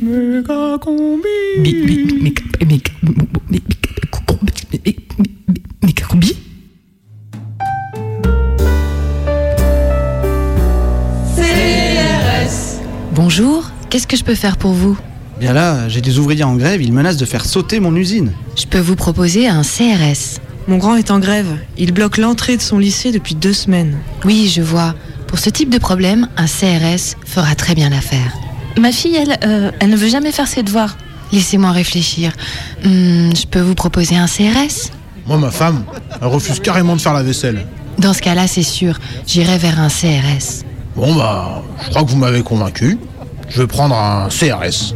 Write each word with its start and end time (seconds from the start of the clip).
Méga 0.00 0.78
combi. 0.78 1.28
Bonjour, 13.12 13.70
qu'est-ce 13.90 14.06
que 14.06 14.16
je 14.16 14.22
peux 14.22 14.34
faire 14.36 14.56
pour 14.56 14.70
vous? 14.70 14.96
Bien 15.40 15.52
là, 15.52 15.88
j'ai 15.88 16.00
des 16.00 16.18
ouvriers 16.18 16.44
en 16.44 16.54
grève, 16.56 16.80
ils 16.80 16.92
menacent 16.92 17.16
de 17.16 17.24
faire 17.24 17.44
sauter 17.44 17.80
mon 17.80 17.94
usine. 17.96 18.32
Je 18.56 18.66
peux 18.66 18.78
vous 18.78 18.94
proposer 18.94 19.48
un 19.48 19.62
CRS. 19.62 20.40
Mon 20.68 20.78
grand 20.78 20.94
est 20.94 21.10
en 21.10 21.18
grève. 21.18 21.58
Il 21.76 21.92
bloque 21.92 22.18
l'entrée 22.18 22.56
de 22.56 22.62
son 22.62 22.78
lycée 22.78 23.10
depuis 23.10 23.34
deux 23.34 23.52
semaines. 23.52 23.98
Oui, 24.24 24.52
je 24.54 24.62
vois. 24.62 24.94
Pour 25.26 25.40
ce 25.40 25.50
type 25.50 25.70
de 25.70 25.78
problème, 25.78 26.28
un 26.36 26.46
CRS 26.46 27.16
fera 27.26 27.56
très 27.56 27.74
bien 27.74 27.90
l'affaire. 27.90 28.32
Ma 28.78 28.92
fille, 28.92 29.16
elle, 29.16 29.38
euh, 29.44 29.70
elle 29.80 29.90
ne 29.90 29.96
veut 29.96 30.08
jamais 30.08 30.30
faire 30.30 30.46
ses 30.46 30.62
devoirs. 30.62 30.96
Laissez-moi 31.32 31.72
réfléchir. 31.72 32.32
Hmm, 32.84 33.30
je 33.34 33.46
peux 33.46 33.60
vous 33.60 33.74
proposer 33.74 34.16
un 34.16 34.26
CRS 34.26 34.90
Moi, 35.26 35.36
ma 35.36 35.50
femme, 35.50 35.84
elle 36.20 36.28
refuse 36.28 36.60
carrément 36.60 36.94
de 36.94 37.00
faire 37.00 37.12
la 37.12 37.22
vaisselle. 37.22 37.66
Dans 37.98 38.12
ce 38.12 38.22
cas-là, 38.22 38.46
c'est 38.46 38.62
sûr, 38.62 38.98
j'irai 39.26 39.58
vers 39.58 39.80
un 39.80 39.88
CRS. 39.88 40.64
Bon, 40.94 41.14
bah, 41.14 41.62
je 41.82 41.90
crois 41.90 42.04
que 42.04 42.10
vous 42.10 42.16
m'avez 42.16 42.42
convaincu. 42.42 42.98
Je 43.48 43.62
vais 43.62 43.66
prendre 43.66 43.96
un 43.96 44.28
CRS. 44.28 44.94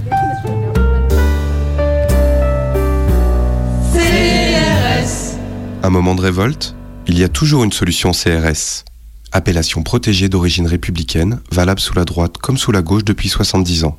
Un 5.85 5.91
moment 5.91 6.15
de 6.15 6.21
révolte, 6.21 6.77
il 7.09 7.19
y 7.19 7.25
a 7.25 7.29
toujours 7.29 7.65
une 7.65 7.73
solution 7.73 8.13
CRS. 8.13 8.85
Appellation 9.35 9.83
protégée 9.83 10.29
d'origine 10.29 10.67
républicaine, 10.67 11.41
valable 11.51 11.81
sous 11.81 11.95
la 11.95 12.05
droite 12.05 12.37
comme 12.37 12.59
sous 12.59 12.71
la 12.71 12.83
gauche 12.83 13.03
depuis 13.03 13.31
70 13.31 13.85
ans. 13.85 13.99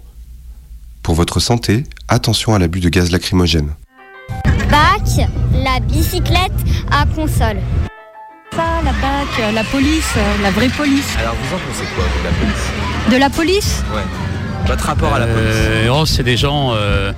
Pour 1.01 1.15
votre 1.15 1.39
santé, 1.39 1.85
attention 2.07 2.53
à 2.53 2.59
l'abus 2.59 2.81
de 2.81 2.89
gaz 2.89 3.11
lacrymogène. 3.11 3.71
Bac, 4.69 5.27
la 5.51 5.79
bicyclette 5.79 6.51
à 6.91 7.07
console. 7.07 7.57
Ça, 8.55 8.81
la 8.85 8.91
BAC, 8.91 9.53
la 9.55 9.63
police, 9.63 10.13
la 10.43 10.51
vraie 10.51 10.69
police. 10.69 11.15
Alors 11.17 11.33
vous 11.33 11.55
en 11.55 11.59
pensez 11.59 11.85
quoi 11.95 12.05
de 12.05 12.23
la 12.23 12.31
police? 12.31 13.11
De 13.11 13.17
la 13.17 13.29
police? 13.31 13.83
Ouais. 13.91 14.67
Votre 14.67 14.85
rapport 14.85 15.15
à 15.15 15.19
la 15.19 15.25
police? 15.25 15.41
Euh, 15.47 15.89
oh, 15.91 16.05
c'est 16.05 16.23
des 16.23 16.37
gens 16.37 16.73
euh, 16.75 17.11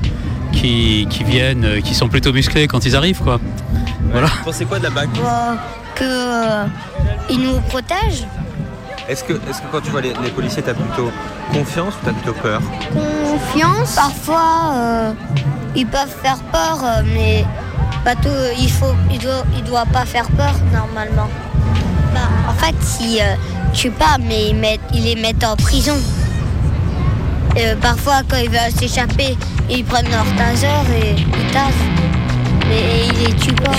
qui, 0.54 1.06
qui 1.10 1.26
viennent, 1.26 1.66
euh, 1.66 1.82
qui 1.82 1.94
sont 1.94 2.08
plutôt 2.08 2.32
musclés 2.32 2.68
quand 2.68 2.86
ils 2.86 2.96
arrivent, 2.96 3.20
quoi. 3.20 3.42
Voilà. 4.12 4.28
Vous 4.28 4.46
pensez 4.46 4.64
quoi 4.64 4.80
de 4.80 4.84
la 4.86 4.90
BAC? 4.90 5.10
Que 5.96 6.04
euh, 6.04 6.66
nous 7.30 7.60
protègent. 7.62 8.28
Est-ce 9.08 9.24
que, 9.24 9.34
est-ce 9.34 9.62
que 9.62 9.68
quand 9.72 9.82
tu 9.82 9.92
vois 9.92 10.02
les, 10.02 10.14
les 10.24 10.32
policiers, 10.32 10.64
t'as 10.64 10.74
plutôt 10.74 11.12
confiance 11.54 11.94
ou 11.94 12.06
t'as 12.06 12.12
plutôt 12.14 12.34
peur? 12.34 12.62
Confiance. 12.92 13.96
Parfois, 13.96 14.74
euh, 14.74 15.14
ils 15.76 15.86
peuvent 15.86 16.16
faire 16.24 16.40
peur, 16.52 16.80
euh, 16.84 17.02
mais 17.14 17.46
pas 18.04 18.16
tout, 18.16 18.30
il 18.60 18.72
faut, 18.72 18.96
il 19.12 19.20
doit, 19.20 19.44
il 19.56 19.64
doit 19.64 19.86
pas 19.86 20.06
faire 20.06 20.28
peur 20.32 20.54
normalement. 20.74 21.30
Bah, 22.14 22.22
en 22.50 22.54
fait, 22.54 22.76
ils 23.00 23.20
euh, 23.22 23.36
tuent 23.74 23.92
pas, 23.92 24.18
mais 24.20 24.50
ils, 24.50 24.56
mettent, 24.56 24.82
ils 24.94 25.04
les 25.04 25.16
mettent 25.16 25.44
en 25.44 25.56
prison. 25.56 25.96
Parfois, 27.82 28.22
quand 28.28 28.38
ils 28.38 28.50
veulent 28.50 28.72
s'échapper, 28.78 29.38
ils 29.70 29.86
prennent 29.86 30.10
leur 30.10 30.26
taser 30.36 30.68
et 30.94 31.16
ils 31.16 31.52
tasent. 31.54 31.72
Mais 32.68 33.08
ils 33.08 33.28
les 33.28 33.34
tuent 33.36 33.54
pas. 33.54 33.72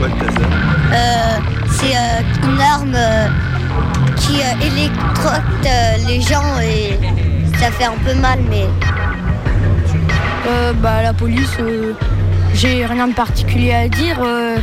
C'est 0.00 0.08
quoi 0.08 0.08
le 0.08 0.24
taser 0.26 0.46
Euh, 0.92 1.38
c'est 1.70 1.96
euh, 1.96 2.48
une 2.52 2.60
arme 2.60 2.94
euh, 2.94 3.26
qui 4.16 4.40
euh, 4.40 4.66
électrocute 4.66 5.66
euh, 5.66 5.96
les 6.08 6.20
gens 6.20 6.58
et 6.62 6.98
ça 7.58 7.70
fait 7.70 7.84
un 7.84 7.98
peu 8.04 8.14
mal, 8.20 8.38
mais 8.48 8.64
Euh, 10.48 10.72
bah, 10.82 11.02
la 11.02 11.12
police, 11.12 11.56
euh, 11.60 11.92
j'ai 12.54 12.84
rien 12.86 13.08
de 13.08 13.12
particulier 13.12 13.72
à 13.74 13.88
dire. 13.88 14.16
euh, 14.24 14.56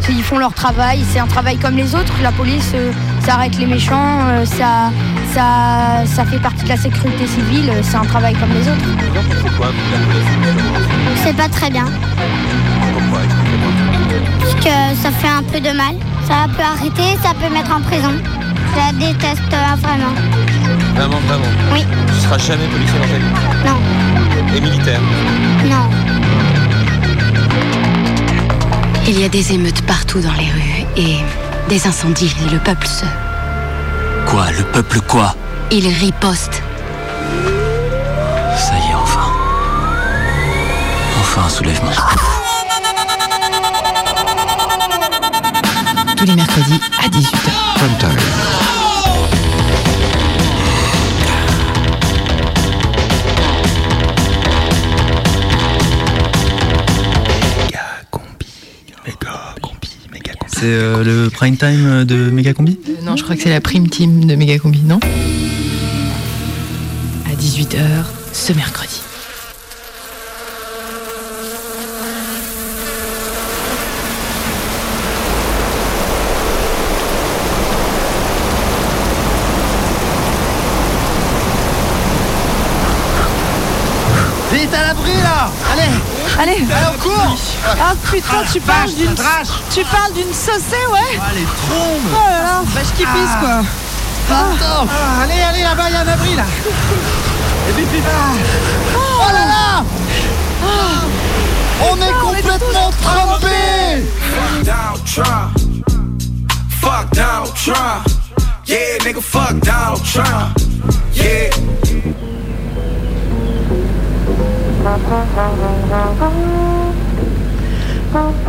c'est- 0.00 0.12
ils 0.12 0.22
font 0.22 0.38
leur 0.38 0.52
travail, 0.52 1.02
c'est 1.10 1.18
un 1.18 1.26
travail 1.26 1.56
comme 1.56 1.76
les 1.76 1.94
autres. 1.94 2.12
La 2.22 2.30
police, 2.30 2.70
euh, 2.74 2.92
ça 3.24 3.34
arrête 3.34 3.56
les 3.58 3.66
méchants, 3.66 4.18
euh, 4.28 4.44
ça, 4.44 4.90
ça, 5.34 6.04
ça 6.06 6.24
fait 6.26 6.38
partie 6.38 6.62
de 6.64 6.68
la 6.68 6.76
sécurité 6.76 7.26
civile, 7.26 7.72
c'est 7.82 7.96
un 7.96 8.04
travail 8.04 8.34
comme 8.34 8.52
les 8.52 8.68
autres. 8.68 8.88
C'est 11.24 11.36
pas 11.36 11.48
très 11.48 11.70
bien. 11.70 11.86
Parce 14.40 14.54
que 14.54 15.02
ça 15.02 15.10
fait 15.10 15.28
un 15.28 15.42
peu 15.42 15.60
de 15.60 15.70
mal. 15.76 15.94
Ça 16.26 16.46
peut 16.56 16.62
arrêter, 16.62 17.18
ça 17.22 17.34
peut 17.34 17.52
mettre 17.52 17.70
en 17.74 17.80
prison. 17.82 18.12
Je 18.72 18.78
la 18.78 18.92
déteste 18.92 19.42
euh, 19.52 19.76
vraiment. 19.82 20.14
Vraiment, 20.96 21.18
vraiment. 21.26 21.44
Oui, 21.72 21.84
Tu 22.08 22.20
seras 22.20 22.38
jamais 22.38 22.66
policier 22.66 22.98
dans 22.98 23.06
ta 23.06 23.18
vie 23.18 23.24
non, 23.66 24.56
Et 24.56 24.60
militaire 24.60 25.00
non. 25.64 25.90
Il 29.06 29.20
y 29.20 29.24
a 29.24 29.28
des 29.28 29.52
émeutes 29.52 29.82
partout 29.82 30.20
dans 30.20 30.32
les 30.32 30.50
rues 30.50 30.86
et 30.96 31.16
des 31.68 31.86
incendies 31.86 32.34
et 32.46 32.50
le 32.50 32.58
peuple 32.58 32.86
se... 32.86 33.04
Quoi 34.26 34.46
Le 34.56 34.64
peuple 34.64 35.00
quoi? 35.02 35.34
Il 35.70 35.86
riposte. 35.86 36.62
Ça 38.56 38.74
y 38.74 38.90
est, 38.90 38.94
enfin. 38.94 39.30
Enfin 41.20 41.42
un 41.46 41.48
soulèvement. 41.50 41.90
Tous 46.24 46.30
les 46.30 46.36
mercredis 46.36 46.80
à 47.04 47.08
18h. 47.08 47.50
Prime 47.76 47.98
time. 47.98 48.08
C'est 60.46 60.62
euh, 60.64 61.04
le 61.04 61.28
prime 61.28 61.58
time 61.58 62.04
de 62.04 62.30
Megacombi? 62.30 62.78
Non, 63.02 63.16
je 63.16 63.22
crois 63.22 63.36
que 63.36 63.42
c'est 63.42 63.50
la 63.50 63.60
prime 63.60 63.90
team 63.90 64.24
de 64.24 64.34
Megacombi, 64.34 64.80
non? 64.80 65.00
À 67.26 67.34
18h 67.34 67.76
ce 68.32 68.54
mercredi. 68.54 69.02
Vite 84.54 84.72
à 84.72 84.86
l'abri 84.86 85.12
là 85.20 85.50
Allez 85.72 85.90
Allez, 86.44 86.56
Allez, 86.56 86.94
au 86.94 87.00
cours 87.00 87.36
ah 87.80 87.94
putain, 88.04 88.44
tu 88.52 88.60
parles 88.60 88.92
d'une, 88.92 89.14
tu 89.72 89.82
parles 89.84 90.12
d'une 90.12 90.34
saucée, 90.34 90.76
ouais. 90.92 91.18
Ah, 91.18 91.32
les 91.34 91.44
trombes. 91.44 92.02
Oh 92.12 92.30
là 92.30 92.42
là, 92.42 92.62
vache 92.66 92.88
qui 92.88 93.06
pisse, 93.06 93.36
quoi. 93.40 93.62
Ah, 94.30 95.22
Allez, 95.22 95.40
allez, 95.40 95.62
là-bas, 95.62 95.84
il 95.88 95.94
y 95.94 95.96
a 95.96 96.00
un 96.00 96.08
abri 96.08 96.36
là. 96.36 96.44
Et 97.70 97.72
puis, 97.72 97.84
puis, 97.84 98.02
ah. 98.06 98.34
Oh. 98.94 99.32
Là 99.32 99.46
là. 99.46 99.84
On 101.90 101.96
est 101.96 102.12
complètement 102.20 102.90
trempés. 103.02 104.04
Donald 104.64 105.00
Trump. 105.06 105.56
Fuck 106.82 107.10
Donald 107.14 107.54
Trump. 107.54 108.06
Yeah, 108.66 108.98
nigga, 109.02 109.20
fuck 109.22 109.58
Donald 109.60 110.02
Trump. 110.04 110.63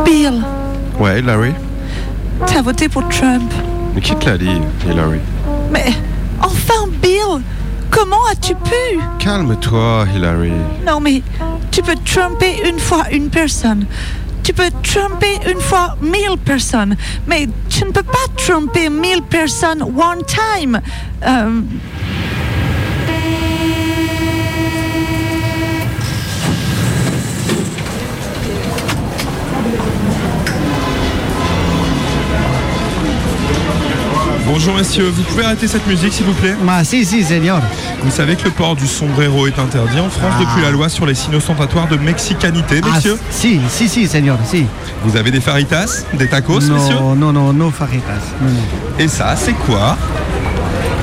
Bill, 0.06 0.42
Ouais, 1.00 1.22
Larry 1.22 1.54
t'as 2.48 2.62
voté 2.62 2.90
pour 2.90 3.08
Trump. 3.10 3.52
Mais 3.94 4.02
qui 4.02 4.16
te 4.16 4.26
l'a 4.30 4.38
dit, 4.38 4.62
Hillary 4.86 5.20
Mais 5.72 5.94
enfin, 6.42 6.88
Bill, 7.02 7.42
comment 7.90 8.26
as-tu 8.32 8.56
pu? 8.56 9.00
Calme-toi, 9.20 10.06
Hillary. 10.14 10.52
Non, 10.86 11.00
mais 11.00 11.22
tu 11.72 11.82
peux 11.82 11.96
tromper 12.04 12.62
une 12.68 12.80
fois 12.80 13.04
une 13.12 13.30
personne. 13.30 13.86
Tu 14.44 14.54
peux 14.54 14.70
tromper 14.84 15.40
une 15.50 15.60
fois 15.62 15.96
mille 16.02 16.38
personnes. 16.44 16.96
Mais 17.28 17.48
tu 17.70 17.86
ne 17.86 17.92
peux 17.92 18.04
pas 18.04 18.28
tromper 18.38 18.90
mille 18.90 19.24
personnes 19.24 19.82
one 19.82 20.22
time. 20.28 20.80
Euh, 21.26 21.62
Bonjour 34.48 34.76
messieurs, 34.76 35.10
vous 35.10 35.24
pouvez 35.24 35.44
arrêter 35.44 35.68
cette 35.68 35.88
musique 35.88 36.14
s'il 36.14 36.26
vous 36.26 36.34
plaît 36.34 36.56
Ah, 36.68 36.84
si, 36.84 37.04
si, 37.04 37.24
seigneur. 37.24 37.62
Vous 38.04 38.12
savez 38.12 38.36
que 38.36 38.44
le 38.44 38.52
port 38.52 38.76
du 38.76 38.86
sombrero 38.86 39.48
est 39.48 39.58
interdit 39.58 40.00
en 40.00 40.10
France 40.10 40.34
Ah. 40.38 40.40
depuis 40.40 40.62
la 40.62 40.70
loi 40.72 40.88
sur 40.88 41.06
les 41.08 41.16
signes 41.16 41.36
ostentatoires 41.36 41.88
de 41.88 41.98
mexicanité, 41.98 42.80
Ah, 42.84 42.96
messieurs 42.96 43.18
si, 43.32 43.60
si, 43.70 43.90
si, 43.90 44.08
seigneur, 44.08 44.38
si. 44.46 44.66
Vous 45.04 45.18
avez 45.18 45.32
des 45.32 45.42
faritas 45.42 46.04
Des 46.14 46.28
tacos, 46.28 46.60
messieurs 46.62 46.96
Non, 46.96 47.16
non, 47.16 47.34
non, 47.34 47.54
no 47.54 47.72
fajitas. 47.72 48.12
Non, 48.42 48.50
non. 48.52 48.60
Et 49.00 49.08
ça, 49.08 49.36
c'est 49.36 49.54
quoi 49.54 49.98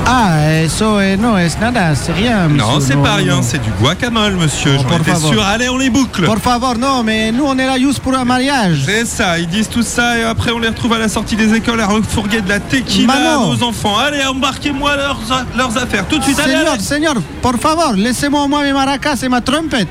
Ah, 0.05 0.51
eso 0.51 0.99
eh, 1.01 1.15
no 1.17 1.37
es 1.37 1.57
nada, 1.59 1.95
c'est 1.95 2.11
rien. 2.11 2.47
Non, 2.49 2.75
monsieur, 2.75 2.81
c'est 2.81 3.01
pas 3.01 3.15
rien, 3.15 3.35
non. 3.37 3.41
c'est 3.41 3.59
du 3.61 3.69
guacamole, 3.81 4.33
monsieur. 4.35 4.73
Oh, 4.77 4.81
J'en 4.81 4.89
por 4.89 4.99
étais 4.99 5.11
favor. 5.11 5.33
sûr. 5.33 5.43
Allez, 5.43 5.69
on 5.69 5.77
les 5.77 5.89
boucle. 5.89 6.25
Por 6.25 6.39
favor, 6.39 6.77
non, 6.77 7.03
mais 7.03 7.31
nous 7.31 7.45
on 7.45 7.57
est 7.57 7.65
là 7.65 7.79
juste 7.79 7.99
pour 7.99 8.13
un 8.13 8.25
mariage. 8.25 8.83
C'est 8.85 9.05
ça, 9.05 9.39
ils 9.39 9.47
disent 9.47 9.69
tout 9.69 9.81
ça 9.81 10.17
et 10.17 10.23
après 10.23 10.51
on 10.51 10.59
les 10.59 10.67
retrouve 10.67 10.93
à 10.93 10.97
la 10.99 11.07
sortie 11.07 11.37
des 11.37 11.53
écoles 11.55 11.79
à 11.79 11.87
refourguer 11.87 12.41
de 12.41 12.49
la 12.49 12.59
tequila 12.59 13.13
à 13.13 13.37
nos 13.37 13.63
enfants. 13.63 13.97
Allez, 13.97 14.23
embarquez-moi 14.25 14.97
leurs, 14.97 15.19
leurs 15.55 15.77
affaires 15.77 16.05
tout 16.07 16.19
de 16.19 16.23
suite. 16.23 16.39
Allez, 16.39 16.53
Señor, 16.53 16.73
allez. 16.73 16.83
señor, 16.83 17.15
por 17.41 17.57
favor, 17.57 17.93
laissez-moi 17.95 18.43
au 18.43 18.47
moins 18.49 18.63
mes 18.63 18.73
maracas 18.73 19.15
et 19.23 19.29
ma 19.29 19.39
trompette. 19.41 19.87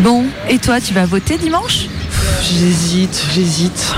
Bon, 0.00 0.24
et 0.48 0.58
toi, 0.58 0.80
tu 0.80 0.92
vas 0.94 1.06
voter 1.06 1.38
dimanche? 1.38 1.86
J'hésite, 2.48 3.24
j'hésite. 3.34 3.94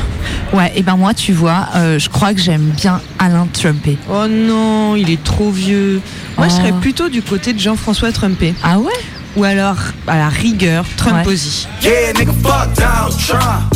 Ouais, 0.53 0.73
et 0.75 0.83
ben 0.83 0.97
moi, 0.97 1.13
tu 1.13 1.33
vois, 1.33 1.69
euh, 1.75 1.99
je 1.99 2.09
crois 2.09 2.33
que 2.33 2.41
j'aime 2.41 2.71
bien 2.71 3.01
Alain 3.19 3.47
Trumpé. 3.53 3.99
Oh 4.11 4.27
non, 4.27 4.97
il 4.97 5.11
est 5.11 5.23
trop 5.23 5.51
vieux. 5.51 6.01
Moi, 6.39 6.49
je 6.49 6.55
Oh. 6.55 6.57
serais 6.57 6.73
plutôt 6.81 7.09
du 7.11 7.21
côté 7.23 7.53
de 7.53 7.59
Jean-François 7.59 8.11
Trumpé. 8.11 8.55
Ah 8.63 8.79
ouais? 8.79 8.93
Ou 9.37 9.45
alors, 9.45 9.77
à 10.07 10.17
la 10.17 10.29
rigueur, 10.31 10.87
Trumposy. 10.97 11.69
Yeah, 11.83 12.15
nigga, 12.15 12.33
fuck 12.43 12.73
Donald 12.75 13.15
Trump. 13.19 13.75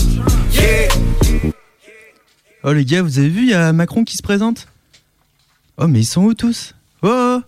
Yeah. 0.55 1.53
Oh 2.65 2.73
les 2.73 2.85
gars, 2.85 3.03
vous 3.03 3.19
avez 3.19 3.29
vu, 3.29 3.43
il 3.43 3.49
y 3.51 3.55
a 3.55 3.73
Macron 3.73 4.05
qui 4.05 4.17
se 4.17 4.23
présente? 4.23 4.69
Oh 5.79 5.87
mais 5.87 6.01
ils 6.01 6.05
sont 6.07 6.23
où 6.23 6.35
tous? 6.35 6.75
Oh, 7.03 7.09
oh 7.11 7.43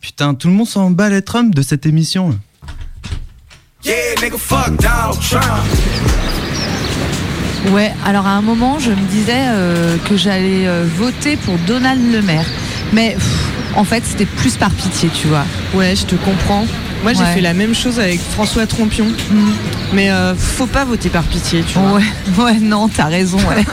Putain, 0.00 0.34
tout 0.34 0.48
le 0.48 0.54
monde 0.54 0.68
s'en 0.68 0.90
bat 0.90 1.08
les 1.08 1.22
Trump 1.22 1.54
de 1.54 1.62
cette 1.62 1.86
émission. 1.86 2.38
Yeah, 3.84 3.94
nigga, 4.22 4.36
fuck 4.36 4.76
Donald 4.80 5.18
Trump. 5.20 5.64
Ouais, 7.70 7.92
alors 8.04 8.26
à 8.26 8.30
un 8.32 8.42
moment, 8.42 8.78
je 8.78 8.90
me 8.90 9.06
disais 9.08 9.32
euh, 9.48 9.96
que 10.08 10.16
j'allais 10.16 10.66
euh, 10.66 10.84
voter 10.96 11.36
pour 11.36 11.56
Donald 11.66 12.00
Le 12.12 12.20
Maire. 12.22 12.44
Mais 12.92 13.14
pff, 13.14 13.48
en 13.76 13.84
fait, 13.84 14.02
c'était 14.04 14.26
plus 14.26 14.56
par 14.56 14.70
pitié, 14.70 15.08
tu 15.08 15.26
vois. 15.28 15.44
Ouais, 15.74 15.96
je 15.96 16.04
te 16.04 16.14
comprends. 16.16 16.66
Moi, 17.02 17.12
j'ai 17.14 17.20
Ouais. 17.22 17.34
fait 17.34 17.40
la 17.40 17.54
même 17.54 17.74
chose 17.74 17.98
avec 17.98 18.20
François 18.20 18.66
Trompion. 18.66 19.06
Mais 19.92 20.10
euh, 20.10 20.34
faut 20.34 20.66
pas 20.66 20.84
voter 20.84 21.08
par 21.08 21.22
pitié, 21.24 21.62
tu 21.66 21.78
vois. 21.78 21.92
Ouais, 21.94 22.04
ouais, 22.44 22.58
non, 22.60 22.88
t'as 22.88 23.06
raison. 23.06 23.38
Ouais. 23.38 23.64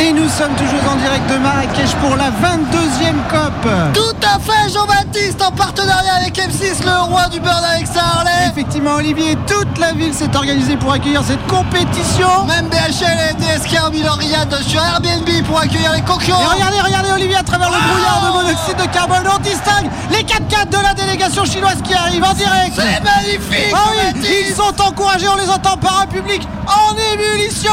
Et 0.00 0.12
nous 0.14 0.28
sommes 0.30 0.54
toujours 0.56 0.80
en 0.90 0.96
direct 0.96 1.30
de 1.30 1.36
Marrakech 1.36 1.94
pour 2.00 2.16
la 2.16 2.30
22e 2.30 3.20
COP. 3.28 3.68
Tout 3.92 4.16
à 4.26 4.38
fait, 4.38 4.72
Jean-Baptiste, 4.72 5.42
en 5.42 5.52
partenariat 5.52 6.14
avec 6.14 6.38
M6, 6.38 6.82
le 6.86 7.04
roi 7.10 7.26
du 7.28 7.38
beurre 7.38 7.62
avec 7.74 7.86
Harley. 7.94 8.30
Effectivement, 8.50 8.94
Olivier, 8.94 9.36
toute 9.46 9.78
la 9.78 9.92
ville 9.92 10.14
s'est 10.14 10.34
organisée 10.34 10.76
pour 10.76 10.92
accueillir 10.92 11.22
cette 11.22 11.46
compétition. 11.46 12.46
Même 12.46 12.68
BHL 12.68 13.30
et 13.30 13.34
DSK 13.34 13.76
ont 13.86 13.90
mis 13.90 14.02
leur 14.02 14.16
riade 14.16 14.54
sur 14.62 14.80
Airbnb 14.80 15.28
pour 15.46 15.58
accueillir 15.58 15.92
les 15.92 16.00
concurrents. 16.00 16.50
Et 16.50 16.54
regardez, 16.54 16.80
regardez 16.80 17.12
Olivier 17.12 17.36
à 17.36 17.42
travers 17.42 17.68
le 17.68 17.76
brouillard 17.76 18.22
de 18.26 18.38
monoxyde 18.38 18.76
de 18.76 18.94
carbone 18.94 19.28
anti-stag, 19.28 19.84
les 20.10 20.22
4x4 20.22 20.70
de 20.70 20.82
la 20.82 20.94
délégation 20.94 21.44
chinoise 21.44 21.76
qui 21.84 21.92
arrivent 21.92 22.24
en 22.24 22.32
direct. 22.32 22.72
C'est 22.74 23.04
magnifique, 23.04 23.74
Ah 23.74 23.90
oui, 24.14 24.44
ils 24.48 24.54
sont 24.54 24.80
encouragés, 24.80 25.28
on 25.28 25.36
les 25.36 25.50
entend 25.50 25.76
par 25.76 26.00
un 26.00 26.06
public 26.06 26.48
en 26.66 26.94
ébullition. 27.12 27.70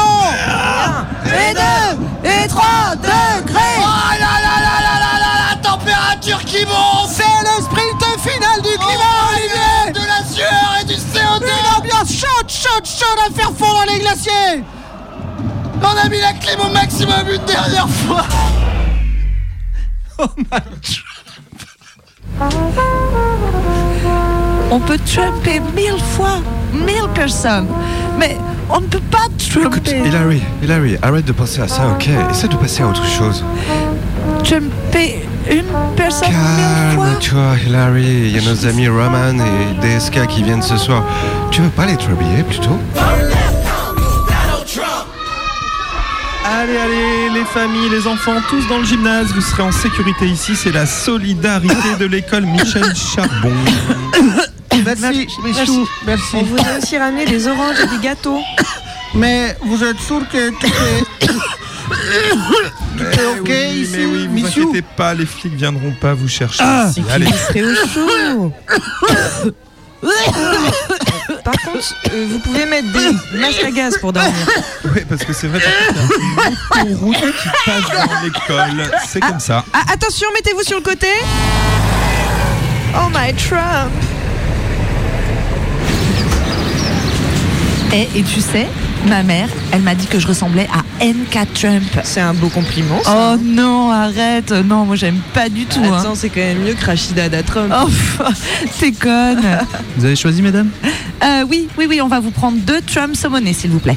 Et 1.24 1.54
deux, 1.54 2.17
et 2.24 2.48
trois 2.48 2.96
degrés. 2.96 3.78
Oh 3.78 4.10
là 4.18 4.40
là 4.42 4.60
là 4.60 4.80
là 4.80 4.98
là 5.00 5.18
là, 5.18 5.32
la 5.50 5.56
température 5.56 6.42
qui 6.44 6.64
monte. 6.66 7.10
C'est 7.10 7.22
le 7.22 7.62
sprint 7.62 8.04
final 8.20 8.60
du 8.62 8.76
climat, 8.78 9.30
Olivier. 9.32 9.92
De 9.92 10.00
la 10.06 10.22
sueur 10.26 10.76
et 10.80 10.84
du 10.84 10.94
CO2. 10.94 11.44
Une 11.44 11.68
ambiance 11.78 12.12
chaude, 12.12 12.48
chaude, 12.48 12.86
chaude 12.86 13.18
à 13.26 13.30
faire 13.34 13.52
fondre 13.56 13.84
les 13.86 13.98
glaciers. 14.00 14.64
On 15.80 15.96
a 15.96 16.08
mis 16.08 16.20
la 16.20 16.32
clim 16.32 16.58
au 16.60 16.70
maximum 16.72 17.28
une 17.28 17.44
dernière 17.44 17.88
fois. 17.88 18.26
On 24.70 24.80
peut 24.80 24.98
trumper 24.98 25.60
mille 25.74 26.00
fois, 26.16 26.40
mille 26.72 27.08
personnes. 27.14 27.66
Mais 28.18 28.36
on 28.68 28.80
ne 28.80 28.86
peut 28.86 29.00
pas 29.10 29.26
trumper. 29.38 30.02
Hilary, 30.06 30.42
Hilary, 30.62 30.96
arrête 31.02 31.24
de 31.24 31.32
penser 31.32 31.60
à 31.62 31.68
ça, 31.68 31.88
ok? 31.88 32.08
Essaie 32.30 32.48
de 32.48 32.56
passer 32.56 32.82
à 32.82 32.88
autre 32.88 33.06
chose. 33.06 33.44
Trumper 34.44 35.24
une 35.50 35.64
personne 35.96 36.28
mille 36.28 36.94
fois. 36.96 37.04
Calme-toi, 37.06 37.56
Hilary. 37.66 38.04
Il 38.04 38.36
y 38.36 38.38
a 38.38 38.50
nos 38.50 38.66
amis 38.66 38.88
Roman 38.88 39.34
et 39.38 39.74
DSK 39.98 40.26
qui 40.26 40.42
viennent 40.42 40.62
ce 40.62 40.76
soir. 40.76 41.02
Tu 41.50 41.62
veux 41.62 41.70
pas 41.70 41.86
les 41.86 41.96
trabiller 41.96 42.42
plutôt? 42.42 42.78
Allez, 46.60 46.76
allez, 46.76 47.30
les 47.38 47.44
familles, 47.44 47.90
les 47.90 48.06
enfants, 48.06 48.36
tous 48.50 48.66
dans 48.68 48.78
le 48.78 48.84
gymnase. 48.84 49.28
Vous 49.34 49.40
serez 49.40 49.62
en 49.62 49.72
sécurité 49.72 50.26
ici. 50.26 50.56
C'est 50.56 50.72
la 50.72 50.86
solidarité 50.86 51.96
de 51.98 52.06
l'école 52.06 52.44
Michel 52.46 52.84
Charbon. 53.14 53.52
Merci, 55.00 55.28
Michou, 55.44 55.88
merci. 56.06 56.36
On 56.36 56.42
vous 56.42 56.56
a 56.58 56.78
aussi 56.78 56.98
ramené 56.98 57.24
des 57.26 57.46
oranges 57.46 57.76
et 57.82 57.86
des 57.86 58.02
gâteaux. 58.02 58.40
Mais 59.14 59.56
vous 59.62 59.82
êtes 59.84 60.00
sûr 60.00 60.20
que 60.28 60.50
tout 60.50 60.66
est... 60.66 61.26
tout 62.98 63.04
est 63.04 63.26
ok 63.40 63.48
oui, 63.48 63.80
ici, 63.80 63.92
mais 63.96 64.04
oui, 64.04 64.26
vous 64.26 64.32
Michou 64.34 64.62
inquiétez 64.68 64.82
pas, 64.96 65.14
les 65.14 65.24
flics 65.24 65.54
viendront 65.54 65.92
pas 66.00 66.12
vous 66.14 66.28
chercher 66.28 66.62
Ah. 66.62 66.86
ici. 66.90 67.02
Allez. 67.10 67.24
Vous 67.26 67.32
serez 67.32 67.62
au 67.64 67.74
chaud. 67.74 68.52
Par 71.44 71.54
contre, 71.64 71.94
euh, 72.12 72.26
vous 72.30 72.38
pouvez 72.40 72.66
mettre 72.66 72.92
des 72.92 73.38
masques 73.38 73.64
à 73.64 73.70
gaz 73.70 73.96
pour 73.98 74.12
dormir. 74.12 74.32
Oui, 74.94 75.00
parce 75.08 75.24
que 75.24 75.32
c'est 75.32 75.48
vrai, 75.48 75.60
a 76.74 76.80
une 76.82 76.94
autoroute 76.94 77.16
qui 77.16 77.48
passe 77.64 78.06
dans 78.06 78.20
l'école. 78.22 78.90
C'est 79.06 79.20
comme 79.20 79.40
ça. 79.40 79.64
Ah, 79.72 79.82
attention, 79.92 80.28
mettez-vous 80.34 80.62
sur 80.62 80.76
le 80.76 80.82
côté. 80.84 81.08
Oh 82.94 83.08
my 83.14 83.32
Trump. 83.34 83.92
Et, 87.92 88.06
et 88.16 88.22
tu 88.22 88.40
sais, 88.42 88.66
ma 89.08 89.22
mère, 89.22 89.48
elle 89.72 89.80
m'a 89.80 89.94
dit 89.94 90.06
que 90.06 90.18
je 90.18 90.26
ressemblais 90.26 90.68
à 90.72 91.04
NK 91.04 91.52
Trump. 91.54 92.00
C'est 92.04 92.20
un 92.20 92.34
beau 92.34 92.48
compliment. 92.48 93.02
ça. 93.02 93.32
Oh 93.34 93.40
non, 93.42 93.90
arrête. 93.90 94.50
Non, 94.52 94.84
moi 94.84 94.94
j'aime 94.96 95.20
pas 95.32 95.48
du 95.48 95.64
tout. 95.64 95.80
hein. 95.82 95.98
Attends, 95.98 96.14
c'est 96.14 96.28
quand 96.28 96.40
même 96.40 96.58
mieux 96.64 96.74
que 96.74 96.84
Rachida 96.84 97.30
Trump. 97.42 97.72
Oh, 97.74 97.88
t'es 98.78 98.92
conne. 98.92 99.40
Vous 99.96 100.04
avez 100.04 100.16
choisi, 100.16 100.42
mesdames 100.42 100.68
Euh, 101.24 101.44
oui, 101.48 101.68
oui, 101.78 101.86
oui, 101.88 102.00
on 102.02 102.08
va 102.08 102.20
vous 102.20 102.30
prendre 102.30 102.58
deux 102.58 102.82
Trump 102.82 103.16
saumonés, 103.16 103.54
s'il 103.54 103.70
vous 103.70 103.80
plaît. 103.80 103.96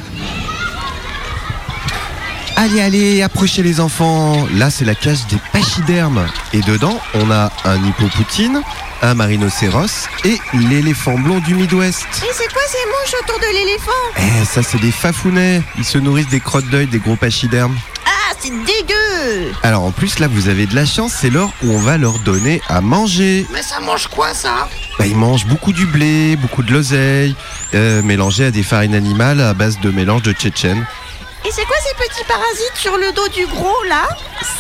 Allez, 2.56 2.80
allez, 2.82 3.22
approchez 3.24 3.64
les 3.64 3.80
enfants. 3.82 4.36
Là, 4.56 4.70
c'est 4.70 4.86
la 4.86 4.96
cage 4.96 5.26
des 5.30 5.38
pachydermes. 5.52 6.26
Et 6.54 6.62
dedans, 6.62 6.98
on 7.16 7.30
a 7.32 7.52
un 7.66 7.76
hippopoutine, 7.86 8.62
un 9.02 9.14
marinoceros 9.14 10.08
et 10.24 10.38
l'éléphant 10.54 11.18
blond 11.18 11.40
du 11.40 11.56
Midwest. 11.56 12.06
Et 12.18 12.34
c'est 12.34 12.52
quoi 12.52 12.62
ces 12.68 12.86
mouches 12.88 13.22
autour 13.24 13.40
de 13.40 13.54
l'éléphant? 13.54 13.92
Eh, 14.18 14.46
ça, 14.46 14.64
c'est 14.64 14.80
des 14.80 14.92
fafounets. 14.92 15.62
Ils 15.78 15.86
se 15.86 15.98
nourrissent 15.98 16.30
des 16.30 16.40
crottes 16.40 16.68
d'œil 16.70 16.88
des 16.88 17.00
gros 17.00 17.16
pachydermes. 17.16 17.76
Ah, 18.06 18.34
c'est 18.40 18.50
dégueu 18.50 19.52
Alors, 19.64 19.84
en 19.84 19.92
plus, 19.92 20.20
là, 20.20 20.28
vous 20.28 20.50
avez 20.50 20.66
de 20.66 20.76
la 20.76 20.86
chance, 20.86 21.14
c'est 21.20 21.30
l'heure 21.30 21.52
où 21.64 21.72
on 21.72 21.80
va 21.80 21.98
leur 21.98 22.20
donner 22.20 22.62
à 22.68 22.82
manger. 22.82 23.46
Mais 23.52 23.64
ça 23.64 23.80
mange 23.80 24.08
quoi 24.08 24.34
ça? 24.34 24.70
Bah, 25.00 25.06
ils 25.08 25.16
mangent 25.16 25.46
beaucoup 25.46 25.74
du 25.74 25.86
blé, 25.86 26.36
beaucoup 26.36 26.64
de 26.64 26.72
l'oseille, 26.72 27.36
euh, 27.74 28.02
mélangé 28.04 28.46
à 28.46 28.52
des 28.52 28.64
farines 28.64 28.96
animales 28.96 29.42
à 29.42 29.54
base 29.54 29.80
de 29.80 29.90
mélange 29.90 30.24
de 30.24 30.34
tchétchène. 30.34 30.86
Et 31.44 31.50
c'est 31.52 31.66
quoi 31.66 31.78
ces 31.84 31.96
petits 31.96 32.24
parasites 32.28 32.76
sur 32.76 32.98
le 32.98 33.12
dos 33.14 33.28
du 33.30 33.48
gros 33.48 33.84
là? 33.90 34.08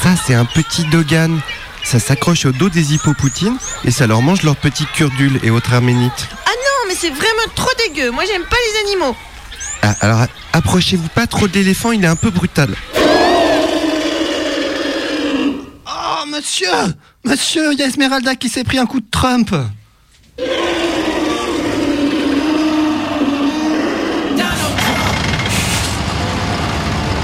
Ça, 0.01 0.10
c'est 0.25 0.33
un 0.33 0.45
petit 0.45 0.83
dogan. 0.86 1.39
Ça 1.83 2.00
s'accroche 2.00 2.45
au 2.45 2.51
dos 2.51 2.69
des 2.69 2.93
hippopoutines 2.93 3.57
et 3.83 3.91
ça 3.91 4.07
leur 4.07 4.21
mange 4.21 4.43
leurs 4.43 4.55
petits 4.55 4.85
curdules 4.85 5.39
et 5.43 5.50
autres 5.51 5.73
arménites. 5.73 6.27
Ah 6.45 6.51
non, 6.51 6.88
mais 6.88 6.95
c'est 6.95 7.09
vraiment 7.09 7.47
trop 7.55 7.69
dégueu. 7.88 8.11
Moi 8.11 8.23
j'aime 8.25 8.43
pas 8.43 8.55
les 8.73 8.89
animaux. 8.89 9.15
Ah, 9.81 9.95
alors, 10.01 10.25
approchez-vous 10.53 11.09
pas 11.09 11.27
trop 11.27 11.47
de 11.47 11.53
l'éléphant, 11.53 11.91
il 11.91 12.03
est 12.03 12.07
un 12.07 12.15
peu 12.15 12.29
brutal. 12.29 12.75
Oh, 15.85 16.25
monsieur 16.27 16.69
Monsieur, 17.23 17.73
il 17.73 17.79
y 17.79 17.83
a 17.83 17.88
Esmeralda 17.88 18.35
qui 18.35 18.47
s'est 18.50 18.63
pris 18.63 18.77
un 18.77 18.85
coup 18.85 19.00
de 19.00 19.09
Trump. 19.11 19.53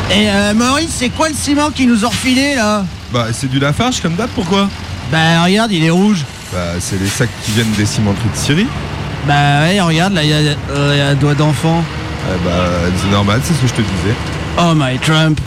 Et 0.10 0.30
euh, 0.30 0.54
Maurice, 0.54 0.90
c'est 0.98 1.10
quoi 1.10 1.30
le 1.30 1.36
ciment 1.36 1.70
qu'ils 1.70 1.90
nous 1.90 2.06
ont 2.06 2.10
refilé 2.10 2.56
là? 2.56 2.86
Bah, 3.12 3.28
c'est 3.32 3.50
du 3.50 3.60
Lafarge 3.60 4.02
comme 4.02 4.16
date, 4.16 4.30
pourquoi? 4.36 4.70
Bah 5.12 5.44
regarde, 5.44 5.72
il 5.72 5.84
est 5.84 5.90
rouge. 5.90 6.26
Bah, 6.52 6.60
c'est 6.80 7.00
les 7.00 7.08
sacs 7.08 7.30
qui 7.44 7.52
viennent 7.52 7.72
des 7.78 7.86
cimenteries 7.86 8.30
de 8.30 8.38
Syrie. 8.38 8.68
Bah 9.26 9.62
ouais, 9.62 9.80
regarde, 9.82 10.14
là 10.14 10.24
il 10.24 10.30
y, 10.30 10.34
a, 10.34 10.38
euh, 10.72 10.92
il 10.94 10.98
y 10.98 11.02
a 11.02 11.08
un 11.10 11.16
doigt 11.16 11.34
d'enfant. 11.36 11.84
Eh 12.30 12.46
bah, 12.46 12.52
c'est 13.02 13.10
normal, 13.12 13.40
c'est 13.44 13.54
ce 13.54 13.62
que 13.62 13.68
je 13.68 13.74
te 13.74 13.82
disais. 13.82 14.16
Oh 14.60 14.74
my 14.76 14.98
Trump. 15.00 15.40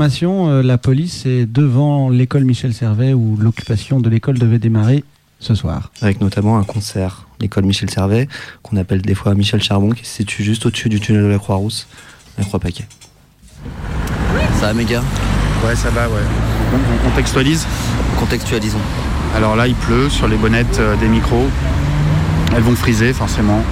Information, 0.00 0.48
euh, 0.48 0.62
la 0.62 0.78
police 0.78 1.26
est 1.26 1.44
devant 1.44 2.08
l'école 2.08 2.44
Michel 2.44 2.72
Servet 2.72 3.12
où 3.12 3.36
l'occupation 3.38 4.00
de 4.00 4.08
l'école 4.08 4.38
devait 4.38 4.58
démarrer 4.58 5.04
ce 5.40 5.54
soir. 5.54 5.92
Avec 6.00 6.22
notamment 6.22 6.56
un 6.56 6.64
concert, 6.64 7.26
l'école 7.38 7.64
Michel 7.64 7.90
Servet, 7.90 8.26
qu'on 8.62 8.78
appelle 8.78 9.02
des 9.02 9.14
fois 9.14 9.34
Michel 9.34 9.62
Charbon, 9.62 9.90
qui 9.90 10.06
se 10.06 10.16
situe 10.16 10.42
juste 10.42 10.64
au-dessus 10.64 10.88
du 10.88 11.00
tunnel 11.00 11.24
de 11.24 11.26
la 11.26 11.38
Croix-Rousse, 11.38 11.86
la 12.38 12.44
Croix-Paquet. 12.44 12.88
Ça 14.58 14.68
va, 14.68 14.72
méga? 14.72 15.02
Ouais, 15.66 15.76
ça 15.76 15.90
va, 15.90 16.08
ouais. 16.08 16.22
On 16.72 17.10
contextualise? 17.10 17.66
Contextualisons. 18.18 18.78
Alors 19.36 19.54
là, 19.54 19.66
il 19.66 19.74
pleut 19.74 20.08
sur 20.08 20.28
les 20.28 20.36
bonnettes 20.38 20.78
euh, 20.78 20.96
des 20.96 21.08
micros. 21.08 21.46
Elles 22.56 22.62
vont 22.62 22.74
friser, 22.74 23.12
forcément. 23.12 23.62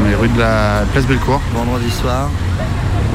On 0.00 0.08
est 0.08 0.14
rue 0.14 0.28
de 0.28 0.38
la 0.38 0.84
place 0.92 1.06
Bellecour. 1.06 1.40
Vendredi 1.54 1.90
soir, 1.90 2.30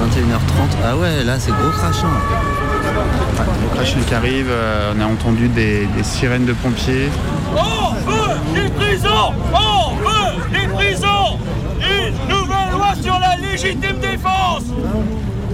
21h30. 0.02 0.78
Ah 0.84 0.98
ouais, 0.98 1.24
là, 1.24 1.40
c'est 1.40 1.52
gros 1.52 1.70
crachin. 1.72 2.08
Ouais, 2.08 3.46
le 3.62 3.76
crachin 3.76 4.00
qui 4.08 4.14
arrive, 4.14 4.48
euh, 4.50 4.94
on 4.96 5.02
a 5.02 5.06
entendu 5.06 5.48
des, 5.48 5.86
des 5.96 6.04
sirènes 6.04 6.46
de 6.46 6.54
pompiers. 6.54 7.10
On 7.56 7.94
veut 8.10 8.62
des 8.62 8.70
prisons 8.70 9.34
On 9.54 9.96
veut 9.96 10.52
des 10.52 10.68
prisons 10.74 11.38
Une 11.80 12.14
nouvelle 12.28 12.72
loi 12.74 12.94
sur 13.02 13.20
la 13.20 13.36
légitime 13.36 14.00
défense 14.02 14.64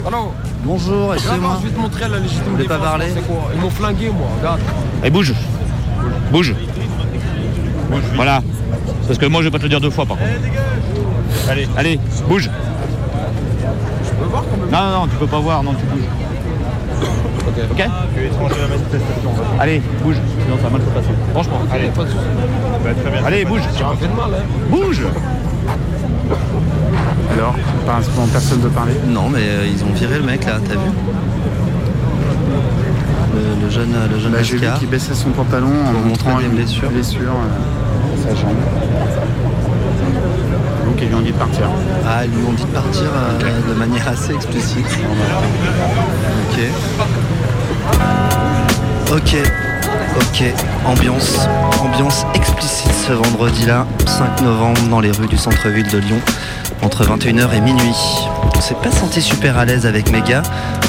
Alors 0.08 0.34
Bonjour, 0.64 1.14
excusez-moi. 1.14 1.58
Je 1.62 1.68
vais 1.68 1.74
te 1.74 1.80
montrer 1.80 2.08
la 2.10 2.20
légitime 2.20 2.44
Vous 2.46 2.52
voulez 2.52 2.64
pas 2.66 2.76
défense, 2.76 2.90
parler 2.90 3.06
c'est 3.14 3.28
quoi? 3.28 3.50
Ils 3.54 3.60
m'ont 3.62 3.70
flingué, 3.70 4.10
moi, 4.10 4.28
regarde. 4.38 4.60
Et 5.04 5.10
bouge. 5.10 5.34
Bouge. 6.32 6.56
Voilà. 8.16 8.42
Parce 9.08 9.18
que 9.20 9.26
moi 9.26 9.42
je 9.42 9.48
vais 9.48 9.52
pas 9.52 9.58
te 9.58 9.64
le 9.64 9.70
dire 9.70 9.82
deux 9.82 9.90
fois 9.90 10.06
par 10.06 10.18
contre. 10.18 10.30
Allez, 11.50 11.68
allez, 11.78 12.00
bouge. 12.28 12.50
Non, 14.72 14.78
non, 14.82 15.00
non, 15.02 15.08
tu 15.08 15.16
peux 15.18 15.28
pas 15.28 15.40
voir, 15.40 15.64
non, 15.64 15.74
tu 15.74 15.86
bouges. 15.86 16.08
Ok 17.72 17.84
Allez, 19.60 19.82
bouge, 20.04 20.16
sinon 20.44 20.58
ça 20.58 20.64
va 20.64 20.70
mal 20.70 20.82
se 20.82 20.86
passer. 20.94 21.14
Franchement, 21.34 21.60
allez. 21.72 21.92
Allez, 23.26 23.46
bouge. 23.46 23.62
Bouge 24.70 25.02
Alors, 27.36 27.56
pas 27.86 27.94
un- 27.94 28.28
personne 28.28 28.62
ne 28.62 28.68
parler 28.70 28.94
Non, 29.08 29.30
mais 29.30 29.40
euh, 29.42 29.68
ils 29.72 29.84
ont 29.84 29.94
viré 29.94 30.18
le 30.18 30.24
mec 30.24 30.46
là, 30.46 30.54
t'as 30.64 30.74
vu 30.74 30.80
le, 33.34 33.64
le 33.66 33.70
jeune, 33.70 33.94
le 34.12 34.20
jeune 34.20 34.32
Bah, 34.32 34.44
J'ai 34.44 34.58
vu 34.58 34.68
qu'il 34.80 34.90
baissait 34.90 35.14
son 35.14 35.30
pantalon 35.30 35.70
en 35.88 36.08
montrant 36.08 36.40
une 36.40 36.50
blessures. 36.50 36.90
blessure 36.90 37.32
euh, 37.32 38.14
à 38.14 38.30
sa 38.30 38.36
jambe. 38.36 38.52
Donc 40.90 40.98
ils 41.02 41.08
lui 41.08 41.16
ont 41.16 41.22
dit 41.22 41.32
de 41.32 41.38
partir. 41.38 41.70
Ah, 42.08 42.26
ils 42.26 42.32
lui 42.32 42.44
ont 42.48 42.54
dit 42.54 42.64
de 42.64 42.70
partir 42.70 43.04
euh, 43.04 43.70
de 43.70 43.74
manière 43.78 44.08
assez 44.08 44.34
explicite. 44.34 44.88
Ok. 46.50 46.60
Ok. 49.12 49.36
Ok. 50.20 50.44
Ambiance. 50.88 51.48
Ambiance 51.80 52.26
explicite 52.34 52.92
ce 52.92 53.14
vendredi-là, 53.14 53.86
5 54.08 54.42
novembre, 54.42 54.82
dans 54.90 55.00
les 55.00 55.12
rues 55.12 55.28
du 55.28 55.38
centre-ville 55.38 55.88
de 55.88 56.00
Lyon, 56.00 56.20
entre 56.82 57.06
21h 57.06 57.54
et 57.56 57.62
minuit. 57.62 57.96
On 58.56 58.60
s'est 58.60 58.76
pas 58.76 58.92
senti 58.92 59.22
super 59.22 59.60
à 59.60 59.66
l'aise 59.66 59.86
avec 59.86 60.12
Méga. 60.12 60.42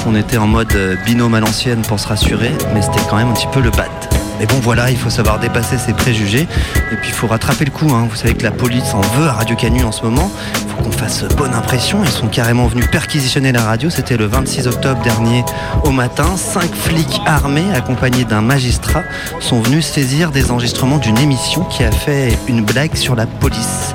On 0.07 0.15
était 0.15 0.37
en 0.37 0.47
mode 0.47 0.73
euh, 0.73 0.95
binôme 1.05 1.35
à 1.35 1.39
l'ancienne 1.39 1.83
pour 1.83 1.99
se 1.99 2.07
rassurer, 2.07 2.51
mais 2.73 2.81
c'était 2.81 3.01
quand 3.07 3.17
même 3.17 3.29
un 3.29 3.33
petit 3.33 3.47
peu 3.53 3.61
le 3.61 3.69
bad. 3.69 4.10
Mais 4.41 4.47
bon 4.47 4.59
voilà, 4.59 4.89
il 4.89 4.97
faut 4.97 5.11
savoir 5.11 5.37
dépasser 5.37 5.77
ses 5.77 5.93
préjugés 5.93 6.47
et 6.91 6.95
puis 6.95 7.09
il 7.09 7.13
faut 7.13 7.27
rattraper 7.27 7.63
le 7.63 7.69
coup. 7.69 7.85
hein. 7.93 8.07
Vous 8.09 8.15
savez 8.15 8.33
que 8.33 8.41
la 8.41 8.49
police 8.49 8.91
en 8.95 9.01
veut 9.01 9.27
à 9.27 9.33
Radio 9.33 9.55
Canu 9.55 9.83
en 9.83 9.91
ce 9.91 10.01
moment. 10.01 10.31
Il 10.55 10.71
faut 10.71 10.81
qu'on 10.83 10.91
fasse 10.91 11.23
bonne 11.37 11.53
impression. 11.53 11.99
Ils 12.03 12.09
sont 12.09 12.25
carrément 12.27 12.65
venus 12.65 12.87
perquisitionner 12.89 13.51
la 13.51 13.61
radio. 13.63 13.91
C'était 13.91 14.17
le 14.17 14.25
26 14.25 14.65
octobre 14.65 14.99
dernier 15.03 15.45
au 15.83 15.91
matin. 15.91 16.25
Cinq 16.37 16.73
flics 16.73 17.21
armés 17.27 17.71
accompagnés 17.75 18.25
d'un 18.25 18.41
magistrat 18.41 19.03
sont 19.39 19.61
venus 19.61 19.85
saisir 19.85 20.31
des 20.31 20.49
enregistrements 20.49 20.97
d'une 20.97 21.19
émission 21.19 21.63
qui 21.65 21.83
a 21.83 21.91
fait 21.91 22.35
une 22.47 22.63
blague 22.65 22.95
sur 22.95 23.13
la 23.15 23.27
police. 23.27 23.93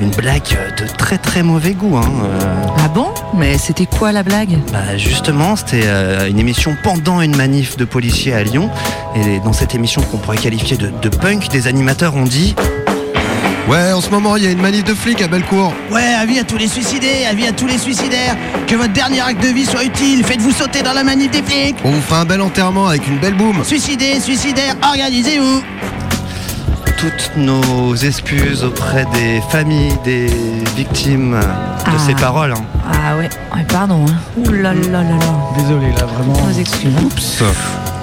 Une 0.00 0.10
blague 0.10 0.56
de 0.80 0.86
très 0.96 1.18
très 1.18 1.42
mauvais 1.42 1.72
goût. 1.72 1.96
Hein. 1.96 2.08
euh, 2.24 2.66
Ah 2.84 2.86
bon? 2.86 3.08
Mais 3.36 3.58
c'était 3.58 3.86
quoi 3.86 4.12
la 4.12 4.22
blague? 4.22 4.58
Bah 4.72 4.96
justement, 4.96 5.56
c'était 5.56 5.82
euh, 5.84 6.28
une 6.28 6.38
émission 6.38 6.76
pendant 6.82 7.20
une 7.20 7.36
manif 7.36 7.76
de 7.76 7.84
policiers 7.84 8.32
à 8.32 8.42
Lyon. 8.42 8.70
Et 9.16 9.40
dans 9.40 9.52
cette 9.52 9.74
émission 9.74 10.02
qu'on 10.02 10.18
pourrait 10.18 10.38
qualifier 10.38 10.76
de, 10.76 10.90
de 11.02 11.08
punk, 11.08 11.48
des 11.48 11.66
animateurs 11.66 12.16
ont 12.16 12.24
dit 12.24 12.54
Ouais, 13.68 13.92
en 13.92 14.00
ce 14.00 14.08
moment, 14.08 14.36
il 14.36 14.44
y 14.44 14.46
a 14.46 14.50
une 14.50 14.62
manif 14.62 14.82
de 14.84 14.94
flics 14.94 15.20
à 15.20 15.28
Bellecour. 15.28 15.74
Ouais, 15.90 16.14
avis 16.18 16.38
à 16.38 16.44
tous 16.44 16.56
les 16.56 16.68
suicidés, 16.68 17.26
avis 17.30 17.46
à 17.46 17.52
tous 17.52 17.66
les 17.66 17.76
suicidaires. 17.76 18.34
Que 18.66 18.76
votre 18.76 18.94
dernier 18.94 19.20
acte 19.20 19.42
de 19.42 19.48
vie 19.48 19.66
soit 19.66 19.84
utile. 19.84 20.24
Faites-vous 20.24 20.52
sauter 20.52 20.82
dans 20.82 20.94
la 20.94 21.04
manif 21.04 21.30
des 21.30 21.42
flics. 21.42 21.76
On 21.84 21.90
vous 21.90 22.00
fera 22.00 22.22
un 22.22 22.24
bel 22.24 22.40
enterrement 22.40 22.88
avec 22.88 23.06
une 23.06 23.18
belle 23.18 23.34
boum. 23.34 23.62
Suicidés, 23.64 24.20
suicidaires, 24.20 24.74
organisez-vous. 24.82 25.62
Toutes 26.98 27.30
nos 27.36 27.94
excuses 27.94 28.64
auprès 28.64 29.04
des 29.14 29.40
familles 29.50 29.94
des 30.04 30.26
victimes 30.76 31.32
de 31.32 31.36
Ah. 31.86 31.90
ces 32.06 32.14
paroles. 32.14 32.52
hein. 32.52 32.64
Ah 32.92 33.16
ouais, 33.16 33.28
ouais, 33.54 33.64
pardon. 33.68 34.04
Hein. 34.08 34.14
Ouh 34.36 34.50
là 34.52 34.74
là 34.74 35.02
là 35.02 35.02
là. 35.02 35.16
Désolé, 35.56 35.92
là, 35.92 36.04
vraiment. 36.06 36.34
Nos 36.46 36.58
excuses. 36.58 36.90
hein. 37.40 37.44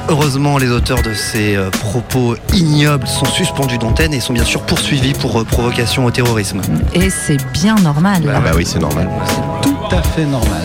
Heureusement, 0.08 0.58
les 0.60 0.70
auteurs 0.70 1.02
de 1.02 1.14
ces 1.14 1.56
euh, 1.56 1.70
propos 1.72 2.36
ignobles 2.54 3.08
sont 3.08 3.26
suspendus 3.26 3.80
d'antenne 3.80 4.14
et 4.14 4.20
sont 4.20 4.34
bien 4.34 4.44
sûr 4.46 4.62
poursuivis 4.62 5.14
pour 5.14 5.40
euh, 5.40 5.44
provocation 5.44 6.06
au 6.06 6.12
terrorisme. 6.12 6.62
Et 6.94 7.10
c'est 7.10 7.38
bien 7.54 7.76
normal. 7.76 8.22
Ah 8.34 8.40
bah 8.40 8.52
oui, 8.56 8.66
c'est 8.66 8.80
normal. 8.80 9.10
Tout 9.64 9.76
à 9.96 10.02
fait 10.04 10.26
normal. 10.26 10.62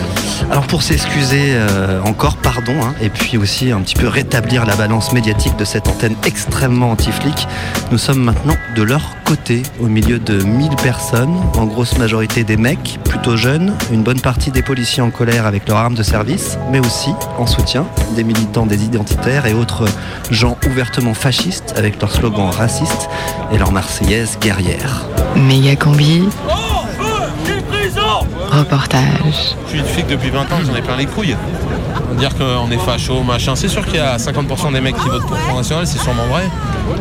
Alors 0.49 0.67
pour 0.67 0.81
s'excuser 0.81 1.53
euh, 1.53 2.01
encore, 2.03 2.37
pardon, 2.37 2.73
hein, 2.81 2.93
et 3.01 3.09
puis 3.09 3.37
aussi 3.37 3.71
un 3.71 3.81
petit 3.81 3.95
peu 3.95 4.07
rétablir 4.07 4.65
la 4.65 4.75
balance 4.75 5.13
médiatique 5.13 5.55
de 5.57 5.65
cette 5.65 5.87
antenne 5.87 6.15
extrêmement 6.25 6.91
anti-flic, 6.91 7.47
nous 7.91 7.97
sommes 7.97 8.23
maintenant 8.23 8.55
de 8.75 8.81
leur 8.81 9.01
côté, 9.25 9.63
au 9.79 9.85
milieu 9.85 10.19
de 10.19 10.43
1000 10.43 10.75
personnes, 10.77 11.35
en 11.55 11.65
grosse 11.65 11.97
majorité 11.97 12.43
des 12.43 12.57
mecs, 12.57 12.99
plutôt 13.05 13.37
jeunes, 13.37 13.73
une 13.91 14.03
bonne 14.03 14.19
partie 14.19 14.51
des 14.51 14.61
policiers 14.61 15.01
en 15.01 15.09
colère 15.09 15.45
avec 15.45 15.67
leurs 15.69 15.77
armes 15.77 15.95
de 15.95 16.03
service, 16.03 16.57
mais 16.71 16.79
aussi 16.79 17.11
en 17.37 17.47
soutien 17.47 17.85
des 18.15 18.23
militants 18.23 18.65
des 18.65 18.83
identitaires 18.83 19.45
et 19.45 19.53
autres 19.53 19.85
gens 20.31 20.57
ouvertement 20.67 21.13
fascistes 21.13 21.73
avec 21.77 22.01
leurs 22.01 22.11
slogans 22.11 22.49
racistes 22.49 23.09
et 23.53 23.57
leur 23.57 23.71
marseillaise 23.71 24.37
guerrière. 24.41 25.05
Méga 25.35 25.75
combi, 25.75 26.23
reportage. 28.51 29.55
Je 29.67 29.77
suis 29.77 29.79
flic 29.83 30.07
depuis 30.07 30.29
20 30.29 30.41
ans, 30.41 30.59
j'en 30.65 30.75
ai 30.75 30.81
plein 30.81 30.97
les 30.97 31.05
couilles. 31.05 31.35
Dire 32.17 32.35
qu'on 32.35 32.69
est 32.69 32.77
facho, 32.77 33.23
machin, 33.23 33.55
c'est 33.55 33.69
sûr 33.69 33.85
qu'il 33.85 33.95
y 33.95 33.99
a 33.99 34.17
50% 34.17 34.73
des 34.73 34.81
mecs 34.81 34.97
qui 34.97 35.07
votent 35.07 35.25
pour 35.25 35.35
le 35.35 35.41
Front 35.41 35.55
National, 35.55 35.87
c'est 35.87 35.99
sûrement 35.99 36.25
vrai. 36.25 36.43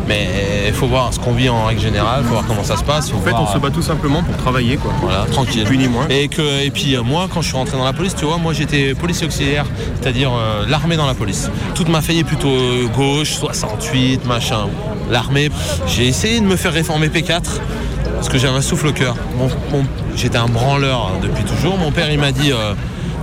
Mais 0.06 0.28
il 0.68 0.72
faut 0.72 0.86
voir 0.86 1.12
ce 1.12 1.18
qu'on 1.18 1.32
vit 1.32 1.48
en 1.48 1.66
règle 1.66 1.80
générale, 1.80 2.22
faut 2.22 2.30
voir 2.30 2.44
comment 2.46 2.62
ça 2.62 2.76
se 2.76 2.84
passe. 2.84 3.12
En 3.12 3.20
fait, 3.20 3.32
on 3.32 3.46
se 3.46 3.58
bat 3.58 3.70
tout 3.70 3.82
simplement 3.82 4.22
pour 4.22 4.36
travailler, 4.36 4.76
quoi. 4.76 4.92
Voilà, 5.02 5.24
tranquille. 5.30 5.64
Plus 5.64 5.78
ni 5.78 5.88
moins. 5.88 6.06
Et, 6.08 6.28
que, 6.28 6.64
et 6.64 6.70
puis 6.70 6.94
euh, 6.94 7.02
moi, 7.02 7.28
quand 7.32 7.42
je 7.42 7.48
suis 7.48 7.56
rentré 7.56 7.76
dans 7.76 7.84
la 7.84 7.92
police, 7.92 8.14
tu 8.14 8.24
vois, 8.24 8.38
moi 8.38 8.52
j'étais 8.52 8.94
policier 8.94 9.26
auxiliaire, 9.26 9.66
c'est-à-dire 10.00 10.30
euh, 10.32 10.64
l'armée 10.68 10.96
dans 10.96 11.06
la 11.06 11.14
police. 11.14 11.50
Toute 11.74 11.88
ma 11.88 12.00
famille 12.00 12.20
est 12.20 12.24
plutôt 12.24 12.48
euh, 12.48 12.86
gauche, 12.96 13.32
68, 13.32 14.26
machin. 14.26 14.68
L'armée, 15.10 15.50
j'ai 15.86 16.06
essayé 16.06 16.40
de 16.40 16.46
me 16.46 16.56
faire 16.56 16.72
réformer 16.72 17.08
P4 17.08 17.42
parce 18.20 18.28
que 18.28 18.36
j'avais 18.36 18.58
un 18.58 18.60
souffle 18.60 18.88
au 18.88 18.92
cœur. 18.92 19.16
J'étais 20.14 20.36
un 20.36 20.46
branleur 20.46 21.10
hein, 21.10 21.20
depuis 21.22 21.42
toujours. 21.42 21.78
Mon 21.78 21.90
père, 21.90 22.10
il 22.10 22.18
m'a 22.18 22.32
dit. 22.32 22.52
euh, 22.52 22.74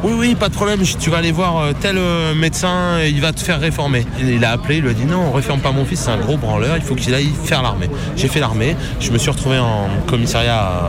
oui, 0.03 0.13
oui, 0.17 0.35
pas 0.35 0.49
de 0.49 0.55
problème, 0.55 0.79
tu 0.81 1.11
vas 1.11 1.17
aller 1.17 1.31
voir 1.31 1.57
euh, 1.57 1.71
tel 1.79 1.97
euh, 1.99 2.33
médecin, 2.33 2.99
il 3.03 3.21
va 3.21 3.31
te 3.31 3.39
faire 3.39 3.59
réformer. 3.59 4.07
Il 4.19 4.43
a 4.43 4.51
appelé, 4.53 4.77
il 4.77 4.83
lui 4.83 4.89
a 4.89 4.93
dit 4.93 5.05
non, 5.05 5.25
on 5.29 5.31
réforme 5.31 5.59
pas 5.59 5.71
mon 5.71 5.85
fils, 5.85 6.01
c'est 6.01 6.09
un 6.11 6.17
gros 6.17 6.37
branleur, 6.37 6.77
il 6.77 6.81
faut 6.81 6.95
qu'il 6.95 7.13
aille 7.13 7.31
faire 7.43 7.61
l'armée. 7.61 7.89
J'ai 8.15 8.27
fait 8.27 8.39
l'armée, 8.39 8.75
je 8.99 9.11
me 9.11 9.19
suis 9.19 9.29
retrouvé 9.29 9.59
en 9.59 9.87
commissariat, 10.07 10.81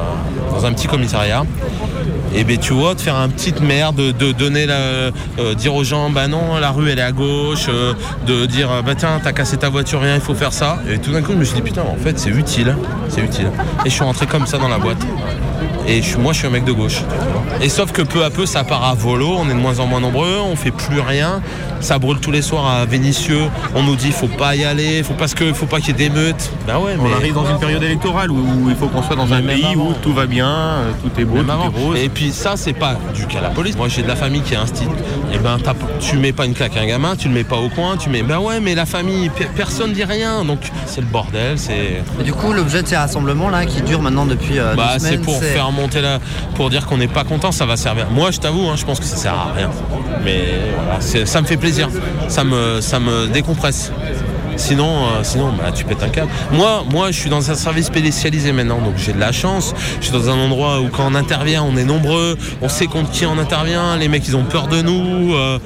dans 0.53 0.65
un 0.65 0.73
petit 0.73 0.89
commissariat. 0.89 1.45
Et 2.35 2.45
ben 2.45 2.59
tu 2.59 2.73
vois, 2.73 2.95
de 2.95 3.01
faire 3.01 3.17
un 3.17 3.29
petite 3.29 3.61
merde, 3.61 3.97
de, 3.97 4.13
de 4.13 4.33
donner 4.33 4.67
la, 4.67 4.75
euh, 4.75 5.13
dire 5.57 5.75
aux 5.75 5.85
gens, 5.85 6.11
bah 6.11 6.29
non, 6.29 6.59
la 6.61 6.71
rue 6.71 6.91
elle 6.91 6.99
est 6.99 7.03
à 7.03 7.13
gauche, 7.13 7.67
euh, 7.69 7.95
de 8.27 8.47
dire, 8.47 8.69
bah 8.85 8.95
tiens, 8.95 9.21
t'as 9.23 9.33
cassé 9.33 9.57
ta 9.57 9.69
voiture, 9.69 10.01
rien, 10.01 10.15
il 10.15 10.21
faut 10.21 10.35
faire 10.35 10.53
ça. 10.53 10.79
Et 10.91 10.99
tout 10.99 11.13
d'un 11.13 11.23
coup, 11.23 11.33
je 11.33 11.39
me 11.39 11.45
suis 11.45 11.55
dit, 11.55 11.63
putain, 11.63 11.83
en 11.83 11.97
fait, 11.97 12.19
c'est 12.19 12.31
utile, 12.31 12.77
c'est 13.09 13.23
utile. 13.23 13.51
Et 13.85 13.91
je 13.91 13.95
suis 13.95 14.05
rentré 14.05 14.27
comme 14.27 14.47
ça 14.47 14.59
dans 14.59 14.69
la 14.69 14.79
boîte. 14.79 14.99
Et 15.87 16.03
je 16.03 16.19
moi, 16.19 16.35
je 16.35 16.39
suis 16.39 16.47
un 16.47 16.51
mec 16.51 16.65
de 16.65 16.73
gauche. 16.73 17.03
Et 17.63 17.71
sauf 17.71 17.93
que 17.93 18.03
peu 18.03 18.23
à 18.23 18.29
peu, 18.29 18.45
ça 18.45 18.63
part 18.63 18.85
à 18.85 18.95
volo. 18.95 19.37
On 19.39 19.49
est 19.49 19.55
de 19.55 19.59
moins 19.59 19.81
en 19.81 19.87
moins 19.87 20.01
nombreux. 20.01 20.37
On 20.39 20.55
fait 20.55 20.71
plus 20.71 21.01
rien. 21.01 21.41
Ça 21.81 21.99
brûle 21.99 22.19
tous 22.19 22.31
les 22.31 22.43
soirs 22.43 22.67
à 22.67 22.85
Vénissieux. 22.85 23.45
On 23.75 23.83
nous 23.83 23.97
dit, 23.97 24.13
faut 24.13 24.29
pas 24.29 24.55
y 24.55 24.65
aller. 24.65 25.03
Faut 25.03 25.15
parce 25.15 25.35
que, 25.35 25.55
faut 25.55 25.65
pas 25.65 25.79
qu'il 25.81 25.89
y 25.89 25.91
ait 25.93 26.09
d'émeutes. 26.09 26.53
Bah 26.67 26.79
ouais, 26.79 26.93
On 27.01 27.05
mais 27.09 27.15
arrive 27.15 27.35
dans 27.35 27.49
une 27.49 27.59
période 27.59 27.83
électorale 27.83 28.31
où 28.31 28.69
il 28.69 28.77
faut 28.77 28.89
qu'on 28.89 29.03
soit 29.03 29.17
dans 29.17 29.33
un 29.33 29.41
pays 29.41 29.65
avant. 29.65 29.89
où 29.89 29.95
tout 30.03 30.13
va 30.13 30.27
bien, 30.27 30.47
euh, 30.49 30.91
tout 31.03 31.21
est 31.21 31.25
beau, 31.25 31.43
tout 31.43 31.49
est 31.51 31.81
rose. 31.81 31.99
Et 31.99 32.11
puis 32.19 32.33
ça, 32.33 32.55
c'est 32.57 32.73
pas 32.73 32.97
du 33.15 33.27
qu'à 33.27 33.41
la 33.41 33.51
police. 33.51 33.77
Moi, 33.77 33.87
j'ai 33.87 34.03
de 34.03 34.09
la 34.09 34.17
famille 34.17 34.41
qui 34.41 34.55
est 34.55 34.57
instite. 34.57 34.89
Et 35.33 35.39
ben, 35.39 35.57
t'as- 35.63 35.75
tu 36.01 36.17
mets 36.17 36.33
pas 36.33 36.47
une 36.47 36.53
claque 36.55 36.77
à 36.77 36.81
un 36.81 36.87
gamin, 36.87 37.15
tu 37.15 37.29
le 37.29 37.35
mets 37.35 37.45
pas 37.45 37.55
au 37.59 37.69
coin, 37.69 37.97
tu 37.97 38.09
mets. 38.11 38.25
Ben 38.25 38.39
ouais, 38.39 38.59
mais 38.59 38.75
la 38.75 38.87
famille, 38.87 39.29
pe- 39.29 39.45
personne 39.55 39.93
dit 39.93 40.03
rien. 40.03 40.45
Donc, 40.45 40.59
c'est 40.87 41.01
le 41.01 41.07
bordel, 41.07 41.57
c'est. 41.61 42.03
Du 42.25 42.33
coup, 42.33 42.53
l'objet 42.53 42.83
de 42.83 42.89
ces 42.89 42.97
rassemblements 42.97 43.51
là, 43.51 43.65
qui 43.67 43.83
durent 43.83 44.03
maintenant 44.03 44.27
depuis 44.27 44.59
euh, 44.59 44.75
Bah, 44.75 44.95
c'est 44.99 45.19
pour 45.19 45.41
faire 45.41 45.71
monter 45.71 46.01
la. 46.01 46.19
pour 46.57 46.71
dire 46.71 46.87
qu'on 46.87 46.97
n'est 46.97 47.07
pas 47.07 47.23
content, 47.23 47.53
ça 47.53 47.67
va 47.67 47.77
servir. 47.77 48.09
Moi, 48.11 48.33
je 48.33 48.41
t'avoue, 48.41 48.67
hein, 48.69 48.75
je 48.77 48.85
pense 48.85 48.99
que 48.99 49.07
ça 49.07 49.17
sert 49.17 49.35
à 49.35 49.53
rien. 49.57 49.71
Mais 50.25 50.43
voilà, 50.77 51.01
ça 51.25 51.41
me 51.41 51.47
fait 51.47 51.57
plaisir. 51.57 51.89
Ça 52.27 52.43
me, 52.43 52.81
ça 52.81 52.99
me 52.99 53.29
décompresse. 53.29 53.93
Sinon, 54.59 55.07
euh, 55.07 55.51
bah, 55.57 55.73
tu 55.75 55.85
pètes 55.85 56.03
un 56.03 56.09
câble. 56.09 56.31
Moi, 56.53 56.85
moi, 56.91 57.11
je 57.11 57.19
suis 57.19 57.31
dans 57.31 57.51
un 57.51 57.55
service 57.55 57.87
spécialisé 57.87 58.53
maintenant, 58.53 58.81
donc 58.81 58.95
j'ai 58.97 59.13
de 59.13 59.21
la 59.21 59.33
chance. 59.33 59.75
Je 60.01 60.07
suis 60.07 60.13
dans 60.13 60.29
un 60.29 60.37
endroit 60.37 60.81
où 60.81 60.89
quand 60.89 61.11
on 61.11 61.15
intervient, 61.15 61.63
on 61.63 61.77
est 61.77 61.85
nombreux, 61.85 62.37
on 62.61 62.69
sait 62.69 62.87
contre 62.87 63.11
qui 63.11 63.25
on 63.25 63.39
intervient. 63.39 63.97
Les 63.97 64.09
mecs, 64.09 64.27
ils 64.29 64.37
ont 64.37 64.45
peur 64.45 64.67
de 64.69 64.83
nous. 64.83 65.35
euh, 65.35 65.59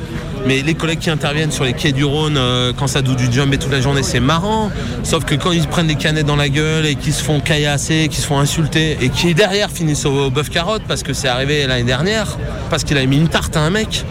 mais 0.44 0.62
les 0.62 0.74
collègues 0.74 0.98
qui 0.98 1.10
interviennent 1.10 1.52
sur 1.52 1.64
les 1.64 1.72
quais 1.72 1.92
du 1.92 2.04
Rhône, 2.04 2.36
euh, 2.36 2.72
quand 2.76 2.88
ça 2.88 3.00
doute 3.00 3.18
du 3.18 3.32
jump 3.32 3.54
et 3.54 3.58
toute 3.58 3.70
la 3.70 3.80
journée, 3.80 4.02
c'est 4.02 4.20
marrant. 4.20 4.70
Sauf 5.04 5.24
que 5.24 5.36
quand 5.36 5.52
ils 5.52 5.66
prennent 5.68 5.86
des 5.86 5.94
canettes 5.94 6.26
dans 6.26 6.36
la 6.36 6.48
gueule 6.48 6.84
et 6.84 6.96
qu'ils 6.96 7.12
se 7.12 7.22
font 7.22 7.38
caillasser, 7.40 8.08
qu'ils 8.10 8.22
se 8.22 8.26
font 8.26 8.38
insulter, 8.40 8.98
et 9.00 9.08
qui 9.08 9.34
derrière 9.34 9.70
finissent 9.70 10.04
au, 10.04 10.26
au 10.26 10.30
bœuf 10.30 10.50
carotte 10.50 10.82
parce 10.88 11.02
que 11.04 11.12
c'est 11.12 11.28
arrivé 11.28 11.66
l'année 11.66 11.84
dernière, 11.84 12.38
parce 12.70 12.82
qu'il 12.82 12.98
a 12.98 13.06
mis 13.06 13.18
une 13.18 13.28
tarte 13.28 13.56
à 13.56 13.60
un 13.60 13.70
mec. 13.70 14.04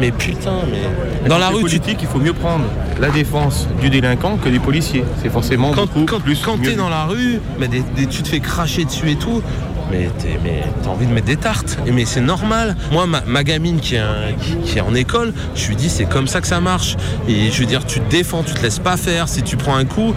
Mais 0.00 0.10
putain, 0.10 0.58
mais. 0.70 1.28
Dans 1.28 1.38
la 1.38 1.48
rue, 1.48 1.56
tu 1.56 1.60
politique, 1.62 1.98
il 2.02 2.06
faut 2.08 2.18
mieux 2.18 2.32
prendre 2.34 2.64
la 3.00 3.08
défense 3.08 3.66
du 3.80 3.88
délinquant 3.90 4.36
que 4.36 4.48
du 4.48 4.60
policier. 4.60 5.04
C'est 5.22 5.30
forcément 5.30 5.72
quand, 5.72 5.86
beaucoup 5.86 6.04
quand, 6.06 6.20
plus 6.20 6.40
quand 6.44 6.58
t'es 6.62 6.74
dans 6.76 6.88
la 6.90 7.04
rue, 7.04 7.40
mais 7.58 7.68
des- 7.68 7.82
des- 7.96 8.06
tu 8.06 8.22
te 8.22 8.28
fais 8.28 8.40
cracher 8.40 8.84
dessus 8.84 9.10
et 9.10 9.16
tout. 9.16 9.42
Mais 9.90 10.10
t'as 10.82 10.90
envie 10.90 11.06
de 11.06 11.12
mettre 11.12 11.28
des 11.28 11.36
tartes. 11.36 11.78
Et 11.86 11.92
mais 11.92 12.04
c'est 12.04 12.20
normal. 12.20 12.74
Moi, 12.90 13.06
ma, 13.06 13.20
ma 13.24 13.44
gamine 13.44 13.78
qui 13.78 13.94
est, 13.94 13.98
un- 14.00 14.32
qui, 14.40 14.56
qui 14.72 14.78
est 14.78 14.80
en 14.80 14.92
école, 14.94 15.32
je 15.54 15.68
lui 15.68 15.76
dis 15.76 15.88
c'est 15.88 16.06
comme 16.06 16.26
ça 16.26 16.40
que 16.40 16.48
ça 16.48 16.60
marche. 16.60 16.96
Et 17.28 17.50
je 17.52 17.60
veux 17.60 17.66
dire, 17.66 17.86
tu 17.86 18.00
te 18.00 18.10
défends, 18.10 18.42
tu 18.42 18.52
te 18.52 18.62
laisses 18.62 18.80
pas 18.80 18.96
faire. 18.96 19.28
Si 19.28 19.42
tu 19.44 19.56
prends 19.56 19.76
un 19.76 19.84
coup, 19.84 20.12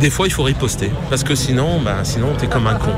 des 0.00 0.10
fois 0.10 0.26
il 0.26 0.32
faut 0.32 0.42
riposter. 0.42 0.90
Parce 1.10 1.22
que 1.22 1.36
sinon, 1.36 1.80
ben, 1.80 2.02
sinon 2.02 2.28
t'es 2.36 2.48
comme 2.48 2.66
un 2.66 2.74
con. 2.74 2.90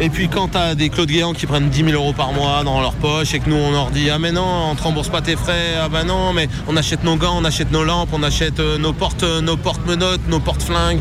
Et 0.00 0.10
puis 0.10 0.28
quand 0.28 0.48
t'as 0.48 0.74
des 0.74 0.90
Claude 0.90 1.08
Guéant 1.08 1.32
qui 1.32 1.46
prennent 1.46 1.70
10 1.70 1.84
000 1.84 1.90
euros 1.92 2.12
par 2.12 2.32
mois 2.32 2.62
dans 2.64 2.80
leur 2.80 2.92
poche 2.94 3.32
et 3.34 3.40
que 3.40 3.48
nous 3.48 3.56
on 3.56 3.72
leur 3.72 3.90
dit 3.90 4.10
ah 4.10 4.18
mais 4.18 4.30
non 4.32 4.70
on 4.70 4.74
te 4.74 4.82
rembourse 4.82 5.08
pas 5.08 5.22
tes 5.22 5.36
frais 5.36 5.74
ah 5.82 5.88
ben 5.88 6.04
non 6.04 6.34
mais 6.34 6.48
on 6.68 6.76
achète 6.76 7.02
nos 7.02 7.16
gants 7.16 7.36
on 7.38 7.44
achète 7.44 7.72
nos 7.72 7.82
lampes 7.82 8.10
on 8.12 8.22
achète 8.22 8.60
euh, 8.60 8.76
nos 8.76 8.92
portes 8.92 9.22
euh, 9.22 9.40
nos 9.40 9.56
porte 9.56 9.86
menottes 9.86 10.28
nos 10.28 10.40
porte 10.40 10.62
flingues 10.62 11.00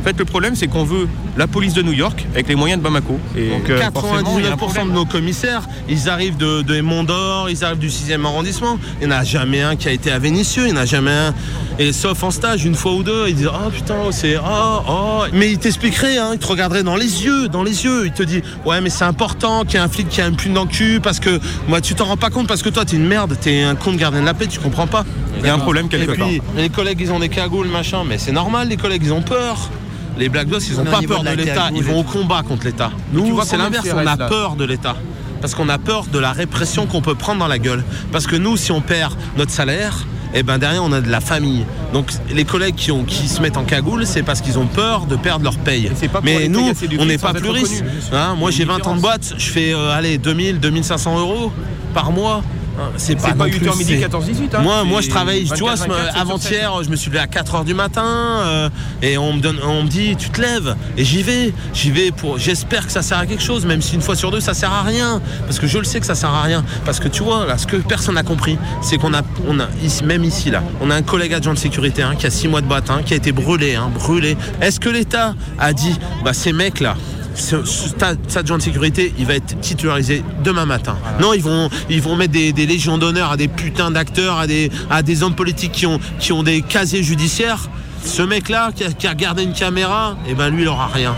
En 0.00 0.04
fait, 0.04 0.18
le 0.18 0.24
problème, 0.24 0.56
c'est 0.56 0.66
qu'on 0.66 0.84
veut 0.84 1.08
la 1.36 1.46
police 1.46 1.74
de 1.74 1.82
New 1.82 1.92
York 1.92 2.26
avec 2.32 2.48
les 2.48 2.56
moyens 2.56 2.80
de 2.80 2.84
Bamako. 2.84 3.18
Et 3.36 3.50
donc, 3.50 3.70
euh, 3.70 3.80
forcément, 3.92 4.38
il 4.38 4.44
y 4.44 4.48
a 4.48 4.52
un 4.52 4.56
99% 4.56 4.56
problème. 4.56 4.88
de 4.88 4.92
nos 4.92 5.04
commissaires, 5.04 5.68
ils 5.88 6.08
arrivent 6.08 6.36
de, 6.36 6.62
de 6.62 6.80
Monts 6.80 7.04
d'Or, 7.04 7.48
ils 7.48 7.64
arrivent 7.64 7.78
du 7.78 7.88
6e 7.88 8.24
arrondissement. 8.24 8.78
Il 9.00 9.08
n'y 9.08 9.14
en 9.14 9.16
a 9.16 9.24
jamais 9.24 9.62
un 9.62 9.76
qui 9.76 9.88
a 9.88 9.92
été 9.92 10.10
à 10.10 10.18
Vénissieux, 10.18 10.66
il 10.66 10.72
n'y 10.72 10.78
en 10.78 10.82
a 10.82 10.86
jamais 10.86 11.12
un. 11.12 11.34
Et 11.78 11.92
sauf 11.92 12.22
en 12.22 12.30
stage, 12.30 12.64
une 12.64 12.74
fois 12.74 12.92
ou 12.92 13.02
deux, 13.02 13.28
ils 13.28 13.36
disent 13.36 13.50
Oh 13.52 13.70
putain, 13.70 13.94
c'est 14.10 14.36
oh, 14.36 14.80
oh. 14.88 15.22
Mais 15.32 15.52
il 15.52 15.58
t'expliquerait, 15.58 16.18
hein, 16.18 16.30
il 16.32 16.38
te 16.38 16.46
regarderait 16.46 16.82
dans 16.82 16.96
les 16.96 17.24
yeux, 17.24 17.48
dans 17.48 17.62
les 17.62 17.84
yeux. 17.84 18.01
Il 18.04 18.12
te 18.12 18.22
dit 18.22 18.42
Ouais, 18.64 18.80
mais 18.80 18.90
c'est 18.90 19.04
important 19.04 19.64
qu'il 19.64 19.74
y 19.74 19.76
ait 19.76 19.84
un 19.84 19.88
flic 19.88 20.08
qui 20.08 20.20
a 20.20 20.26
une 20.26 20.36
plume 20.36 20.54
dans 20.54 20.64
le 20.64 20.68
cul 20.68 21.00
parce 21.02 21.20
que 21.20 21.40
moi, 21.68 21.80
tu 21.80 21.94
t'en 21.94 22.06
rends 22.06 22.16
pas 22.16 22.30
compte 22.30 22.46
parce 22.46 22.62
que 22.62 22.68
toi, 22.68 22.84
t'es 22.84 22.96
une 22.96 23.06
merde, 23.06 23.36
t'es 23.40 23.62
un 23.62 23.74
con 23.74 23.92
de 23.92 23.96
gardien 23.96 24.20
de 24.20 24.26
la 24.26 24.34
paix, 24.34 24.46
tu 24.46 24.60
comprends 24.60 24.86
pas. 24.86 25.04
Il 25.38 25.46
y 25.46 25.48
a 25.48 25.54
un 25.54 25.58
problème 25.58 25.88
quelque 25.88 26.12
Et 26.12 26.14
puis, 26.14 26.42
les 26.56 26.68
collègues, 26.68 27.00
ils 27.00 27.12
ont 27.12 27.18
des 27.18 27.28
cagoules, 27.28 27.68
machin, 27.68 28.04
mais 28.06 28.18
c'est 28.18 28.32
normal, 28.32 28.68
les 28.68 28.76
collègues, 28.76 29.02
ils 29.04 29.12
ont 29.12 29.22
peur. 29.22 29.70
Les 30.18 30.28
Black 30.28 30.46
Blocs, 30.46 30.62
ils 30.68 30.78
ont 30.78 30.84
Mais 30.84 30.90
au 30.90 30.92
pas 30.92 31.02
peur 31.02 31.22
de 31.22 31.30
l'État, 31.30 31.70
ils 31.74 31.82
vont 31.82 32.00
au 32.00 32.02
combat 32.02 32.42
contre 32.42 32.66
l'État. 32.66 32.90
Nous, 33.12 33.40
c'est 33.44 33.56
l'inverse, 33.56 33.88
on 33.94 34.06
a 34.06 34.16
peur 34.16 34.56
de 34.56 34.64
l'État. 34.64 34.96
Parce 35.42 35.54
qu'on 35.54 35.68
a 35.68 35.76
peur 35.76 36.06
de 36.06 36.18
la 36.18 36.32
répression 36.32 36.86
qu'on 36.86 37.02
peut 37.02 37.14
prendre 37.14 37.40
dans 37.40 37.48
la 37.48 37.58
gueule. 37.58 37.84
Parce 38.12 38.26
que 38.26 38.36
nous, 38.36 38.56
si 38.56 38.72
on 38.72 38.80
perd 38.80 39.14
notre 39.36 39.50
salaire, 39.50 40.06
et 40.34 40.42
ben 40.42 40.56
derrière 40.56 40.82
on 40.82 40.92
a 40.92 41.00
de 41.00 41.10
la 41.10 41.20
famille. 41.20 41.64
Donc 41.92 42.10
les 42.30 42.44
collègues 42.44 42.74
qui, 42.74 42.90
ont, 42.90 43.04
qui 43.04 43.28
se 43.28 43.42
mettent 43.42 43.56
en 43.56 43.64
cagoule, 43.64 44.06
c'est 44.06 44.22
parce 44.22 44.40
qu'ils 44.40 44.58
ont 44.58 44.66
peur 44.66 45.06
de 45.06 45.16
perdre 45.16 45.44
leur 45.44 45.58
paye. 45.58 45.90
pas 46.10 46.20
Mais 46.22 46.48
nous, 46.48 46.72
on 46.98 47.04
n'est 47.04 47.18
pas 47.18 47.34
plus 47.34 47.50
riches. 47.50 47.82
Hein, 48.12 48.34
moi 48.38 48.50
j'ai 48.50 48.62
une 48.62 48.70
20 48.70 48.86
ans 48.86 48.96
de 48.96 49.00
boîte, 49.00 49.34
je 49.36 49.50
fais 49.50 49.74
euh, 49.74 49.92
allez 49.92 50.16
2000, 50.18 50.58
2500 50.60 51.18
euros 51.18 51.52
par 51.92 52.12
mois. 52.12 52.42
Hein, 52.78 52.90
C'est 52.96 53.16
pas, 53.16 53.28
pas 53.32 53.34
non 53.34 53.44
8h 53.46 53.58
plus, 53.58 53.78
midi, 53.78 53.84
c'est- 53.94 54.00
14 54.00 54.24
18 54.24 54.54
hein. 54.54 54.60
Moi, 54.62 54.84
moi 54.84 55.00
je 55.02 55.08
travaille, 55.10 55.44
tu 55.44 55.58
vois, 55.60 55.74
24, 55.74 55.76
ce- 55.84 55.88
24, 55.88 56.04
sept 56.04 56.12
sur 56.12 56.20
avant-hier, 56.22 56.82
je 56.84 56.88
me 56.90 56.96
suis 56.96 57.10
levé 57.10 57.20
à 57.20 57.26
4h 57.26 57.64
du 57.64 57.74
matin 57.74 58.04
euh, 58.06 58.68
et 59.02 59.18
on 59.18 59.34
me 59.34 59.40
donne, 59.40 59.58
on 59.62 59.82
me 59.82 59.88
dit 59.88 60.16
tu 60.16 60.30
te 60.30 60.40
lèves 60.40 60.74
et 60.96 61.04
j'y 61.04 61.22
vais, 61.22 61.52
j'y 61.74 61.90
vais 61.90 62.10
pour, 62.12 62.38
j'espère 62.38 62.86
que 62.86 62.92
ça 62.92 63.02
sert 63.02 63.18
à 63.18 63.26
quelque 63.26 63.42
chose, 63.42 63.66
même 63.66 63.82
si 63.82 63.94
une 63.94 64.00
fois 64.00 64.16
sur 64.16 64.30
deux 64.30 64.40
ça 64.40 64.54
sert 64.54 64.72
à 64.72 64.82
rien, 64.82 65.20
parce 65.46 65.58
que 65.58 65.66
je 65.66 65.76
le 65.78 65.84
sais 65.84 66.00
que 66.00 66.06
ça 66.06 66.14
sert 66.14 66.30
à 66.30 66.42
rien, 66.42 66.64
parce 66.86 66.98
que 66.98 67.08
tu 67.08 67.22
vois 67.22 67.44
là, 67.46 67.58
ce 67.58 67.66
que 67.66 67.76
personne 67.76 68.14
n'a 68.14 68.22
compris, 68.22 68.56
c'est 68.80 68.96
qu'on 68.96 69.12
a, 69.12 69.20
on 69.46 69.60
a 69.60 69.66
ici, 69.84 70.02
même 70.04 70.24
ici 70.24 70.50
là, 70.50 70.62
on 70.80 70.90
a 70.90 70.94
un 70.94 71.02
collègue 71.02 71.34
adjoint 71.34 71.54
de 71.54 71.58
sécurité 71.58 72.02
hein, 72.02 72.14
qui 72.18 72.26
a 72.26 72.30
6 72.30 72.48
mois 72.48 72.62
de 72.62 72.66
boîte, 72.66 72.88
hein, 72.90 73.02
qui 73.04 73.12
a 73.12 73.16
été 73.16 73.32
brûlé, 73.32 73.74
hein, 73.74 73.90
brûlé. 73.94 74.36
Est-ce 74.62 74.80
que 74.80 74.88
l'État 74.88 75.34
a 75.58 75.72
dit, 75.74 75.94
bah 76.24 76.32
ces 76.32 76.52
mecs 76.52 76.80
là, 76.80 76.96
ce, 77.34 77.64
ce 77.64 78.38
adjoint 78.38 78.58
de 78.58 78.62
sécurité, 78.62 79.12
il 79.18 79.26
va 79.26 79.34
être 79.34 79.58
titularisé 79.60 80.22
demain 80.44 80.66
matin. 80.66 80.96
Non, 81.20 81.32
ils 81.32 81.42
vont, 81.42 81.68
ils 81.88 82.02
vont 82.02 82.16
mettre 82.16 82.32
des, 82.32 82.52
des 82.52 82.66
légions 82.66 82.98
d'honneur 82.98 83.32
à 83.32 83.36
des 83.36 83.48
putains 83.48 83.90
d'acteurs, 83.90 84.38
à 84.38 84.46
des, 84.46 84.70
à 84.90 85.02
des 85.02 85.22
hommes 85.22 85.34
politiques 85.34 85.72
qui 85.72 85.86
ont, 85.86 85.98
qui 86.18 86.32
ont 86.32 86.42
des 86.42 86.62
casiers 86.62 87.02
judiciaires. 87.02 87.70
Ce 88.04 88.22
mec-là, 88.22 88.70
qui 88.74 88.84
a, 88.84 88.92
qui 88.92 89.06
a 89.06 89.10
regardé 89.10 89.44
une 89.44 89.52
caméra, 89.52 90.16
et 90.28 90.34
ben 90.34 90.50
lui, 90.50 90.62
il 90.62 90.68
aura 90.68 90.88
rien. 90.88 91.14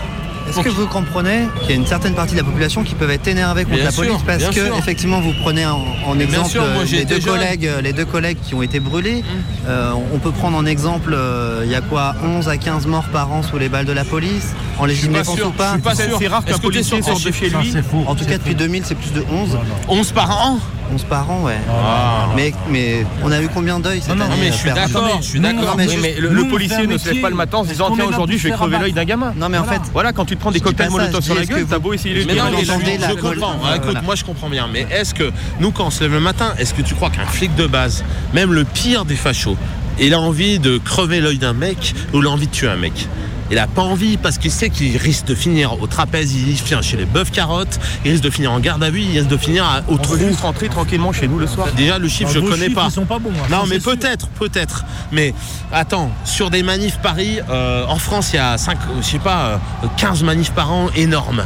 Est-ce 0.47 0.59
que 0.59 0.69
vous 0.69 0.87
comprenez 0.87 1.47
qu'il 1.61 1.71
y 1.71 1.73
a 1.73 1.75
une 1.75 1.87
certaine 1.87 2.13
partie 2.13 2.33
de 2.33 2.37
la 2.39 2.43
population 2.43 2.83
qui 2.83 2.95
peuvent 2.95 3.09
être 3.11 3.27
énervée 3.27 3.63
contre 3.63 3.75
Bien 3.75 3.85
la 3.85 3.91
sûr, 3.91 4.03
police 4.03 4.21
parce 4.25 4.45
que 4.47 4.65
sûr. 4.65 4.77
effectivement 4.77 5.19
vous 5.19 5.33
prenez 5.41 5.65
en, 5.65 5.83
en 6.05 6.19
exemple 6.19 6.49
sûr, 6.49 6.63
moi, 6.73 6.85
j'ai 6.85 6.97
les, 6.97 7.05
deux 7.05 7.19
jeune. 7.19 7.33
Collègues, 7.33 7.69
les 7.81 7.93
deux 7.93 8.05
collègues 8.05 8.37
qui 8.41 8.53
ont 8.53 8.61
été 8.61 8.79
brûlés. 8.79 9.23
Euh, 9.67 9.93
on 10.13 10.19
peut 10.19 10.31
prendre 10.31 10.57
en 10.57 10.65
exemple 10.65 11.13
euh, 11.13 11.63
il 11.65 11.71
y 11.71 11.75
a 11.75 11.81
quoi 11.81 12.15
11 12.23 12.47
à 12.49 12.57
15 12.57 12.85
morts 12.87 13.09
par 13.11 13.31
an 13.31 13.41
sous 13.43 13.57
les 13.57 13.69
balles 13.69 13.85
de 13.85 13.93
la 13.93 14.05
police? 14.05 14.53
En 14.77 14.87
défense 14.87 15.35
sûr, 15.35 15.47
ou 15.47 15.51
pas? 15.51 15.77
C'est 15.95 16.27
rare 16.27 16.43
qu'un 16.43 16.51
Est-ce 16.51 16.57
que 16.57 16.61
t'es 16.61 16.67
policier 16.67 17.01
sorte 17.01 17.25
de 17.25 17.31
chez 17.31 17.49
lui. 17.49 17.73
En 18.05 18.15
tout 18.15 18.25
cas 18.25 18.37
depuis 18.37 18.55
2000 18.55 18.83
c'est 18.85 18.95
plus 18.95 19.13
de 19.13 19.23
11. 19.31 19.57
11 19.87 20.11
par 20.11 20.47
an? 20.47 20.59
11 20.95 21.03
par 21.03 21.29
an 21.29 21.43
ouais. 21.43 21.57
Ah. 21.69 22.29
Mais, 22.35 22.53
mais 22.69 23.05
on 23.23 23.31
a 23.31 23.41
eu 23.41 23.49
combien 23.53 23.79
d'euils 23.79 24.01
cette 24.01 24.09
Non, 24.09 24.25
non, 24.25 24.31
année 24.31 24.35
mais 24.45 24.51
je 24.51 24.57
suis 24.57 24.71
d'accord, 24.71 25.17
je 25.21 25.27
suis 25.27 25.39
d'accord. 25.39 25.63
Non, 25.63 25.75
mais 25.77 26.15
le, 26.19 26.47
policier 26.49 26.87
ne 26.87 26.97
se 26.97 27.09
lève 27.09 27.21
pas 27.21 27.29
le 27.29 27.35
matin 27.35 27.59
en 27.59 27.63
se 27.63 27.69
disant 27.69 27.93
tiens 27.95 28.05
aujourd'hui 28.05 28.37
je 28.37 28.47
vais 28.47 28.53
crever 28.53 28.77
l'œil 28.79 28.93
d'un 28.93 29.05
gamin. 29.05 29.33
Non 29.35 29.49
mais 29.49 29.57
en 29.57 29.65
fait 29.65 29.81
Voilà, 29.93 30.13
quand 30.13 30.25
tu 30.25 30.35
te 30.35 30.41
prends 30.41 30.51
des 30.51 30.59
cocktails 30.59 30.89
molotov 30.89 31.21
sur 31.21 31.35
la 31.35 31.45
gueule, 31.45 31.65
t'as 31.69 31.79
beau 31.79 31.93
essayer 31.93 32.23
de 32.23 32.25
Mais 32.25 32.35
non, 32.35 32.45
mais 32.51 32.57
les 32.57 32.65
je, 32.65 33.13
comprends. 33.13 33.55
écoute, 33.75 34.03
moi 34.03 34.15
je 34.15 34.23
comprends 34.23 34.49
bien. 34.49 34.67
Mais 34.71 34.87
est-ce 34.91 35.13
que 35.13 35.31
nous, 35.59 35.71
quand 35.71 35.87
on 35.87 35.89
se 35.89 36.03
lève 36.03 36.13
le 36.13 36.19
matin, 36.19 36.53
est-ce 36.57 36.73
que 36.73 36.81
tu 36.81 36.95
crois 36.95 37.09
qu'un 37.09 37.25
flic 37.25 37.55
de 37.55 37.67
base, 37.67 38.03
même 38.33 38.53
le 38.53 38.63
pire 38.63 39.05
des 39.05 39.15
fachos, 39.15 39.57
il 39.99 40.13
a 40.13 40.19
envie 40.19 40.59
de 40.59 40.77
crever 40.77 41.21
l'œil 41.21 41.37
d'un 41.37 41.53
mec 41.53 41.93
ou 42.13 42.21
il 42.21 42.27
a 42.27 42.29
envie 42.29 42.47
de 42.47 42.51
tuer 42.51 42.69
un 42.69 42.77
mec? 42.77 43.07
Il 43.51 43.59
a 43.59 43.67
pas 43.67 43.81
envie 43.83 44.17
parce 44.17 44.37
qu'il 44.37 44.51
sait 44.51 44.69
qu'il 44.69 44.97
risque 44.97 45.25
de 45.25 45.35
finir 45.35 45.81
au 45.81 45.87
trapèze, 45.87 46.33
il 46.33 46.53
vient 46.53 46.81
chez 46.81 46.97
les 46.97 47.05
bœufs 47.05 47.25
carottes, 47.31 47.79
il 48.03 48.11
risque 48.11 48.23
de 48.23 48.29
finir 48.29 48.51
en 48.51 48.59
garde 48.59 48.83
à 48.83 48.89
vue, 48.89 49.01
il 49.01 49.17
risque 49.17 49.29
de 49.29 49.37
finir 49.37 49.63
à- 49.65 49.81
au 49.87 49.93
On 49.95 49.97
trou. 49.97 50.17
juste 50.17 50.41
rentrer 50.41 50.67
tranquillement 50.69 51.11
chez 51.13 51.27
nous 51.27 51.39
le 51.39 51.47
soir. 51.47 51.67
Déjà 51.77 51.97
le 51.99 52.07
chiffre 52.07 52.31
je 52.33 52.39
connais 52.39 52.65
chiffres, 52.67 52.75
pas. 52.81 52.87
Ils 52.89 52.93
sont 52.93 53.05
pas 53.05 53.19
bons. 53.19 53.31
hein, 53.31 53.47
Non, 53.49 53.63
mais 53.67 53.79
peut-être, 53.79 54.27
peut-être. 54.29 54.85
Mais 55.11 55.33
attends, 55.71 56.11
sur 56.25 56.49
des 56.49 56.63
manifs 56.63 56.97
Paris, 56.99 57.39
euh, 57.49 57.85
en 57.87 57.97
France, 57.97 58.31
il 58.33 58.37
y 58.37 58.39
a 58.39 58.57
5, 58.57 58.77
je 59.01 59.05
sais 59.05 59.19
pas, 59.19 59.59
euh, 59.83 59.87
15 59.97 60.23
manifs 60.23 60.51
par 60.51 60.71
an, 60.71 60.89
énorme. 60.95 61.43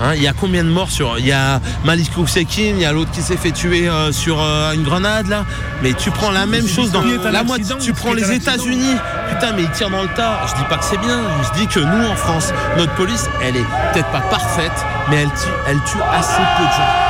Hein, 0.00 0.14
Il 0.14 0.22
y 0.22 0.28
a 0.28 0.32
combien 0.32 0.62
de 0.62 0.68
morts 0.68 0.92
sur. 0.92 1.18
Il 1.18 1.26
y 1.26 1.32
a 1.32 1.60
Malik 1.84 2.12
Kouksekin, 2.14 2.74
il 2.76 2.78
y 2.80 2.84
a 2.84 2.92
l'autre 2.92 3.10
qui 3.10 3.20
s'est 3.20 3.36
fait 3.36 3.50
tuer 3.50 3.88
euh, 3.88 4.12
sur 4.12 4.40
euh, 4.40 4.72
une 4.72 4.84
grenade 4.84 5.26
là. 5.26 5.44
Mais 5.82 5.92
tu 5.92 6.12
prends 6.12 6.30
la 6.30 6.46
même 6.46 6.68
chose 6.68 6.92
dans 6.92 7.02
la 7.02 7.42
moitié. 7.42 7.74
Tu 7.80 7.92
prends 7.92 8.12
les. 8.12 8.30
États-Unis. 8.30 8.94
Putain, 9.28 9.52
mais 9.52 9.62
ils 9.62 9.70
tirent 9.70 9.90
dans 9.90 10.02
le 10.02 10.08
tas. 10.08 10.40
Je 10.46 10.54
dis 10.54 10.64
pas 10.64 10.76
que 10.78 10.84
c'est 10.84 10.98
bien. 10.98 11.20
Je 11.42 11.60
dis 11.60 11.68
que 11.68 11.80
nous 11.80 12.08
en 12.08 12.16
France, 12.16 12.52
notre 12.76 12.94
police, 12.94 13.28
elle 13.42 13.56
est 13.56 13.66
peut-être 13.92 14.10
pas 14.10 14.20
parfaite, 14.20 14.72
mais 15.08 15.16
elle 15.22 15.30
tue, 15.30 15.48
elle 15.66 15.80
tue 15.84 15.98
assez 16.12 16.42
peu 16.56 16.64
de 16.64 16.70
gens. 16.70 17.08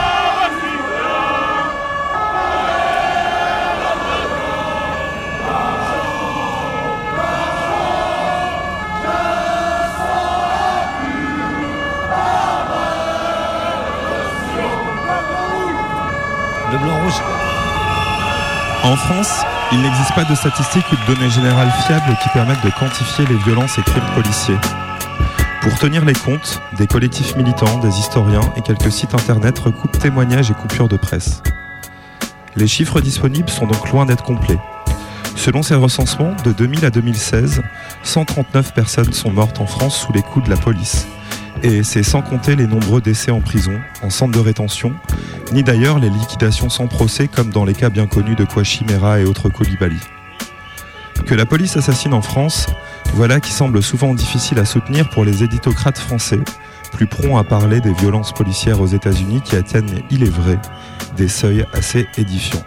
Le 16.71 16.79
blanc 16.79 16.97
rouge. 17.03 17.23
En 18.85 18.97
France, 18.97 19.43
il 19.73 19.83
n'existe 19.83 20.15
pas 20.15 20.25
de 20.25 20.35
statistiques 20.35 20.87
ou 20.93 20.97
de 20.97 21.15
données 21.15 21.31
générales 21.31 21.71
fiables 21.87 22.17
qui 22.23 22.29
permettent 22.31 22.65
de 22.65 22.71
quantifier 22.71 23.27
les 23.27 23.37
violences 23.37 23.79
et 23.79 23.83
crimes 23.83 24.09
policiers. 24.15 24.57
Pour 25.61 25.79
tenir 25.79 26.05
les 26.05 26.15
comptes, 26.15 26.61
des 26.79 26.87
collectifs 26.87 27.37
militants, 27.37 27.79
des 27.79 27.99
historiens 27.99 28.41
et 28.57 28.63
quelques 28.63 28.91
sites 28.91 29.15
internet 29.15 29.59
recoupent 29.59 29.99
témoignages 29.99 30.51
et 30.51 30.55
coupures 30.55 30.89
de 30.89 30.97
presse. 30.97 31.43
Les 32.57 32.67
chiffres 32.67 33.01
disponibles 33.01 33.51
sont 33.51 33.67
donc 33.67 33.91
loin 33.91 34.07
d'être 34.07 34.25
complets. 34.25 34.59
Selon 35.37 35.63
ces 35.63 35.75
recensements, 35.75 36.35
de 36.45 36.53
2000 36.53 36.85
à 36.85 36.91
2016, 36.91 37.63
139 38.03 38.73
personnes 38.75 39.13
sont 39.13 39.31
mortes 39.31 39.61
en 39.61 39.67
France 39.67 39.99
sous 39.99 40.13
les 40.13 40.23
coups 40.23 40.47
de 40.47 40.51
la 40.51 40.57
police 40.57 41.07
Et 41.63 41.83
c'est 41.83 42.05
sans 42.05 42.23
compter 42.23 42.55
les 42.55 42.67
nombreux 42.67 43.01
décès 43.01 43.31
en 43.31 43.41
prison, 43.41 43.81
en 44.03 44.11
centre 44.11 44.33
de 44.33 44.39
rétention, 44.39 44.93
ni 45.53 45.65
d'ailleurs 45.65 45.99
les 45.99 46.11
liquidations 46.11 46.69
sans 46.69 46.87
procès 46.87 47.27
comme 47.27 47.51
dans 47.51 47.65
les 47.65 47.75
cas 47.75 47.91
bien 47.91 48.07
connus 48.07 48.37
de 48.37 48.45
Kwachimera 48.45 49.21
et 49.21 49.25
autres 49.25 49.49
Koulibaly. 49.49 49.99
Que 51.27 51.35
la 51.35 51.47
police 51.47 51.77
assassine 51.77 52.15
en 52.15 52.23
France, 52.23 52.69
voilà 53.15 53.41
qui 53.41 53.53
semble 53.53 53.83
souvent 53.83 54.15
difficile 54.15 54.59
à 54.61 54.65
soutenir 54.65 55.11
pour 55.11 55.25
les 55.25 55.43
éditocrates 55.43 55.99
français, 55.99 56.41
plus 56.93 57.07
prompts 57.07 57.39
à 57.39 57.45
parler 57.45 57.81
des 57.81 57.93
violences 57.93 58.33
policières 58.33 58.81
aux 58.81 58.87
États-Unis 58.87 59.43
qui 59.45 59.57
atteignent, 59.57 60.03
il 60.11 60.23
est 60.23 60.31
vrai, 60.31 60.59
des 61.17 61.29
seuils 61.29 61.65
assez 61.73 62.07
édifiants. 62.17 62.63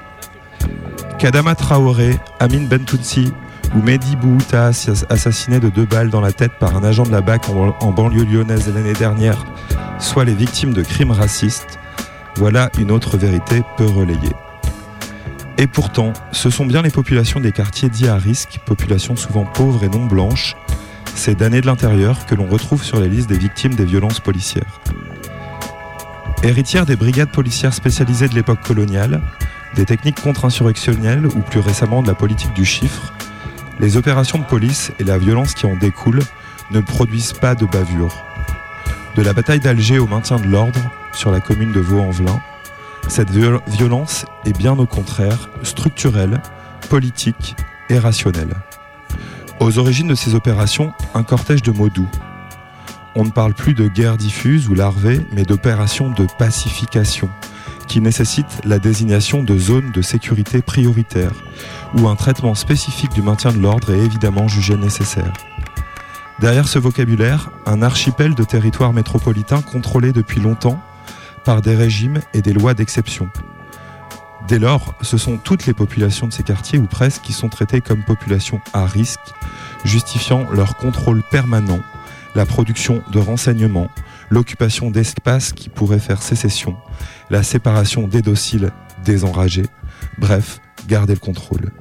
Kadama 1.17 1.55
Traoré, 1.55 2.17
Amin 2.39 2.65
Bentounsi 2.67 3.31
ou 3.75 3.81
Mehdi 3.81 4.15
Bouhouta, 4.15 4.71
assassiné 5.09 5.59
de 5.59 5.69
deux 5.69 5.85
balles 5.85 6.09
dans 6.09 6.21
la 6.21 6.31
tête 6.31 6.53
par 6.59 6.75
un 6.75 6.83
agent 6.83 7.03
de 7.03 7.11
la 7.11 7.21
BAC 7.21 7.49
en, 7.49 7.91
banlieue 7.91 8.25
lyonnaise 8.25 8.71
l'année 8.73 8.93
dernière, 8.93 9.45
soient 9.99 10.25
les 10.25 10.33
victimes 10.33 10.73
de 10.73 10.81
crimes 10.81 11.11
racistes, 11.11 11.79
voilà 12.35 12.69
une 12.79 12.91
autre 12.91 13.17
vérité 13.17 13.63
peu 13.77 13.85
relayée. 13.85 14.35
Et 15.57 15.67
pourtant, 15.67 16.13
ce 16.31 16.49
sont 16.49 16.65
bien 16.65 16.81
les 16.81 16.89
populations 16.89 17.39
des 17.39 17.51
quartiers 17.51 17.89
dits 17.89 18.07
à 18.07 18.15
risque, 18.15 18.59
populations 18.65 19.15
souvent 19.15 19.45
pauvres 19.45 19.83
et 19.83 19.89
non 19.89 20.05
blanches, 20.05 20.55
ces 21.15 21.35
damnés 21.35 21.61
de 21.61 21.67
l'intérieur 21.67 22.25
que 22.25 22.35
l'on 22.35 22.47
retrouve 22.47 22.83
sur 22.83 22.99
les 22.99 23.09
listes 23.09 23.29
des 23.29 23.37
victimes 23.37 23.75
des 23.75 23.85
violences 23.85 24.19
policières. 24.19 24.81
Héritières 26.43 26.87
des 26.87 26.95
brigades 26.95 27.31
policières 27.31 27.73
spécialisées 27.73 28.27
de 28.27 28.33
l'époque 28.33 28.61
coloniale, 28.61 29.21
des 29.75 29.85
techniques 29.85 30.19
contre-insurrectionnelles 30.19 31.27
ou 31.27 31.39
plus 31.41 31.59
récemment 31.59 32.01
de 32.01 32.07
la 32.07 32.15
politique 32.15 32.53
du 32.53 32.65
chiffre, 32.65 33.13
les 33.81 33.97
opérations 33.97 34.37
de 34.37 34.43
police 34.45 34.91
et 34.99 35.03
la 35.03 35.17
violence 35.17 35.53
qui 35.53 35.65
en 35.65 35.75
découle 35.75 36.21
ne 36.69 36.79
produisent 36.79 37.33
pas 37.33 37.55
de 37.55 37.65
bavure. 37.65 38.15
De 39.15 39.23
la 39.23 39.33
bataille 39.33 39.59
d'Alger 39.59 39.99
au 39.99 40.07
maintien 40.07 40.37
de 40.37 40.47
l'ordre 40.47 40.79
sur 41.13 41.31
la 41.31 41.41
commune 41.41 41.73
de 41.73 41.79
Vaux-en-Velin, 41.81 42.39
cette 43.07 43.31
viol- 43.31 43.59
violence 43.67 44.25
est 44.45 44.57
bien 44.57 44.77
au 44.77 44.85
contraire 44.85 45.49
structurelle, 45.63 46.41
politique 46.89 47.55
et 47.89 47.97
rationnelle. 47.99 48.55
Aux 49.59 49.79
origines 49.79 50.07
de 50.07 50.15
ces 50.15 50.35
opérations, 50.35 50.93
un 51.13 51.23
cortège 51.23 51.61
de 51.63 51.71
mots 51.71 51.89
doux. 51.89 52.09
On 53.15 53.25
ne 53.25 53.31
parle 53.31 53.53
plus 53.53 53.73
de 53.73 53.87
guerre 53.87 54.15
diffuse 54.15 54.69
ou 54.69 54.75
larvée, 54.75 55.25
mais 55.33 55.43
d'opérations 55.43 56.09
de 56.09 56.27
pacification, 56.37 57.29
qui 57.91 57.99
nécessitent 57.99 58.61
la 58.63 58.79
désignation 58.79 59.43
de 59.43 59.57
zones 59.57 59.91
de 59.91 60.01
sécurité 60.01 60.61
prioritaires, 60.61 61.33
où 61.97 62.07
un 62.07 62.15
traitement 62.15 62.55
spécifique 62.55 63.11
du 63.11 63.21
maintien 63.21 63.51
de 63.51 63.59
l'ordre 63.59 63.93
est 63.93 63.99
évidemment 63.99 64.47
jugé 64.47 64.77
nécessaire. 64.77 65.33
Derrière 66.39 66.69
ce 66.69 66.79
vocabulaire, 66.79 67.51
un 67.65 67.81
archipel 67.81 68.33
de 68.33 68.45
territoires 68.45 68.93
métropolitains 68.93 69.61
contrôlés 69.61 70.13
depuis 70.13 70.39
longtemps 70.39 70.81
par 71.43 71.61
des 71.61 71.75
régimes 71.75 72.21
et 72.33 72.41
des 72.41 72.53
lois 72.53 72.73
d'exception. 72.73 73.27
Dès 74.47 74.57
lors, 74.57 74.95
ce 75.01 75.17
sont 75.17 75.35
toutes 75.35 75.65
les 75.65 75.73
populations 75.73 76.27
de 76.27 76.33
ces 76.33 76.43
quartiers, 76.43 76.79
ou 76.79 76.85
presque, 76.85 77.23
qui 77.23 77.33
sont 77.33 77.49
traitées 77.49 77.81
comme 77.81 78.05
populations 78.05 78.61
à 78.71 78.85
risque, 78.85 79.19
justifiant 79.83 80.47
leur 80.53 80.77
contrôle 80.77 81.23
permanent, 81.29 81.81
la 82.35 82.45
production 82.45 83.03
de 83.11 83.19
renseignements, 83.19 83.89
l'occupation 84.29 84.91
d'espaces 84.91 85.51
qui 85.51 85.67
pourraient 85.67 85.99
faire 85.99 86.21
sécession, 86.21 86.77
la 87.31 87.43
séparation 87.43 88.07
des 88.07 88.21
dociles 88.21 88.71
des 89.05 89.23
enragés, 89.23 89.65
bref, 90.19 90.59
garder 90.87 91.13
le 91.13 91.19
contrôle. 91.19 91.71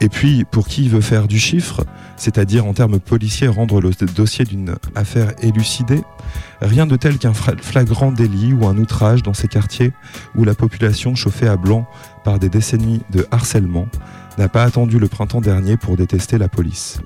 Et 0.00 0.08
puis, 0.08 0.44
pour 0.44 0.68
qui 0.68 0.88
veut 0.88 1.00
faire 1.00 1.26
du 1.26 1.38
chiffre, 1.38 1.84
c'est-à-dire 2.16 2.64
en 2.66 2.72
termes 2.72 3.00
policiers 3.00 3.48
rendre 3.48 3.80
le 3.80 3.90
dossier 4.14 4.44
d'une 4.44 4.76
affaire 4.94 5.32
élucidée, 5.42 6.02
rien 6.60 6.86
de 6.86 6.96
tel 6.96 7.18
qu'un 7.18 7.34
flagrant 7.34 8.12
délit 8.12 8.52
ou 8.52 8.66
un 8.66 8.78
outrage 8.78 9.22
dans 9.22 9.34
ces 9.34 9.48
quartiers 9.48 9.92
où 10.36 10.44
la 10.44 10.54
population 10.54 11.14
chauffée 11.14 11.48
à 11.48 11.56
blanc 11.56 11.86
par 12.22 12.38
des 12.38 12.48
décennies 12.48 13.02
de 13.10 13.26
harcèlement 13.30 13.88
n'a 14.38 14.48
pas 14.48 14.62
attendu 14.62 14.98
le 14.98 15.08
printemps 15.08 15.40
dernier 15.40 15.76
pour 15.76 15.96
détester 15.96 16.38
la 16.38 16.48
police. 16.48 17.00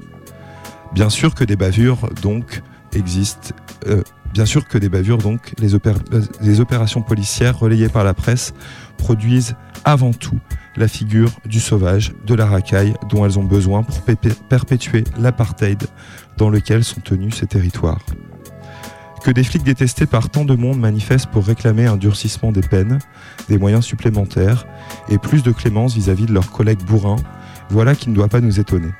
Bien 0.92 1.10
sûr 1.10 1.34
que 1.34 1.44
des 1.44 1.56
bavures, 1.56 2.10
donc, 2.22 2.62
existent. 2.94 3.54
euh, 3.86 4.02
bien 4.32 4.46
sûr 4.46 4.66
que 4.66 4.78
des 4.78 4.88
bavures, 4.88 5.18
donc, 5.18 5.54
les, 5.58 5.74
opér- 5.74 5.98
les 6.40 6.60
opérations 6.60 7.02
policières 7.02 7.58
relayées 7.58 7.88
par 7.88 8.04
la 8.04 8.14
presse 8.14 8.52
produisent 8.96 9.54
avant 9.84 10.12
tout 10.12 10.38
la 10.76 10.88
figure 10.88 11.30
du 11.44 11.60
sauvage, 11.60 12.12
de 12.26 12.34
la 12.34 12.46
racaille 12.46 12.94
dont 13.08 13.24
elles 13.24 13.38
ont 13.38 13.44
besoin 13.44 13.82
pour 13.82 14.00
perpétuer 14.48 15.04
l'apartheid 15.18 15.84
dans 16.36 16.50
lequel 16.50 16.84
sont 16.84 17.00
tenus 17.00 17.34
ces 17.34 17.46
territoires. 17.46 18.04
Que 19.24 19.32
des 19.32 19.42
flics 19.42 19.64
détestés 19.64 20.06
par 20.06 20.30
tant 20.30 20.44
de 20.44 20.54
monde 20.54 20.78
manifestent 20.78 21.26
pour 21.26 21.44
réclamer 21.44 21.86
un 21.86 21.96
durcissement 21.96 22.52
des 22.52 22.60
peines, 22.60 23.00
des 23.48 23.58
moyens 23.58 23.84
supplémentaires 23.84 24.66
et 25.08 25.18
plus 25.18 25.42
de 25.42 25.50
clémence 25.50 25.94
vis-à-vis 25.94 26.26
de 26.26 26.32
leurs 26.32 26.52
collègues 26.52 26.82
bourrins, 26.84 27.16
voilà 27.70 27.96
qui 27.96 28.08
ne 28.10 28.14
doit 28.14 28.28
pas 28.28 28.40
nous 28.40 28.60
étonner. 28.60 28.90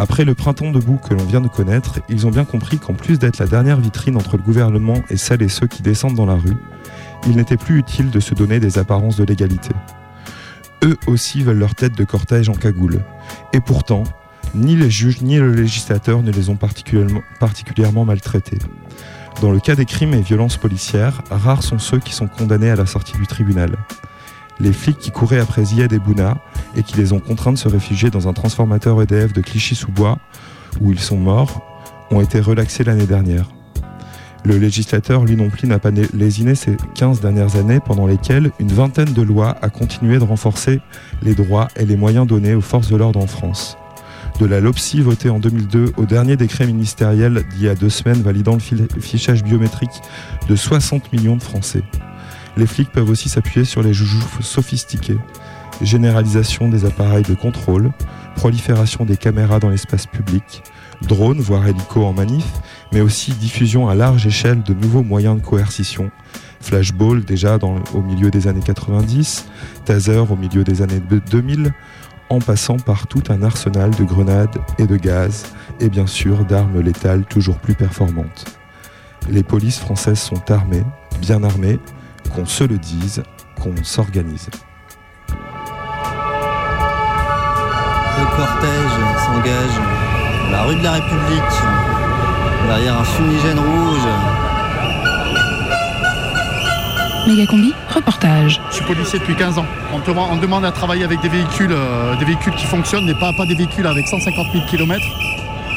Après 0.00 0.24
le 0.24 0.34
printemps 0.34 0.70
debout 0.70 0.96
que 0.96 1.12
l'on 1.12 1.24
vient 1.24 1.42
de 1.42 1.48
connaître, 1.48 2.00
ils 2.08 2.26
ont 2.26 2.30
bien 2.30 2.46
compris 2.46 2.78
qu'en 2.78 2.94
plus 2.94 3.18
d'être 3.18 3.36
la 3.36 3.46
dernière 3.46 3.78
vitrine 3.78 4.16
entre 4.16 4.38
le 4.38 4.42
gouvernement 4.42 5.02
et 5.10 5.18
celles 5.18 5.42
et 5.42 5.50
ceux 5.50 5.66
qui 5.66 5.82
descendent 5.82 6.14
dans 6.14 6.24
la 6.24 6.36
rue, 6.36 6.56
il 7.26 7.36
n'était 7.36 7.58
plus 7.58 7.80
utile 7.80 8.08
de 8.08 8.18
se 8.18 8.32
donner 8.32 8.60
des 8.60 8.78
apparences 8.78 9.18
de 9.18 9.24
légalité. 9.24 9.72
Eux 10.84 10.96
aussi 11.06 11.42
veulent 11.42 11.58
leur 11.58 11.74
tête 11.74 11.98
de 11.98 12.04
cortège 12.04 12.48
en 12.48 12.54
cagoule. 12.54 13.04
Et 13.52 13.60
pourtant, 13.60 14.04
ni 14.54 14.74
les 14.74 14.88
juges 14.88 15.20
ni 15.20 15.36
le 15.36 15.52
législateur 15.52 16.22
ne 16.22 16.32
les 16.32 16.48
ont 16.48 16.56
particulièrement, 16.56 18.06
maltraités. 18.06 18.58
Dans 19.42 19.50
le 19.50 19.60
cas 19.60 19.74
des 19.74 19.84
crimes 19.84 20.14
et 20.14 20.22
violences 20.22 20.56
policières, 20.56 21.20
rares 21.30 21.62
sont 21.62 21.78
ceux 21.78 21.98
qui 21.98 22.14
sont 22.14 22.26
condamnés 22.26 22.70
à 22.70 22.76
la 22.76 22.86
sortie 22.86 23.18
du 23.18 23.26
tribunal. 23.26 23.76
Les 24.60 24.72
flics 24.72 24.98
qui 24.98 25.10
couraient 25.10 25.40
après 25.40 25.64
Ziad 25.64 25.92
et 25.92 25.98
Bouna 25.98 26.36
et 26.76 26.82
qui 26.82 26.96
les 26.96 27.12
ont 27.12 27.20
contraints 27.20 27.52
de 27.52 27.58
se 27.58 27.68
réfugier 27.68 28.10
dans 28.10 28.28
un 28.28 28.32
transformateur 28.32 29.00
EDF 29.00 29.32
de 29.32 29.40
Clichy-sous-Bois, 29.40 30.18
où 30.80 30.92
ils 30.92 31.00
sont 31.00 31.16
morts, 31.16 31.62
ont 32.10 32.20
été 32.20 32.40
relaxés 32.40 32.84
l'année 32.84 33.06
dernière. 33.06 33.48
Le 34.44 34.56
législateur, 34.56 35.24
lui 35.24 35.36
non 35.36 35.50
plus, 35.50 35.68
n'a 35.68 35.78
pas 35.78 35.90
né- 35.90 36.08
lésiné 36.14 36.54
ces 36.54 36.76
15 36.94 37.20
dernières 37.20 37.56
années 37.56 37.80
pendant 37.80 38.06
lesquelles 38.06 38.50
une 38.58 38.72
vingtaine 38.72 39.12
de 39.12 39.22
lois 39.22 39.56
a 39.60 39.68
continué 39.68 40.18
de 40.18 40.24
renforcer 40.24 40.80
les 41.22 41.34
droits 41.34 41.68
et 41.76 41.84
les 41.84 41.96
moyens 41.96 42.26
donnés 42.26 42.54
aux 42.54 42.62
forces 42.62 42.88
de 42.88 42.96
l'ordre 42.96 43.20
en 43.20 43.26
France. 43.26 43.76
De 44.40 44.46
la 44.46 44.60
LOPSI 44.60 45.02
votée 45.02 45.28
en 45.28 45.38
2002 45.38 45.92
au 45.98 46.06
dernier 46.06 46.36
décret 46.36 46.66
ministériel 46.66 47.44
d'il 47.50 47.64
y 47.64 47.68
a 47.68 47.74
deux 47.74 47.90
semaines 47.90 48.22
validant 48.22 48.56
le 48.72 49.00
fichage 49.00 49.42
biométrique 49.42 49.90
de 50.48 50.56
60 50.56 51.12
millions 51.12 51.36
de 51.36 51.42
Français. 51.42 51.82
Les 52.56 52.66
flics 52.66 52.90
peuvent 52.90 53.08
aussi 53.10 53.28
s'appuyer 53.28 53.64
sur 53.64 53.82
les 53.82 53.92
joujoux 53.94 54.22
sophistiqués. 54.40 55.18
Généralisation 55.82 56.68
des 56.68 56.84
appareils 56.84 57.22
de 57.22 57.34
contrôle, 57.34 57.90
prolifération 58.36 59.04
des 59.04 59.16
caméras 59.16 59.60
dans 59.60 59.70
l'espace 59.70 60.06
public, 60.06 60.62
drones, 61.02 61.40
voire 61.40 61.66
hélicos 61.66 62.04
en 62.04 62.12
manif, 62.12 62.44
mais 62.92 63.00
aussi 63.00 63.32
diffusion 63.32 63.88
à 63.88 63.94
large 63.94 64.26
échelle 64.26 64.62
de 64.62 64.74
nouveaux 64.74 65.02
moyens 65.02 65.36
de 65.40 65.42
coercition. 65.46 66.10
Flashball 66.60 67.24
déjà 67.24 67.56
au 67.94 68.02
milieu 68.02 68.30
des 68.30 68.46
années 68.46 68.60
90, 68.62 69.46
taser 69.86 70.18
au 70.18 70.36
milieu 70.36 70.64
des 70.64 70.82
années 70.82 71.00
de- 71.00 71.18
2000, 71.30 71.72
en 72.28 72.38
passant 72.40 72.76
par 72.76 73.06
tout 73.06 73.22
un 73.30 73.42
arsenal 73.42 73.90
de 73.92 74.04
grenades 74.04 74.58
et 74.78 74.86
de 74.86 74.96
gaz, 74.96 75.46
et 75.80 75.88
bien 75.88 76.06
sûr 76.06 76.44
d'armes 76.44 76.80
létales 76.80 77.24
toujours 77.24 77.56
plus 77.58 77.74
performantes. 77.74 78.44
Les 79.30 79.42
polices 79.42 79.78
françaises 79.78 80.18
sont 80.20 80.50
armées, 80.50 80.84
bien 81.22 81.42
armées, 81.42 81.78
qu'on 82.28 82.44
se 82.46 82.64
le 82.64 82.78
dise, 82.78 83.22
qu'on 83.60 83.74
s'organise. 83.82 84.48
Le 88.18 88.24
cortège 88.36 88.96
s'engage 89.24 89.80
dans 90.46 90.50
la 90.56 90.62
rue 90.64 90.76
de 90.76 90.82
la 90.84 90.92
République, 90.92 91.54
derrière 92.66 92.98
un 93.00 93.04
fumigène 93.04 93.58
rouge. 93.58 94.06
Mégacombi, 97.26 97.72
reportage. 97.94 98.60
Je 98.70 98.76
suis 98.76 98.84
policier 98.84 99.18
depuis 99.18 99.36
15 99.36 99.58
ans. 99.58 99.66
On, 99.92 100.00
te- 100.00 100.10
on 100.10 100.36
demande 100.36 100.64
à 100.64 100.72
travailler 100.72 101.04
avec 101.04 101.20
des 101.20 101.28
véhicules, 101.28 101.70
euh, 101.72 102.16
des 102.16 102.24
véhicules 102.24 102.54
qui 102.54 102.66
fonctionnent, 102.66 103.04
mais 103.04 103.14
pas, 103.14 103.32
pas 103.32 103.46
des 103.46 103.54
véhicules 103.54 103.86
avec 103.86 104.06
150 104.08 104.46
000 104.52 104.64
km. 104.70 105.04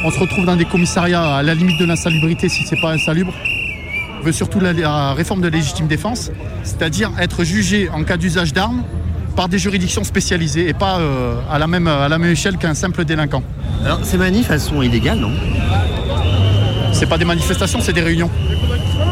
On 0.06 0.12
se 0.12 0.20
retrouve 0.20 0.46
dans 0.46 0.56
des 0.56 0.66
commissariats 0.66 1.36
à 1.38 1.44
la 1.44 1.54
limite 1.54 1.80
de 1.80 1.86
l'insalubrité 1.86 2.50
si 2.50 2.66
c'est 2.66 2.80
pas 2.80 2.92
insalubre. 2.92 3.34
Veut 4.24 4.32
surtout 4.32 4.60
la, 4.62 4.72
la 4.72 5.14
réforme 5.14 5.42
de 5.42 5.50
la 5.50 5.58
légitime 5.58 5.88
défense, 5.88 6.32
c'est-à-dire 6.64 7.12
être 7.20 7.44
jugé 7.44 7.90
en 7.90 8.04
cas 8.04 8.16
d'usage 8.16 8.54
d'armes 8.54 8.84
par 9.36 9.50
des 9.50 9.60
juridictions 9.60 10.04
spécialisées 10.04 10.70
et 10.70 10.74
pas 10.74 11.00
euh, 11.00 11.36
à, 11.52 11.60
la 11.60 11.68
même, 11.68 11.88
à 11.88 12.08
la 12.08 12.18
même 12.18 12.32
échelle 12.32 12.58
qu'un 12.58 12.74
simple 12.74 13.04
délinquant. 13.04 13.44
Alors 13.84 14.00
ces 14.04 14.18
manifs, 14.18 14.50
elles 14.50 14.62
sont 14.62 14.82
illégales, 14.82 15.20
non? 15.20 15.32
C'est 16.94 17.08
pas 17.08 17.18
des 17.18 17.26
manifestations, 17.26 17.82
c'est 17.82 17.92
des 17.92 18.02
réunions. 18.02 18.30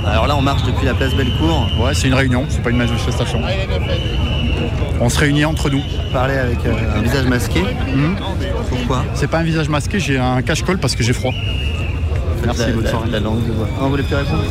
Alors 0.06 0.28
là, 0.28 0.36
on 0.38 0.42
marche 0.42 0.64
depuis 0.64 0.86
la 0.86 0.94
place 0.94 1.14
Bellecour. 1.14 1.68
Ouais, 1.80 1.94
c'est 1.94 2.08
une 2.08 2.14
réunion, 2.14 2.46
c'est 2.48 2.62
pas 2.62 2.70
une 2.70 2.78
manifestation. 2.78 3.42
On 5.02 5.10
se 5.10 5.20
réunit 5.20 5.44
entre 5.44 5.70
nous. 5.70 5.82
Parler 6.14 6.36
avec 6.36 6.60
euh, 6.66 6.74
un 6.96 7.02
visage 7.02 7.26
masqué. 7.26 7.62
Mhm. 7.62 8.16
Pourquoi? 8.70 9.04
C'est 9.16 9.28
pas 9.28 9.40
un 9.40 9.44
visage 9.44 9.68
masqué, 9.68 10.00
j'ai 10.00 10.20
un 10.20 10.42
cache-colle 10.42 10.78
parce 10.78 10.96
que 10.96 11.04
j'ai 11.04 11.14
froid. 11.14 11.34
Fait 12.42 12.46
Merci, 12.48 12.62
la, 12.68 12.74
bonne 12.74 12.84
la- 12.84 12.90
soirée. 12.92 13.10
la 13.12 13.20
langue 13.20 13.46
de 13.48 13.52
bois. 13.54 13.68
Ah, 13.78 13.82
vous 13.84 13.90
voulez 13.90 14.04
plus 14.04 14.16
répondre 14.16 14.44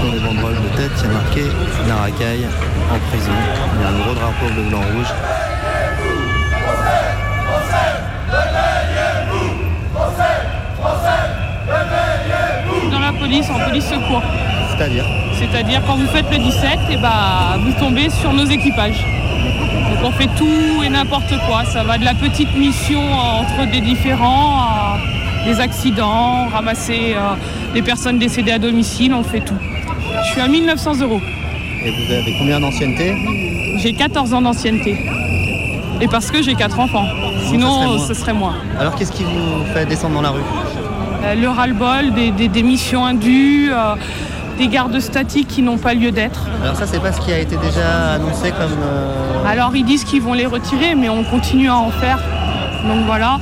Sur 0.00 0.12
les 0.12 0.20
banderoles 0.20 0.54
de 0.56 0.76
tête, 0.76 0.92
il 0.98 1.06
y 1.06 1.10
a 1.10 1.12
marqué 1.12 1.42
Narakai 1.88 2.46
en 2.92 2.98
prison. 3.10 3.32
Il 3.76 3.82
y 3.82 3.84
a 3.84 3.88
un 3.88 3.98
gros 4.04 4.14
drapeau 4.14 4.46
bleu, 4.54 4.62
blanc, 4.70 4.80
rouge. 4.94 5.12
Dans 12.90 12.98
la 13.00 13.12
police, 13.12 13.46
en 13.50 13.58
police 13.68 13.84
secours. 13.86 14.22
C'est-à-dire 14.76 15.04
C'est-à-dire 15.38 15.80
quand 15.86 15.96
vous 15.96 16.06
faites 16.08 16.30
le 16.30 16.38
17, 16.38 16.78
et 16.90 16.96
bah, 16.96 17.56
vous 17.58 17.72
tombez 17.78 18.08
sur 18.10 18.32
nos 18.32 18.44
équipages. 18.44 19.04
Donc 19.90 19.98
on 20.04 20.10
fait 20.12 20.28
tout 20.36 20.82
et 20.84 20.88
n'importe 20.88 21.34
quoi. 21.46 21.64
Ça 21.64 21.82
va 21.84 21.98
de 21.98 22.04
la 22.04 22.14
petite 22.14 22.54
mission 22.56 23.00
entre 23.12 23.70
des 23.70 23.80
différents 23.80 24.60
à 24.60 24.98
des 25.44 25.60
accidents, 25.60 26.46
ramasser 26.52 27.14
euh, 27.16 27.34
des 27.74 27.82
personnes 27.82 28.18
décédées 28.18 28.52
à 28.52 28.58
domicile, 28.58 29.12
on 29.14 29.22
fait 29.22 29.40
tout. 29.40 29.54
Je 30.24 30.30
suis 30.30 30.40
à 30.40 30.48
1900 30.48 31.00
euros. 31.02 31.20
Et 31.84 31.90
vous 31.90 32.12
avez 32.12 32.34
combien 32.38 32.60
d'ancienneté 32.60 33.14
J'ai 33.78 33.92
14 33.92 34.32
ans 34.34 34.42
d'ancienneté. 34.42 34.96
Et 36.00 36.08
parce 36.08 36.30
que 36.30 36.42
j'ai 36.42 36.54
4 36.54 36.80
enfants. 36.80 37.06
Sinon, 37.48 37.98
ce 37.98 38.14
serait 38.14 38.32
moi. 38.32 38.54
Alors 38.80 38.94
qu'est-ce 38.96 39.12
qui 39.12 39.22
vous 39.24 39.64
fait 39.74 39.84
descendre 39.86 40.14
dans 40.14 40.22
la 40.22 40.30
rue 40.30 40.40
Euh, 41.24 41.34
le 41.34 41.48
ras-le-bol, 41.48 42.12
des, 42.14 42.30
des- 42.30 42.48
des 42.48 42.62
missions 42.62 43.04
indues, 43.04 43.70
euh, 43.72 43.94
des 44.58 44.68
gardes 44.68 44.98
statiques 45.00 45.48
qui 45.48 45.62
n'ont 45.62 45.78
pas 45.78 45.94
lieu 45.94 46.10
d'être. 46.10 46.46
Alors 46.62 46.76
ça, 46.76 46.86
c'est 46.86 47.00
pas 47.00 47.12
ce 47.12 47.20
qui 47.20 47.32
a 47.32 47.38
été 47.38 47.56
déjà 47.56 48.12
annoncé 48.14 48.50
comme... 48.50 48.76
euh, 48.82 49.46
Alors 49.46 49.74
ils 49.76 49.84
disent 49.84 50.04
qu'ils 50.04 50.22
vont 50.22 50.32
les 50.34 50.46
retirer, 50.46 50.94
mais 50.94 51.08
on 51.08 51.22
continue 51.24 51.68
à 51.68 51.76
en 51.76 51.90
faire. 51.90 52.18
Donc 52.88 53.04
voilà. 53.06 53.38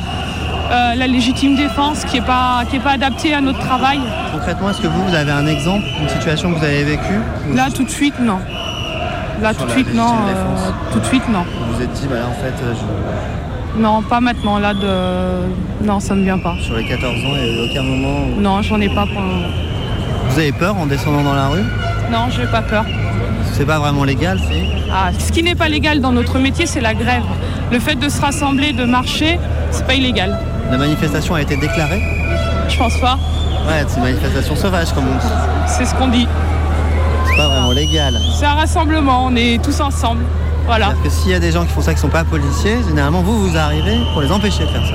Euh, 0.71 0.95
la 0.95 1.07
légitime 1.07 1.55
défense 1.57 2.05
qui 2.05 2.19
n'est 2.21 2.27
pas, 2.27 2.63
qui 2.71 2.77
est 2.77 2.81
pas 2.81 2.93
adaptée 2.93 3.35
à 3.35 3.41
notre 3.41 3.59
travail. 3.59 3.99
Concrètement, 4.33 4.71
est-ce 4.71 4.81
que 4.81 4.87
vous, 4.87 5.05
vous 5.07 5.15
avez 5.15 5.33
un 5.33 5.47
exemple, 5.47 5.85
une 6.01 6.09
situation 6.09 6.53
que 6.53 6.59
vous 6.59 6.65
avez 6.65 6.85
vécue 6.85 7.19
Là 7.53 7.69
tout 7.75 7.85
de 7.85 7.91
suite, 7.91 8.15
non. 8.21 8.39
Là 9.43 9.53
tout 9.53 9.67
de 9.67 9.71
suite, 9.71 9.93
non. 9.95 10.15
euh, 10.29 10.71
tout 10.93 11.01
de 11.01 11.05
suite, 11.05 11.29
non. 11.29 11.45
Vous 11.69 11.75
vous 11.77 11.83
êtes 11.83 11.93
dit, 11.93 12.07
bah 12.09 12.17
là, 12.17 12.27
en 12.29 12.33
fait, 12.43 12.55
euh, 12.63 12.75
je- 12.75 13.81
Non, 13.83 14.03
pas 14.03 14.21
maintenant. 14.21 14.59
Là, 14.59 14.73
de... 14.73 15.85
non, 15.85 16.01
ça 16.01 16.15
me 16.15 16.23
vient 16.23 16.39
pas. 16.39 16.55
sur 16.63 16.77
les 16.77 16.85
14 16.87 17.05
ans, 17.13 17.17
il 17.37 17.43
n'y 17.43 17.59
a 17.61 17.63
eu 17.67 17.71
aucun 17.71 17.83
moment 17.83 18.21
où... 18.37 18.41
Non, 18.41 18.63
j'en 18.63 18.81
ai 18.81 18.89
pas 18.89 19.05
pour 19.07 19.21
le 19.21 19.27
moment. 19.27 19.49
Vous 20.29 20.39
avez 20.39 20.53
peur 20.53 20.77
en 20.79 20.87
descendant 20.87 21.23
dans 21.23 21.35
la 21.35 21.49
rue? 21.49 21.65
Non, 22.11 22.29
j'ai 22.31 22.47
pas 22.47 22.63
peur. 22.63 22.85
C'est 23.53 23.67
pas 23.67 23.79
vraiment 23.79 24.05
légal, 24.05 24.39
c'est... 24.49 24.63
Ah, 24.91 25.11
ce 25.19 25.33
qui 25.33 25.43
n'est 25.43 25.55
pas 25.57 25.69
légal 25.69 26.01
dans 26.01 26.13
notre 26.13 26.39
métier, 26.39 26.65
c'est 26.67 26.81
la 26.81 26.95
grève. 26.95 27.25
Le 27.71 27.79
fait 27.79 27.97
de 27.97 28.09
se 28.09 28.21
rassembler, 28.21 28.73
de 28.73 28.85
marcher, 28.85 29.39
c'est 29.71 29.87
pas 29.87 29.95
illégal. 29.95 30.39
La 30.71 30.79
manifestation 30.79 31.35
a 31.35 31.43
été 31.43 31.57
déclarée 31.57 32.03
Je 32.69 32.77
pense 32.77 32.99
pas. 32.99 33.19
Ouais, 33.67 33.85
c'est 33.87 33.97
une 33.97 34.03
manifestation 34.05 34.57
sauvage, 34.57 34.93
comme 34.93 35.05
on 35.07 35.19
dit. 35.19 35.33
C'est 35.67 35.85
ce 35.85 35.95
qu'on 35.95 36.09
dit. 36.09 36.27
C'est 37.27 37.37
pas 37.37 37.49
vraiment 37.49 37.73
légal. 37.73 38.19
C'est 38.39 38.47
un 38.47 38.55
rassemblement, 38.55 39.27
on 39.27 39.37
est 39.37 39.63
tous 39.63 39.81
ensemble. 39.81 40.25
Voilà. 40.67 40.87
C'est-à-dire 40.87 41.03
que 41.05 41.11
s'il 41.11 41.31
y 41.31 41.35
a 41.35 41.41
des 41.41 41.53
gens 41.53 41.65
qui 41.65 41.73
font 41.73 41.81
ça 41.81 41.95
qui 41.95 42.01
sont 42.01 42.09
pas 42.09 42.25
policiers, 42.25 42.79
généralement, 42.87 43.23
vous, 43.23 43.49
vous 43.49 43.57
arrivez 43.57 43.99
pour 44.13 44.23
les 44.23 44.31
empêcher 44.31 44.65
de 44.65 44.69
faire 44.69 44.85
ça. 44.87 44.95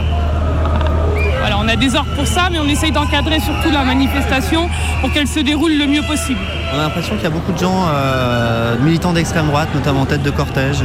Voilà, 1.39 1.57
on 1.59 1.67
a 1.67 1.75
des 1.75 1.95
ordres 1.95 2.13
pour 2.15 2.27
ça, 2.27 2.49
mais 2.51 2.59
on 2.59 2.67
essaye 2.67 2.91
d'encadrer 2.91 3.39
surtout 3.39 3.69
la 3.71 3.83
manifestation 3.83 4.69
pour 5.01 5.11
qu'elle 5.11 5.27
se 5.27 5.39
déroule 5.39 5.77
le 5.77 5.85
mieux 5.85 6.01
possible. 6.03 6.39
On 6.73 6.79
a 6.79 6.83
l'impression 6.83 7.15
qu'il 7.15 7.23
y 7.23 7.27
a 7.27 7.31
beaucoup 7.31 7.53
de 7.53 7.57
gens 7.57 7.85
euh, 7.89 8.77
militants 8.79 9.13
d'extrême 9.13 9.47
droite, 9.47 9.69
notamment 9.73 10.01
en 10.01 10.05
tête 10.05 10.23
de 10.23 10.31
cortège. 10.31 10.83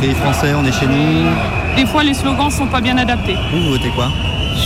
Pays 0.00 0.14
français, 0.14 0.52
on 0.54 0.64
est 0.64 0.72
chez 0.72 0.86
nous. 0.86 1.26
Des 1.76 1.86
fois, 1.86 2.02
les 2.02 2.14
slogans 2.14 2.50
sont 2.50 2.66
pas 2.66 2.80
bien 2.80 2.96
adaptés. 2.98 3.36
Vous, 3.52 3.60
vous 3.62 3.70
votez 3.70 3.90
quoi? 3.90 4.08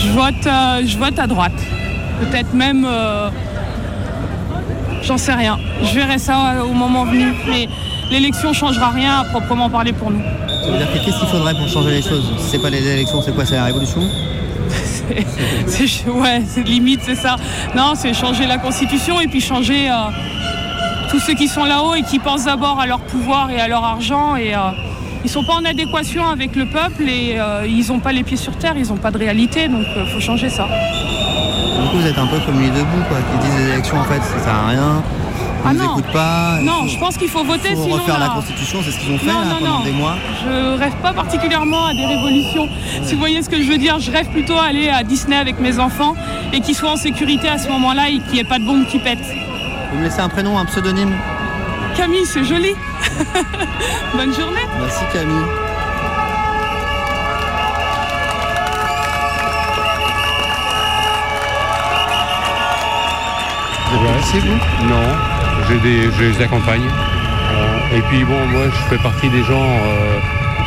Je 0.03 0.09
vote, 0.11 0.47
euh, 0.47 0.81
je 0.85 0.97
vote 0.97 1.19
à 1.19 1.27
droite. 1.27 1.51
Peut-être 2.21 2.53
même, 2.53 2.85
euh, 2.87 3.29
j'en 5.03 5.17
sais 5.17 5.33
rien. 5.33 5.59
Je 5.83 5.93
verrai 5.93 6.17
ça 6.19 6.53
euh, 6.53 6.63
au 6.63 6.73
moment 6.73 7.03
venu. 7.05 7.33
Mais 7.49 7.67
l'élection 8.09 8.53
changera 8.53 8.89
rien 8.89 9.19
à 9.19 9.23
proprement 9.25 9.69
parler 9.69 9.91
pour 9.93 10.09
nous. 10.11 10.21
Qu'est-ce 11.03 11.17
qu'il 11.19 11.27
faudrait 11.27 11.53
pour 11.55 11.67
changer 11.67 11.91
les 11.91 12.01
choses? 12.01 12.31
Si 12.37 12.51
c'est 12.51 12.61
pas 12.61 12.69
les 12.69 12.87
élections, 12.87 13.21
c'est 13.21 13.33
quoi? 13.33 13.45
C'est 13.45 13.55
la 13.55 13.65
révolution? 13.65 14.01
C'est- 15.67 16.07
ouais, 16.09 16.41
c'est 16.47 16.63
limite, 16.63 17.01
c'est 17.03 17.15
ça. 17.15 17.35
Non, 17.75 17.93
c'est 17.95 18.13
changer 18.13 18.45
la 18.45 18.57
constitution 18.57 19.19
et 19.19 19.27
puis 19.27 19.41
changer 19.41 19.89
euh, 19.89 19.95
tous 21.09 21.19
ceux 21.19 21.33
qui 21.33 21.49
sont 21.49 21.65
là-haut 21.65 21.95
et 21.95 22.03
qui 22.03 22.19
pensent 22.19 22.45
d'abord 22.45 22.79
à 22.79 22.85
leur 22.87 22.99
pouvoir 23.01 23.49
et 23.49 23.59
à 23.59 23.67
leur 23.67 23.83
argent 23.83 24.37
et 24.37 24.53
ils 25.23 25.29
sont 25.29 25.43
pas 25.43 25.53
en 25.53 25.65
adéquation 25.65 26.27
avec 26.27 26.55
le 26.55 26.65
peuple 26.65 27.03
et 27.07 27.35
euh, 27.39 27.65
ils 27.67 27.87
n'ont 27.87 27.99
pas 27.99 28.11
les 28.11 28.23
pieds 28.23 28.37
sur 28.37 28.55
terre, 28.57 28.73
ils 28.77 28.87
n'ont 28.87 28.97
pas 28.97 29.11
de 29.11 29.17
réalité, 29.17 29.67
donc 29.67 29.85
il 29.95 30.11
faut 30.13 30.19
changer 30.19 30.49
ça. 30.49 30.67
Du 30.67 31.89
coup, 31.89 31.97
vous 31.97 32.07
êtes 32.07 32.17
un 32.17 32.27
peu 32.27 32.37
comme 32.45 32.59
les 32.61 32.69
debout, 32.69 33.03
quoi, 33.07 33.17
qui 33.17 33.45
disent 33.47 33.57
les 33.65 33.73
élections, 33.73 33.97
en 33.99 34.03
fait, 34.03 34.21
ça 34.21 34.39
sert 34.43 34.53
à 34.55 34.67
rien. 34.69 35.03
Ils 35.63 35.67
Ah 35.67 35.73
non. 35.73 35.91
écoutent 35.91 36.11
pas. 36.11 36.57
Non, 36.63 36.81
faut- 36.81 36.87
je 36.87 36.97
pense 36.97 37.17
qu'il 37.17 37.27
faut 37.27 37.43
voter 37.43 37.75
faut 37.75 37.83
sinon. 37.83 37.95
refaire 37.97 38.19
la 38.19 38.29
constitution, 38.29 38.79
c'est 38.83 38.89
ce 38.91 38.99
qu'ils 38.99 39.13
ont 39.13 39.17
fait 39.19 39.27
Non, 39.27 39.39
là, 39.41 39.45
non, 39.45 39.55
pendant 39.59 39.77
non. 39.79 39.83
des 39.85 39.91
mois. 39.91 40.15
Je 40.43 40.77
rêve 40.79 40.93
pas 41.03 41.13
particulièrement 41.13 41.85
à 41.85 41.93
des 41.93 42.03
révolutions. 42.05 42.67
Si 43.03 43.13
vous 43.13 43.19
voyez 43.19 43.43
ce 43.43 43.49
que 43.49 43.57
je 43.61 43.67
veux 43.69 43.77
dire, 43.77 43.99
je 43.99 44.09
rêve 44.11 44.27
plutôt 44.29 44.55
à 44.57 44.63
aller 44.65 44.89
à 44.89 45.03
Disney 45.03 45.35
avec 45.37 45.59
mes 45.59 45.77
enfants 45.77 46.15
et 46.51 46.61
qu'ils 46.61 46.73
soient 46.75 46.91
en 46.91 46.95
sécurité 46.95 47.47
à 47.47 47.59
ce 47.59 47.67
moment-là 47.69 48.09
et 48.09 48.19
qu'il 48.19 48.33
n'y 48.33 48.39
ait 48.39 48.43
pas 48.43 48.57
de 48.57 48.63
bombe 48.65 48.85
qui 48.87 48.97
pète. 48.97 49.19
Vous 49.91 49.99
me 49.99 50.03
laissez 50.03 50.19
un 50.21 50.29
prénom, 50.29 50.57
un 50.57 50.65
pseudonyme? 50.65 51.11
Camille, 51.95 52.25
c'est 52.25 52.43
joli. 52.43 52.73
Bonne 54.15 54.33
journée. 54.33 54.65
Merci 54.79 55.03
Camille. 55.13 55.45
Vous 63.91 64.39
vous? 64.39 64.87
Non, 64.87 64.95
j'ai 65.67 65.77
des- 65.79 66.09
je 66.17 66.23
les 66.23 66.41
accompagne. 66.43 66.81
Euh, 66.81 67.97
et 67.97 68.01
puis 68.03 68.23
bon, 68.23 68.45
moi 68.47 68.63
je 68.73 68.95
fais 68.95 69.01
partie 69.01 69.29
des 69.29 69.43
gens 69.43 69.61
euh, 69.61 70.19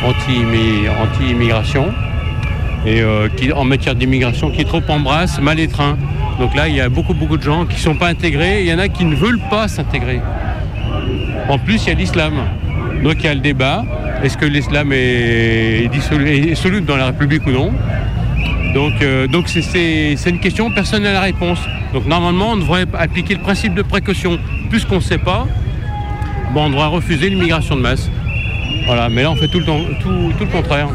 anti-immi- 0.07 0.87
anti-immigration 1.01 1.91
et 2.85 3.01
euh, 3.01 3.27
qui, 3.35 3.51
en 3.51 3.63
matière 3.63 3.95
d'immigration 3.95 4.51
qui 4.51 4.63
trop 4.63 4.81
embrassent 4.89 5.39
mal 5.41 5.57
les 5.57 5.67
trains. 5.67 5.97
Donc 6.39 6.53
là, 6.55 6.67
il 6.67 6.75
y 6.75 6.81
a 6.81 6.89
beaucoup 6.89 7.13
beaucoup 7.15 7.37
de 7.37 7.43
gens 7.43 7.65
qui 7.65 7.75
ne 7.77 7.81
sont 7.81 7.95
pas 7.95 8.07
intégrés. 8.09 8.61
Il 8.61 8.67
y 8.67 8.73
en 8.73 8.79
a 8.79 8.89
qui 8.89 9.05
ne 9.05 9.15
veulent 9.15 9.39
pas 9.49 9.67
s'intégrer. 9.67 10.21
En 11.49 11.57
plus, 11.59 11.83
il 11.85 11.89
y 11.89 11.91
a 11.91 11.95
l'islam. 11.95 12.33
Donc 13.03 13.15
il 13.19 13.25
y 13.25 13.27
a 13.27 13.33
le 13.33 13.39
débat. 13.41 13.83
Est-ce 14.23 14.37
que 14.37 14.45
l'islam 14.45 14.91
est, 14.93 15.89
est 15.93 16.55
soluble 16.55 16.85
dans 16.85 16.97
la 16.97 17.07
République 17.07 17.45
ou 17.45 17.51
non? 17.51 17.71
Donc, 18.73 18.93
euh, 19.01 19.27
c'est- 19.47 20.29
une 20.29 20.39
question, 20.39 20.69
personne 20.71 21.03
n'a 21.03 21.13
la 21.13 21.21
réponse. 21.21 21.59
Donc 21.93 22.05
normalement, 22.07 22.51
on 22.51 22.57
devrait 22.57 22.85
appliquer 22.97 23.35
le 23.35 23.41
principe 23.41 23.73
de 23.73 23.81
précaution. 23.81 24.37
Puisqu'on 24.69 24.95
ne 24.95 24.99
sait 25.01 25.17
pas, 25.17 25.45
bon, 26.53 26.65
on 26.65 26.69
devrait 26.69 26.87
refuser 26.87 27.29
l'immigration 27.29 27.75
de 27.75 27.81
masse. 27.81 28.09
Mais 29.11 29.23
là, 29.23 29.31
on 29.31 29.35
fait 29.35 29.47
tout 29.47 29.59
le 29.59 30.45
contraire. 30.51 30.89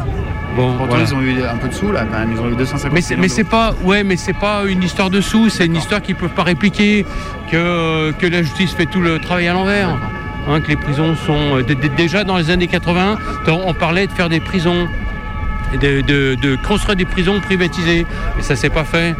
Bon, 0.55 0.71
Pourtant, 0.73 0.85
voilà. 0.87 1.03
ils 1.07 1.13
ont 1.15 1.21
eu 1.21 1.43
un 1.43 1.55
peu 1.57 1.69
de 1.69 1.73
sous 1.73 1.91
là 1.91 2.03
quand 2.11 2.19
même, 2.19 2.31
ils 2.33 2.39
ont 2.39 2.49
eu 2.49 2.55
250 2.55 2.93
Mais 2.93 3.01
c'est, 3.01 3.15
mais 3.15 3.29
c'est 3.29 3.43
pas, 3.45 3.73
ouais, 3.83 4.03
mais 4.03 4.17
c'est 4.17 4.33
pas 4.37 4.63
une 4.67 4.83
histoire 4.83 5.09
de 5.09 5.21
sous, 5.21 5.49
c'est 5.49 5.65
une 5.65 5.77
histoire 5.77 6.01
qu'ils 6.01 6.15
peuvent 6.15 6.29
pas 6.33 6.43
répliquer, 6.43 7.05
que, 7.49 8.11
que 8.11 8.25
la 8.27 8.41
justice 8.43 8.73
fait 8.73 8.85
tout 8.85 8.99
le 9.01 9.19
travail 9.19 9.47
à 9.47 9.53
l'envers. 9.53 9.97
Hein, 10.49 10.59
que 10.59 10.67
les 10.69 10.75
prisons 10.75 11.15
sont 11.15 11.57
euh, 11.59 11.63
déjà 11.95 12.23
dans 12.23 12.35
les 12.37 12.49
années 12.49 12.67
80, 12.67 13.17
on 13.47 13.73
parlait 13.75 14.07
de 14.07 14.11
faire 14.11 14.27
des 14.27 14.39
prisons, 14.39 14.87
de, 15.79 16.01
de- 16.01 16.35
de 16.41 16.55
construire 16.67 16.95
des 16.95 17.05
prisons 17.05 17.39
privatisées, 17.39 18.05
et 18.39 18.41
ça 18.41 18.55
s'est 18.55 18.69
pas 18.71 18.83
fait. 18.83 19.15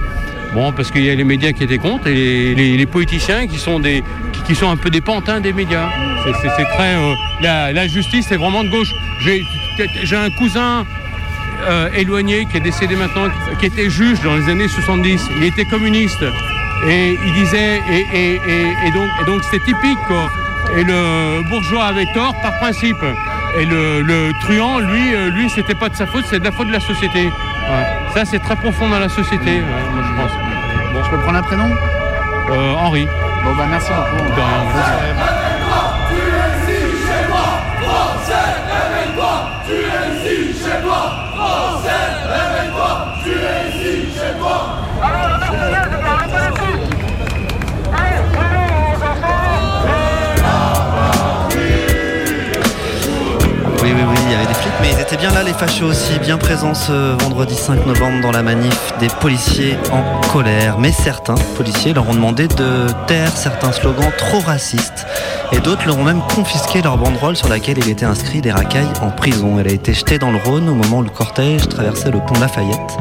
Bon, 0.54 0.74
parce 0.74 0.92
qu'il 0.92 1.06
y 1.06 1.10
a 1.10 1.16
les 1.16 1.24
médias 1.24 1.54
qui 1.54 1.64
étaient 1.64 1.78
contre 1.78 2.08
et 2.08 2.14
les, 2.14 2.56
les- 2.56 2.76
les 2.78 2.86
politiciens 2.86 3.48
qui 3.48 3.58
sont 3.58 3.80
des, 3.80 4.04
qui, 4.34 4.42
qui 4.42 4.56
sont 4.56 4.70
un 4.70 4.76
peu 4.76 4.90
des 4.90 5.00
pantins 5.00 5.40
des 5.40 5.54
médias. 5.54 5.88
C'est, 6.26 6.64
très, 6.76 6.96
euh, 6.96 7.14
la, 7.42 7.72
la 7.72 7.88
justice 7.88 8.26
c'est 8.28 8.36
vraiment 8.36 8.64
de 8.64 8.70
gauche. 8.70 8.92
J'ai 9.22 10.16
un 10.18 10.30
cousin 10.32 10.86
euh, 11.70 11.90
éloigné 11.96 12.46
qui 12.46 12.58
est 12.58 12.62
décédé 12.62 12.96
maintenant, 12.96 13.28
qui 13.60 13.66
était 13.68 13.90
juge 13.90 14.20
dans 14.22 14.36
les 14.36 14.50
années 14.50 14.68
70. 14.68 15.28
Il 15.38 15.44
était 15.44 15.66
communiste. 15.66 16.24
Et 16.88 17.18
il 17.26 17.34
disait, 17.34 17.82
et, 17.92 18.06
et- 18.14 18.42
et- 18.48 18.88
et 18.88 18.92
donc, 18.92 19.10
donc 19.28 19.44
c'était 19.44 19.64
typique 19.66 20.00
quoi. 20.08 20.30
Et 20.78 20.84
le 20.84 21.42
bourgeois 21.50 21.86
avait 21.86 22.08
tort 22.14 22.34
par 22.42 22.58
principe. 22.60 23.04
Et 23.60 23.66
le, 23.66 24.02
le 24.02 24.32
truand, 24.42 24.80
lui, 24.80 25.14
euh, 25.14 25.30
lui, 25.30 25.50
c'était 25.50 25.76
pas 25.76 25.90
de 25.90 25.96
sa 25.96 26.06
faute, 26.08 26.24
c'est 26.30 26.40
de 26.40 26.46
la 26.46 26.52
faute 26.52 26.68
de 26.68 26.72
la 26.74 26.80
société. 26.80 27.26
Ouais. 27.26 27.86
Ça, 28.14 28.24
c'est 28.26 28.40
très 28.40 28.56
profond 28.56 28.88
dans 28.90 29.00
la 29.00 29.10
société, 29.10 29.52
ouais, 29.60 29.84
moi 29.94 30.04
je 30.08 30.22
pense. 30.22 30.32
Bon, 30.94 31.04
je 31.04 31.10
peux 31.10 31.18
prendre 31.20 31.38
un 31.38 31.42
prénom? 31.44 31.70
Euh, 32.50 32.74
Henri. 32.76 33.08
Bon 33.44 33.56
bah 33.56 33.66
merci 33.70 33.90
beaucoup. 33.92 34.26
De 34.30 34.42
rien. 34.42 35.31
Étaient 55.12 55.22
bien 55.22 55.34
là 55.34 55.44
les 55.44 55.52
fâcheux 55.52 55.86
aussi, 55.86 56.18
bien 56.20 56.38
présents 56.38 56.74
ce 56.74 57.22
vendredi 57.22 57.54
5 57.54 57.86
novembre 57.86 58.22
dans 58.22 58.32
la 58.32 58.44
manif 58.44 58.94
des 59.00 59.08
policiers 59.20 59.76
en 59.92 60.22
colère. 60.32 60.78
Mais 60.80 60.94
certains 60.94 61.36
policiers 61.58 61.94
leur 61.94 62.08
ont 62.08 62.14
demandé 62.14 62.48
de 62.48 62.88
taire 63.08 63.36
certains 63.36 63.74
slogans 63.74 64.12
trop 64.18 64.40
racistes. 64.40 65.06
Et 65.52 65.60
d'autres 65.60 65.86
leur 65.86 65.98
ont 65.98 66.04
même 66.04 66.22
confisqué 66.34 66.82
leur 66.82 66.98
banderole 66.98 67.36
sur 67.36 67.50
laquelle 67.50 67.78
il 67.80 67.90
était 67.90 68.06
inscrit 68.06 68.40
des 68.40 68.52
racailles 68.52 68.88
en 69.02 69.10
prison. 69.10 69.60
Elle 69.60 69.68
a 69.68 69.74
été 69.74 69.94
jetée 69.94 70.18
dans 70.18 70.32
le 70.32 70.38
Rhône 70.38 70.70
au 70.70 70.76
moment 70.76 71.00
où 71.00 71.04
le 71.04 71.10
cortège 71.10 71.68
traversait 71.68 72.12
le 72.12 72.20
pont 72.20 72.40
Lafayette. 72.40 72.98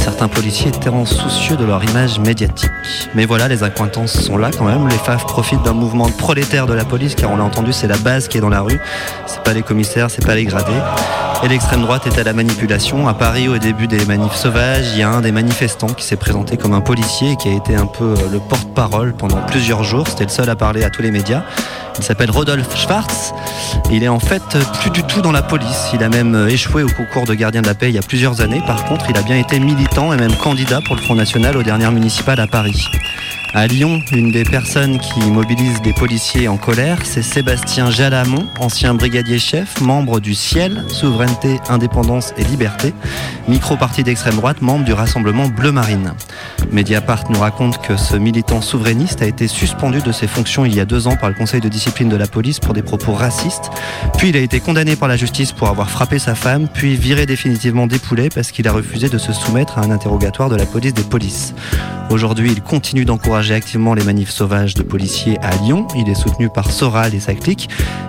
Certains 0.00 0.28
policiers 0.28 0.68
étaient 0.68 0.90
soucieux 1.04 1.56
de 1.56 1.64
leur 1.64 1.84
image 1.84 2.18
médiatique. 2.20 2.70
Mais 3.14 3.26
voilà, 3.26 3.48
les 3.48 3.62
accointances 3.62 4.18
sont 4.18 4.38
là 4.38 4.50
quand 4.56 4.64
même. 4.64 4.88
Les 4.88 4.96
FAF 4.96 5.26
profitent 5.26 5.62
d'un 5.62 5.74
mouvement 5.74 6.08
de 6.08 6.12
prolétaires 6.12 6.66
de 6.66 6.72
la 6.72 6.86
police, 6.86 7.14
car 7.14 7.30
on 7.30 7.36
l'a 7.36 7.44
entendu, 7.44 7.72
c'est 7.74 7.86
la 7.86 7.98
base 7.98 8.26
qui 8.26 8.38
est 8.38 8.40
dans 8.40 8.48
la 8.48 8.62
rue. 8.62 8.80
C'est 9.26 9.42
pas 9.42 9.52
les 9.52 9.62
commissaires, 9.62 10.10
c'est 10.10 10.24
pas 10.24 10.34
les 10.34 10.44
gradés. 10.44 10.72
Et 11.42 11.48
l'extrême 11.48 11.82
droite 11.82 12.06
est 12.06 12.18
à 12.18 12.24
la 12.24 12.32
manipulation. 12.32 13.08
À 13.08 13.14
Paris, 13.14 13.48
au 13.48 13.58
début 13.58 13.86
des 13.86 14.04
manifs 14.06 14.34
sauvages, 14.34 14.86
il 14.92 15.00
y 15.00 15.02
a 15.02 15.10
un 15.10 15.20
des 15.20 15.32
manifestants 15.32 15.88
qui 15.88 16.04
s'est 16.04 16.16
présenté 16.16 16.56
comme 16.56 16.72
un 16.72 16.80
policier 16.80 17.32
et 17.32 17.36
qui 17.36 17.48
a 17.48 17.52
été 17.52 17.74
un 17.76 17.86
peu 17.86 18.04
euh, 18.04 18.28
le 18.32 18.40
porte-parole 18.40 19.12
pendant 19.14 19.40
plusieurs 19.42 19.84
jours. 19.84 20.08
C'était 20.08 20.24
le 20.24 20.30
seul 20.30 20.48
à 20.48 20.56
parler 20.56 20.82
à 20.82 20.90
tous 20.90 21.02
les 21.02 21.10
médias. 21.10 21.42
Il 21.98 22.04
s'appelle 22.04 22.30
Rodolphe 22.30 22.76
Schwartz. 22.76 23.32
Il 23.90 24.02
est 24.02 24.08
en 24.08 24.20
fait 24.20 24.42
plus 24.80 24.90
du 24.90 25.02
tout 25.02 25.20
dans 25.20 25.32
la 25.32 25.42
police. 25.42 25.90
Il 25.94 26.02
a 26.02 26.08
même 26.08 26.46
échoué 26.48 26.82
au 26.82 26.88
concours 26.88 27.24
de 27.24 27.34
gardien 27.34 27.62
de 27.62 27.66
la 27.66 27.74
paix 27.74 27.88
il 27.88 27.94
y 27.94 27.98
a 27.98 28.02
plusieurs 28.02 28.40
années. 28.40 28.62
Par 28.66 28.84
contre, 28.84 29.06
il 29.10 29.16
a 29.16 29.22
bien 29.22 29.36
été 29.36 29.58
militant 29.58 30.12
et 30.12 30.16
même 30.16 30.34
candidat 30.36 30.80
pour 30.86 30.96
le 30.96 31.02
Front 31.02 31.14
National 31.14 31.56
aux 31.56 31.62
dernières 31.62 31.92
municipales 31.92 32.40
à 32.40 32.46
Paris. 32.46 32.86
À 33.52 33.66
Lyon, 33.66 34.00
une 34.12 34.30
des 34.30 34.44
personnes 34.44 35.00
qui 35.00 35.18
mobilise 35.28 35.82
des 35.82 35.92
policiers 35.92 36.46
en 36.46 36.56
colère, 36.56 36.98
c'est 37.02 37.22
Sébastien 37.22 37.90
Jalamont, 37.90 38.46
ancien 38.60 38.94
brigadier 38.94 39.40
chef, 39.40 39.80
membre 39.80 40.20
du 40.20 40.36
Ciel, 40.36 40.84
Souveraineté, 40.86 41.58
Indépendance 41.68 42.32
et 42.38 42.44
Liberté, 42.44 42.94
micro-parti 43.48 44.04
d'extrême 44.04 44.36
droite, 44.36 44.62
membre 44.62 44.84
du 44.84 44.92
Rassemblement 44.92 45.48
Bleu 45.48 45.72
Marine. 45.72 46.12
Mediapart 46.70 47.24
nous 47.28 47.40
raconte 47.40 47.82
que 47.82 47.96
ce 47.96 48.14
militant 48.14 48.60
souverainiste 48.60 49.20
a 49.20 49.26
été 49.26 49.48
suspendu 49.48 50.00
de 50.00 50.12
ses 50.12 50.28
fonctions 50.28 50.64
il 50.64 50.76
y 50.76 50.78
a 50.78 50.84
deux 50.84 51.08
ans 51.08 51.16
par 51.16 51.28
le 51.28 51.34
Conseil 51.34 51.60
de 51.60 51.68
de 51.80 52.16
la 52.16 52.26
police 52.26 52.60
pour 52.60 52.74
des 52.74 52.82
propos 52.82 53.14
racistes, 53.14 53.70
puis 54.18 54.28
il 54.28 54.36
a 54.36 54.40
été 54.40 54.60
condamné 54.60 54.96
par 54.96 55.08
la 55.08 55.16
justice 55.16 55.52
pour 55.52 55.68
avoir 55.68 55.88
frappé 55.88 56.18
sa 56.18 56.34
femme, 56.34 56.68
puis 56.68 56.94
viré 56.94 57.24
définitivement 57.24 57.86
des 57.86 57.98
poulets 57.98 58.28
parce 58.28 58.50
qu'il 58.50 58.68
a 58.68 58.72
refusé 58.72 59.08
de 59.08 59.16
se 59.16 59.32
soumettre 59.32 59.78
à 59.78 59.82
un 59.82 59.90
interrogatoire 59.90 60.50
de 60.50 60.56
la 60.56 60.66
police 60.66 60.92
des 60.92 61.02
polices. 61.02 61.54
Aujourd'hui, 62.10 62.50
il 62.50 62.60
continue 62.60 63.04
d'encourager 63.04 63.54
activement 63.54 63.94
les 63.94 64.02
manifs 64.02 64.30
sauvages 64.30 64.74
de 64.74 64.82
policiers 64.82 65.38
à 65.42 65.54
Lyon. 65.58 65.86
Il 65.96 66.08
est 66.08 66.16
soutenu 66.16 66.48
par 66.48 66.70
Soral 66.72 67.14
et 67.14 67.20
sa 67.20 67.34
clique, 67.34 67.68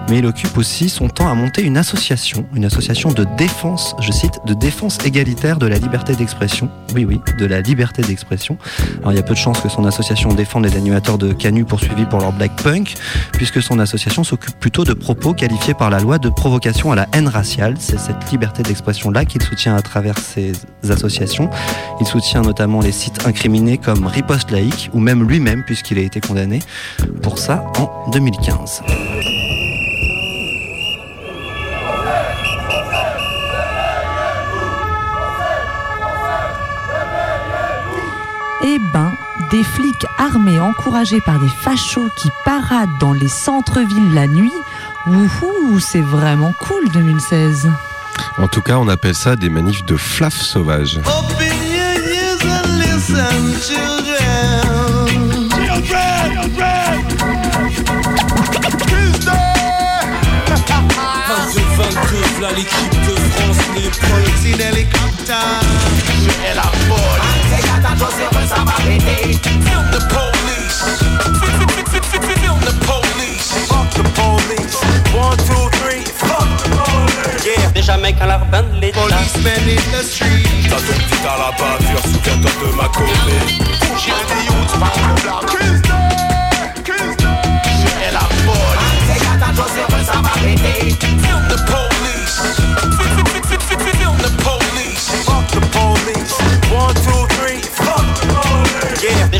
mais 0.10 0.18
il 0.18 0.26
occupe 0.26 0.58
aussi 0.58 0.90
son 0.90 1.08
temps 1.08 1.30
à 1.30 1.36
monter 1.36 1.62
une 1.62 1.78
association, 1.78 2.46
une 2.56 2.66
association 2.66 3.12
de 3.12 3.28
défense, 3.38 3.96
je 4.02 4.12
cite, 4.12 4.40
de 4.48 4.56
défense 4.56 4.98
égalitaire 5.06 5.60
de 5.60 5.68
la 5.68 5.78
liberté 5.78 6.16
d'expression. 6.16 6.68
Oui, 6.96 7.06
oui, 7.06 7.22
de 7.38 7.46
la 7.46 7.62
liberté 7.62 8.02
d'expression. 8.02 8.58
Alors 9.02 9.14
il 9.14 9.18
y 9.18 9.20
a 9.20 9.24
peu 9.24 9.36
de 9.36 9.40
chances 9.40 9.62
que 9.62 9.70
son 9.70 9.86
association 9.86 10.34
défende 10.34 10.66
les 10.66 10.76
animateurs 10.76 11.20
de 11.20 11.32
Canu 11.32 11.64
poursuivis 11.64 12.06
pour 12.06 12.20
leur 12.20 12.32
black 12.32 12.56
punk, 12.56 12.96
puisque 13.34 13.61
son 13.62 13.80
association 13.80 14.24
s'occupe 14.24 14.56
plutôt 14.60 14.84
de 14.84 14.94
propos 14.94 15.34
qualifiés 15.34 15.74
par 15.74 15.90
la 15.90 16.00
loi 16.00 16.18
de 16.18 16.30
provocation 16.30 16.92
à 16.92 16.96
la 16.96 17.08
haine 17.14 17.28
raciale. 17.28 17.76
C'est 17.80 18.00
cette 18.00 18.32
liberté 18.32 18.64
d'expression-là 18.64 19.26
qu'il 19.26 19.42
soutient 19.42 19.76
à 19.76 19.82
travers 19.82 20.18
ses 20.18 20.54
associations. 20.90 21.50
Il 22.00 22.06
soutient 22.06 22.42
notamment 22.42 22.82
les 22.82 22.92
sites 22.92 23.26
incriminés 23.26 23.78
comme 23.78 24.06
Riposte 24.06 24.52
Laïque 24.52 24.90
ou 24.94 25.00
même 25.00 25.28
lui-même 25.28 25.64
puisqu'il 25.66 25.98
a 26.00 26.02
été 26.02 26.20
condamné 26.22 26.60
pour 27.22 27.38
ça 27.38 27.66
en 27.78 28.10
2015. 28.12 28.82
Des 39.52 39.64
flics 39.64 40.06
armés 40.18 40.60
encouragés 40.60 41.22
par 41.22 41.40
des 41.40 41.50
fachos 41.50 42.10
qui 42.16 42.30
paradent 42.46 42.98
dans 43.00 43.14
les 43.14 43.28
centres-villes 43.28 44.14
la 44.14 44.28
nuit, 44.28 44.54
wouhou, 45.06 45.80
c'est 45.80 46.02
vraiment 46.02 46.54
cool 46.60 46.90
2016. 46.90 47.70
En 48.38 48.48
tout 48.48 48.62
cas, 48.62 48.78
on 48.78 48.88
appelle 48.88 49.16
ça 49.16 49.36
des 49.36 49.50
manifs 49.50 49.86
de 49.86 49.98
flaf 49.98 50.34
là 62.42 62.50
l'équipe 62.56 62.92
de 62.92 63.16
France 63.32 63.58
les 63.76 64.88
Je 67.24 67.31
la 67.82 67.96
folle 67.96 68.14
C'est 68.16 68.30
catastrophe, 68.30 68.48
ça 68.48 68.64
va 68.64 68.72
péter 68.84 69.40
Film 69.44 69.86
the 69.92 70.00
police. 70.10 70.80
Film 72.40 72.60
the 72.62 72.74
police. 72.86 73.50
Fuck 73.68 73.90
the 73.94 74.04
police. 74.16 74.78
One, 75.14 75.38
two, 75.38 75.70
three. 75.80 76.04
Fuck 76.06 76.50
the 76.58 76.70
police. 76.70 77.46
Yeah. 77.46 77.72
Déjà 77.74 77.98
mec 77.98 78.16
à 78.22 78.26
l'arbin 78.28 78.64
de 78.64 78.80
l'État 78.80 79.00
Policemen 79.00 79.70
in 79.70 79.98
the 79.98 80.04
street. 80.04 80.46
T'as 80.70 80.76
ton 80.76 80.94
petit 80.94 81.22
à 81.26 81.38
la 81.38 81.52
bavure 81.58 82.02
Souviens-toi 82.04 82.52
de 82.62 82.76
ma 82.76 82.88
collée 82.90 83.12
J'ai 84.00 84.12
des 84.12 84.42
youths 84.46 84.80
par 84.80 84.94
le 84.96 85.14
la 85.26 85.42
C'est 89.74 89.91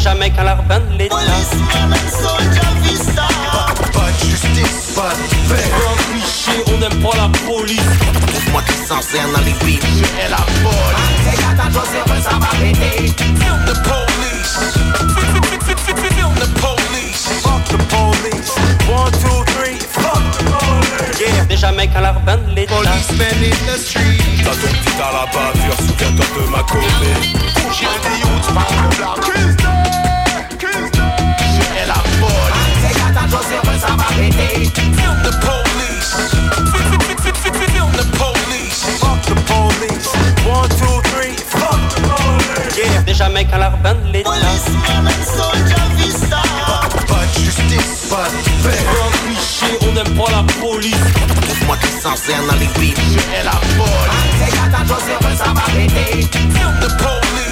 police 0.02 0.16
mec 0.16 0.34
à 0.38 0.44
l'arbin 0.44 0.80
de 0.80 0.98
l'État 0.98 1.16
Pas 1.16 1.22
de 4.12 4.26
justice, 4.26 4.94
pas 4.96 5.14
de 5.14 5.26
paix 5.48 5.70
Un 5.76 5.96
cliché, 6.12 6.56
on 6.68 6.78
n'aime 6.80 7.02
pas 7.02 7.18
la 7.18 7.30
police. 7.46 7.80
Trouve-moi 8.28 8.62
qui 8.68 8.74
censé 8.88 9.20
un 9.20 9.34
alibi 9.40 9.80
Je 9.82 10.04
est 10.04 10.30
la 10.30 10.38
catastrophe, 11.56 12.24
ça 12.24 12.38
va 12.40 12.48
péter. 12.60 13.14
Film 13.16 13.60
the 13.68 13.76
police. 13.84 14.54
Film 16.16 16.34
the 16.36 16.48
police. 16.60 17.24
Fuck 17.44 17.64
the 17.66 17.78
police. 17.90 18.52
One, 18.90 19.12
two, 19.12 19.44
three 19.54 19.80
Fuck 19.80 20.24
the 20.38 20.44
police. 20.46 21.20
Yeah. 21.20 21.46
Déjà 21.46 21.72
mec 21.72 21.92
à 21.96 22.02
l'arbin 22.02 22.38
de 22.38 22.56
l'État 22.56 22.76
Policemen 22.76 23.44
in 23.44 23.72
the 23.72 23.78
street. 23.80 24.18
T'as 24.44 24.52
ton 24.52 24.68
petit 24.68 25.02
à 25.02 25.12
la 25.12 25.26
bavure 25.32 25.78
Souviens-toi 25.78 26.26
de 26.36 26.50
ma 26.50 26.64
collée 27.72 27.88
J'ai 27.88 27.88
des 28.10 28.18
youths 28.20 28.50
par 28.54 28.68
le 28.72 28.88
bloc 28.96 29.20
Je 30.60 31.64
est 31.80 31.88
la 31.88 31.94
folle 31.94 32.54
C'est? 32.82 32.96
Catastrophe, 33.00 33.80
ça 33.80 33.94
va 33.96 34.10
péter. 34.16 34.72
Film 34.76 35.18
the 35.24 35.32
police. 35.40 36.12
Film 37.54 37.92
the 37.94 38.04
police. 38.18 38.82
Fuck 39.00 39.22
the 39.24 39.36
police. 39.48 40.10
One, 40.46 40.70
two, 40.70 41.02
three. 41.12 41.36
Fuck 41.38 41.82
the 41.90 42.02
police. 42.02 42.78
Yeah. 42.78 43.02
Déjà 43.04 43.30
mec 43.30 43.48
à 43.54 43.58
l'arbin 43.58 43.96
de 43.96 44.12
l'État 44.12 44.30
Pas 44.30 44.38
de 47.26 47.40
justice, 47.40 48.10
pas 48.10 48.28
de 48.30 48.40
paix. 48.64 48.84
Un 48.92 49.12
cliché, 49.26 49.72
on 49.82 49.92
n'aime 49.94 50.14
pas 50.18 50.32
la 50.32 50.44
police. 50.60 51.06
Trouve-moi 51.42 51.78
la 51.82 52.16
Film 56.52 56.80
the 56.80 56.88
police. 56.98 57.22
Film 57.32 57.51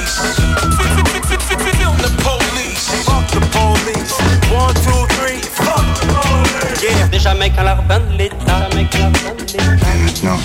the 1.98 2.10
police 2.24 2.90
Fuck 3.06 3.28
the 3.32 3.40
police 3.56 4.16
One, 4.52 4.74
two, 4.84 5.06
three 5.16 5.42
Fuck 5.42 5.86
the 6.00 6.06
police 6.22 6.84
Yeah 6.84 7.08
Déjà 7.08 7.34
mec 7.34 7.54
à 7.58 7.64
l'arbin 7.64 8.00
de 8.00 8.18
l'État 8.18 8.36
Déjà 8.46 8.70
mec 8.76 8.96
à 8.96 9.00
l'arbin 9.00 9.34
de 9.36 9.42
l'État 9.42 9.64
Mais 9.86 10.04
maintenant, 10.04 10.40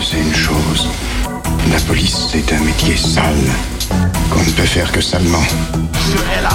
c'est 0.00 0.18
une 0.18 0.34
chose. 0.34 0.88
La 1.70 1.78
police, 1.80 2.28
c'est 2.30 2.52
un 2.52 2.60
métier 2.60 2.96
sale, 2.96 3.34
qu'on 4.30 4.40
ne 4.40 4.50
peut 4.50 4.64
faire 4.64 4.90
que 4.92 5.00
salement. 5.00 5.44
Je 6.10 6.42
la 6.42 6.50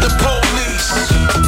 the 0.00 0.10
police 0.18 1.43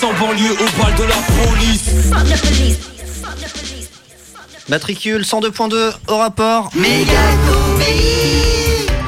En 0.00 0.12
banlieue 0.12 0.52
au 0.52 0.82
bal 0.82 0.94
de 0.94 1.02
la 1.02 1.16
police 1.44 1.90
Matricule 4.68 5.22
102.2 5.22 5.92
au 6.08 6.16
rapport. 6.18 6.70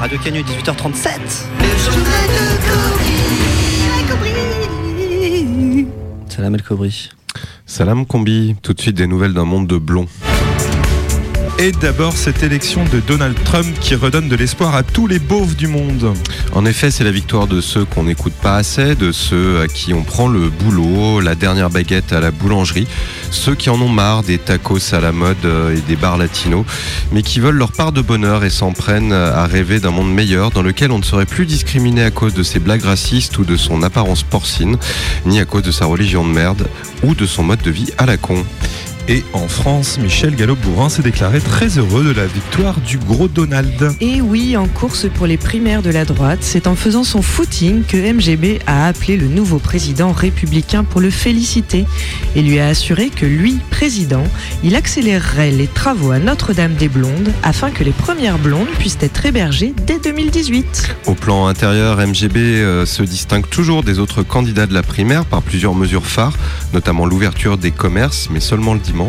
Radio 0.00 0.18
Canu 0.18 0.42
18h37. 0.42 1.10
Salam 6.28 6.54
El 6.54 6.62
Kobri. 6.62 7.10
Salam 7.66 8.06
Combi, 8.06 8.56
tout 8.60 8.74
de 8.74 8.80
suite 8.80 8.96
des 8.96 9.06
nouvelles 9.06 9.34
d'un 9.34 9.44
monde 9.44 9.68
de 9.68 9.78
blonds. 9.78 10.08
Et 11.62 11.72
d'abord, 11.72 12.16
cette 12.16 12.42
élection 12.42 12.86
de 12.86 13.00
Donald 13.00 13.36
Trump 13.44 13.78
qui 13.82 13.94
redonne 13.94 14.30
de 14.30 14.34
l'espoir 14.34 14.74
à 14.74 14.82
tous 14.82 15.06
les 15.06 15.18
beaufs 15.18 15.56
du 15.56 15.66
monde. 15.66 16.14
En 16.54 16.64
effet, 16.64 16.90
c'est 16.90 17.04
la 17.04 17.10
victoire 17.10 17.48
de 17.48 17.60
ceux 17.60 17.84
qu'on 17.84 18.04
n'écoute 18.04 18.32
pas 18.32 18.56
assez, 18.56 18.94
de 18.94 19.12
ceux 19.12 19.60
à 19.60 19.66
qui 19.68 19.92
on 19.92 20.02
prend 20.02 20.26
le 20.26 20.48
boulot, 20.48 21.20
la 21.20 21.34
dernière 21.34 21.68
baguette 21.68 22.14
à 22.14 22.20
la 22.20 22.30
boulangerie, 22.30 22.88
ceux 23.30 23.54
qui 23.54 23.68
en 23.68 23.78
ont 23.78 23.90
marre 23.90 24.22
des 24.22 24.38
tacos 24.38 24.94
à 24.94 25.00
la 25.00 25.12
mode 25.12 25.44
euh, 25.44 25.76
et 25.76 25.82
des 25.82 25.96
bars 25.96 26.16
latinos, 26.16 26.64
mais 27.12 27.22
qui 27.22 27.40
veulent 27.40 27.58
leur 27.58 27.72
part 27.72 27.92
de 27.92 28.00
bonheur 28.00 28.42
et 28.42 28.50
s'en 28.50 28.72
prennent 28.72 29.12
à 29.12 29.44
rêver 29.44 29.80
d'un 29.80 29.90
monde 29.90 30.14
meilleur 30.14 30.52
dans 30.52 30.62
lequel 30.62 30.90
on 30.90 30.98
ne 30.98 31.04
serait 31.04 31.26
plus 31.26 31.44
discriminé 31.44 32.02
à 32.02 32.10
cause 32.10 32.32
de 32.32 32.42
ses 32.42 32.58
blagues 32.58 32.84
racistes 32.84 33.36
ou 33.36 33.44
de 33.44 33.58
son 33.58 33.82
apparence 33.82 34.22
porcine, 34.22 34.78
ni 35.26 35.38
à 35.40 35.44
cause 35.44 35.62
de 35.62 35.72
sa 35.72 35.84
religion 35.84 36.26
de 36.26 36.32
merde 36.32 36.68
ou 37.02 37.14
de 37.14 37.26
son 37.26 37.42
mode 37.42 37.60
de 37.60 37.70
vie 37.70 37.92
à 37.98 38.06
la 38.06 38.16
con. 38.16 38.46
Et 39.10 39.24
en 39.32 39.48
France, 39.48 39.98
Michel 39.98 40.36
Gallo-Bourrin 40.36 40.88
s'est 40.88 41.02
déclaré 41.02 41.40
très 41.40 41.78
heureux 41.78 42.04
de 42.04 42.12
la 42.12 42.28
victoire 42.28 42.80
du 42.80 42.96
gros 42.96 43.26
Donald. 43.26 43.96
Et 44.00 44.20
oui, 44.20 44.56
en 44.56 44.68
course 44.68 45.08
pour 45.12 45.26
les 45.26 45.36
primaires 45.36 45.82
de 45.82 45.90
la 45.90 46.04
droite, 46.04 46.38
c'est 46.42 46.68
en 46.68 46.76
faisant 46.76 47.02
son 47.02 47.20
footing 47.20 47.82
que 47.82 47.96
MGB 47.96 48.60
a 48.68 48.86
appelé 48.86 49.16
le 49.16 49.26
nouveau 49.26 49.58
président 49.58 50.12
républicain 50.12 50.84
pour 50.84 51.00
le 51.00 51.10
féliciter 51.10 51.86
et 52.36 52.42
lui 52.42 52.60
a 52.60 52.68
assuré 52.68 53.08
que 53.08 53.26
lui, 53.26 53.58
président, 53.72 54.22
il 54.62 54.76
accélérerait 54.76 55.50
les 55.50 55.66
travaux 55.66 56.12
à 56.12 56.20
Notre-Dame-des-Blondes 56.20 57.32
afin 57.42 57.72
que 57.72 57.82
les 57.82 57.90
premières 57.90 58.38
blondes 58.38 58.68
puissent 58.78 58.98
être 59.00 59.26
hébergées 59.26 59.74
dès 59.88 59.98
2018. 59.98 60.94
Au 61.06 61.14
plan 61.14 61.48
intérieur, 61.48 61.96
MGB 61.96 62.38
euh, 62.38 62.86
se 62.86 63.02
distingue 63.02 63.48
toujours 63.48 63.82
des 63.82 63.98
autres 63.98 64.22
candidats 64.22 64.68
de 64.68 64.74
la 64.74 64.84
primaire 64.84 65.24
par 65.24 65.42
plusieurs 65.42 65.74
mesures 65.74 66.06
phares, 66.06 66.36
notamment 66.72 67.06
l'ouverture 67.06 67.58
des 67.58 67.72
commerces, 67.72 68.28
mais 68.30 68.38
seulement 68.38 68.74
le 68.74 68.78
dimanche, 68.78 68.99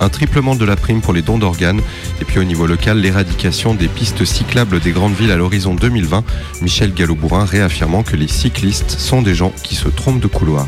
un 0.00 0.08
triplement 0.08 0.54
de 0.54 0.64
la 0.64 0.76
prime 0.76 1.00
pour 1.00 1.12
les 1.12 1.22
dons 1.22 1.38
d'organes, 1.38 1.80
et 2.20 2.24
puis 2.24 2.38
au 2.38 2.44
niveau 2.44 2.66
local, 2.66 2.98
l'éradication 2.98 3.74
des 3.74 3.88
pistes 3.88 4.24
cyclables 4.24 4.80
des 4.80 4.92
grandes 4.92 5.14
villes 5.14 5.32
à 5.32 5.36
l'horizon 5.36 5.74
2020. 5.74 6.24
Michel 6.62 6.92
Gallo-Bourrin 6.92 7.44
réaffirmant 7.44 8.02
que 8.02 8.16
les 8.16 8.28
cyclistes 8.28 8.90
sont 8.90 9.22
des 9.22 9.34
gens 9.34 9.52
qui 9.62 9.74
se 9.74 9.88
trompent 9.88 10.20
de 10.20 10.26
couloir. 10.26 10.66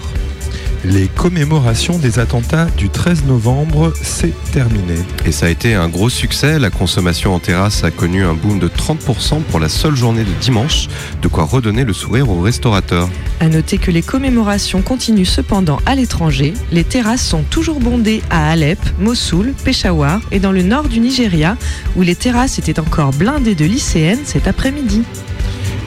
Les 0.82 1.08
commémorations 1.08 1.98
des 1.98 2.18
attentats 2.18 2.64
du 2.78 2.88
13 2.88 3.26
novembre, 3.26 3.92
c'est 4.00 4.32
terminé. 4.50 4.94
Et 5.26 5.32
ça 5.32 5.44
a 5.44 5.48
été 5.50 5.74
un 5.74 5.90
gros 5.90 6.08
succès. 6.08 6.58
La 6.58 6.70
consommation 6.70 7.34
en 7.34 7.38
terrasse 7.38 7.84
a 7.84 7.90
connu 7.90 8.24
un 8.24 8.32
boom 8.32 8.58
de 8.58 8.66
30% 8.66 9.42
pour 9.42 9.60
la 9.60 9.68
seule 9.68 9.94
journée 9.94 10.24
de 10.24 10.32
dimanche, 10.40 10.88
de 11.20 11.28
quoi 11.28 11.44
redonner 11.44 11.84
le 11.84 11.92
sourire 11.92 12.30
aux 12.30 12.40
restaurateurs. 12.40 13.10
À 13.40 13.48
noter 13.48 13.76
que 13.76 13.90
les 13.90 14.00
commémorations 14.00 14.80
continuent 14.80 15.26
cependant 15.26 15.80
à 15.84 15.94
l'étranger. 15.94 16.54
Les 16.72 16.84
terrasses 16.84 17.26
sont 17.26 17.42
toujours 17.42 17.78
bondées 17.78 18.22
à 18.30 18.50
Alep, 18.50 18.78
Mossoul, 18.98 19.52
Peshawar 19.62 20.22
et 20.30 20.40
dans 20.40 20.52
le 20.52 20.62
nord 20.62 20.88
du 20.88 21.00
Nigeria, 21.00 21.58
où 21.94 22.00
les 22.00 22.14
terrasses 22.14 22.58
étaient 22.58 22.80
encore 22.80 23.12
blindées 23.12 23.54
de 23.54 23.66
lycéennes 23.66 24.24
cet 24.24 24.48
après-midi. 24.48 25.02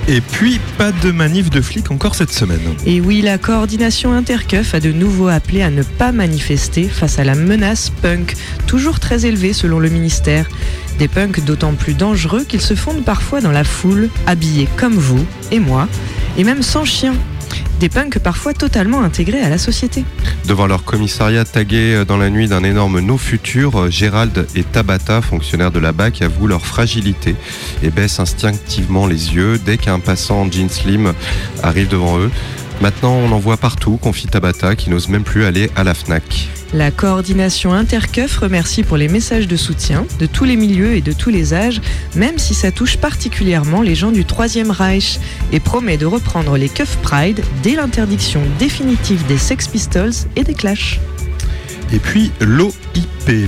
Et 0.08 0.20
puis, 0.20 0.60
pas 0.78 0.92
de 0.92 1.12
manif 1.12 1.50
de 1.50 1.62
flics 1.62 1.90
encore 1.90 2.16
cette 2.16 2.32
semaine. 2.32 2.60
Et 2.86 3.00
oui, 3.00 3.22
la 3.22 3.38
coordination 3.38 4.12
Intercuff 4.12 4.74
a 4.76 4.82
de 4.82 4.92
nouveau 4.92 5.30
appelé 5.30 5.62
à 5.62 5.70
ne 5.70 5.82
pas 5.82 6.12
manifester 6.12 6.84
face 6.90 7.20
à 7.20 7.24
la 7.24 7.36
menace 7.36 7.90
punk, 8.02 8.36
toujours 8.68 9.00
très 9.00 9.26
élevée 9.26 9.54
selon 9.54 9.80
le 9.80 9.90
ministère. 9.90 10.50
Des 11.00 11.08
punks 11.08 11.44
d'autant 11.46 11.74
plus 11.74 11.94
dangereux 11.94 12.44
qu'ils 12.44 12.62
se 12.62 12.76
fondent 12.76 13.06
parfois 13.06 13.40
dans 13.40 13.52
la 13.52 13.64
foule, 13.64 14.10
habillés 14.28 14.68
comme 14.76 14.96
vous 14.96 15.26
et 15.52 15.60
moi, 15.60 15.88
et 16.38 16.44
même 16.44 16.64
sans 16.64 16.84
chien. 16.84 17.14
Des 17.84 17.90
punks 17.90 18.18
parfois 18.18 18.54
totalement 18.54 19.02
intégrés 19.02 19.42
à 19.42 19.50
la 19.50 19.58
société. 19.58 20.06
Devant 20.48 20.68
leur 20.68 20.86
commissariat 20.86 21.44
tagué 21.44 22.06
dans 22.08 22.16
la 22.16 22.30
nuit 22.30 22.48
d'un 22.48 22.64
énorme 22.64 23.02
no 23.02 23.18
futur, 23.18 23.92
Gérald 23.92 24.48
et 24.56 24.64
Tabata, 24.64 25.22
fonctionnaires 25.22 25.70
de 25.70 25.80
la 25.80 25.92
BAC, 25.92 26.22
avouent 26.22 26.48
leur 26.48 26.66
fragilité 26.66 27.36
et 27.84 27.90
baissent 27.90 28.22
instinctivement 28.22 29.06
les 29.06 29.36
yeux 29.36 29.60
dès 29.66 29.76
qu'un 29.76 30.00
passant 30.00 30.44
en 30.44 30.50
jean 30.50 30.70
slim 30.70 31.14
arrive 31.62 31.90
devant 31.90 32.20
eux. 32.20 32.32
Maintenant, 32.84 33.14
on 33.14 33.32
en 33.32 33.40
voit 33.40 33.56
partout, 33.56 33.96
confie 33.96 34.28
Tabata, 34.28 34.76
qui 34.76 34.90
n'ose 34.90 35.08
même 35.08 35.24
plus 35.24 35.46
aller 35.46 35.72
à 35.78 35.86
la 35.86 35.94
FNAC. 35.94 36.50
La 36.74 36.92
coordination 36.92 37.72
Intercuff 37.72 38.40
remercie 38.40 38.84
pour 38.84 38.98
les 38.98 39.08
messages 39.08 39.48
de 39.48 39.56
soutien 39.56 40.06
de 40.20 40.26
tous 40.26 40.44
les 40.44 40.58
milieux 40.58 40.94
et 40.94 41.00
de 41.00 41.14
tous 41.14 41.30
les 41.30 41.54
âges, 41.54 41.80
même 42.14 42.38
si 42.38 42.54
ça 42.54 42.74
touche 42.74 42.98
particulièrement 42.98 43.84
les 43.84 43.96
gens 43.96 44.12
du 44.12 44.26
Troisième 44.26 44.70
Reich, 44.70 45.18
et 45.54 45.62
promet 45.62 45.96
de 45.96 46.06
reprendre 46.06 46.58
les 46.58 46.68
Cuff 46.68 46.98
Pride 46.98 47.42
dès 47.64 47.76
l'interdiction 47.76 48.42
définitive 48.60 49.26
des 49.28 49.38
Sex 49.38 49.70
Pistols 49.70 50.12
et 50.36 50.44
des 50.44 50.54
Clash. 50.54 51.00
Et 51.94 52.00
puis 52.00 52.32
l'OIP, 52.42 52.74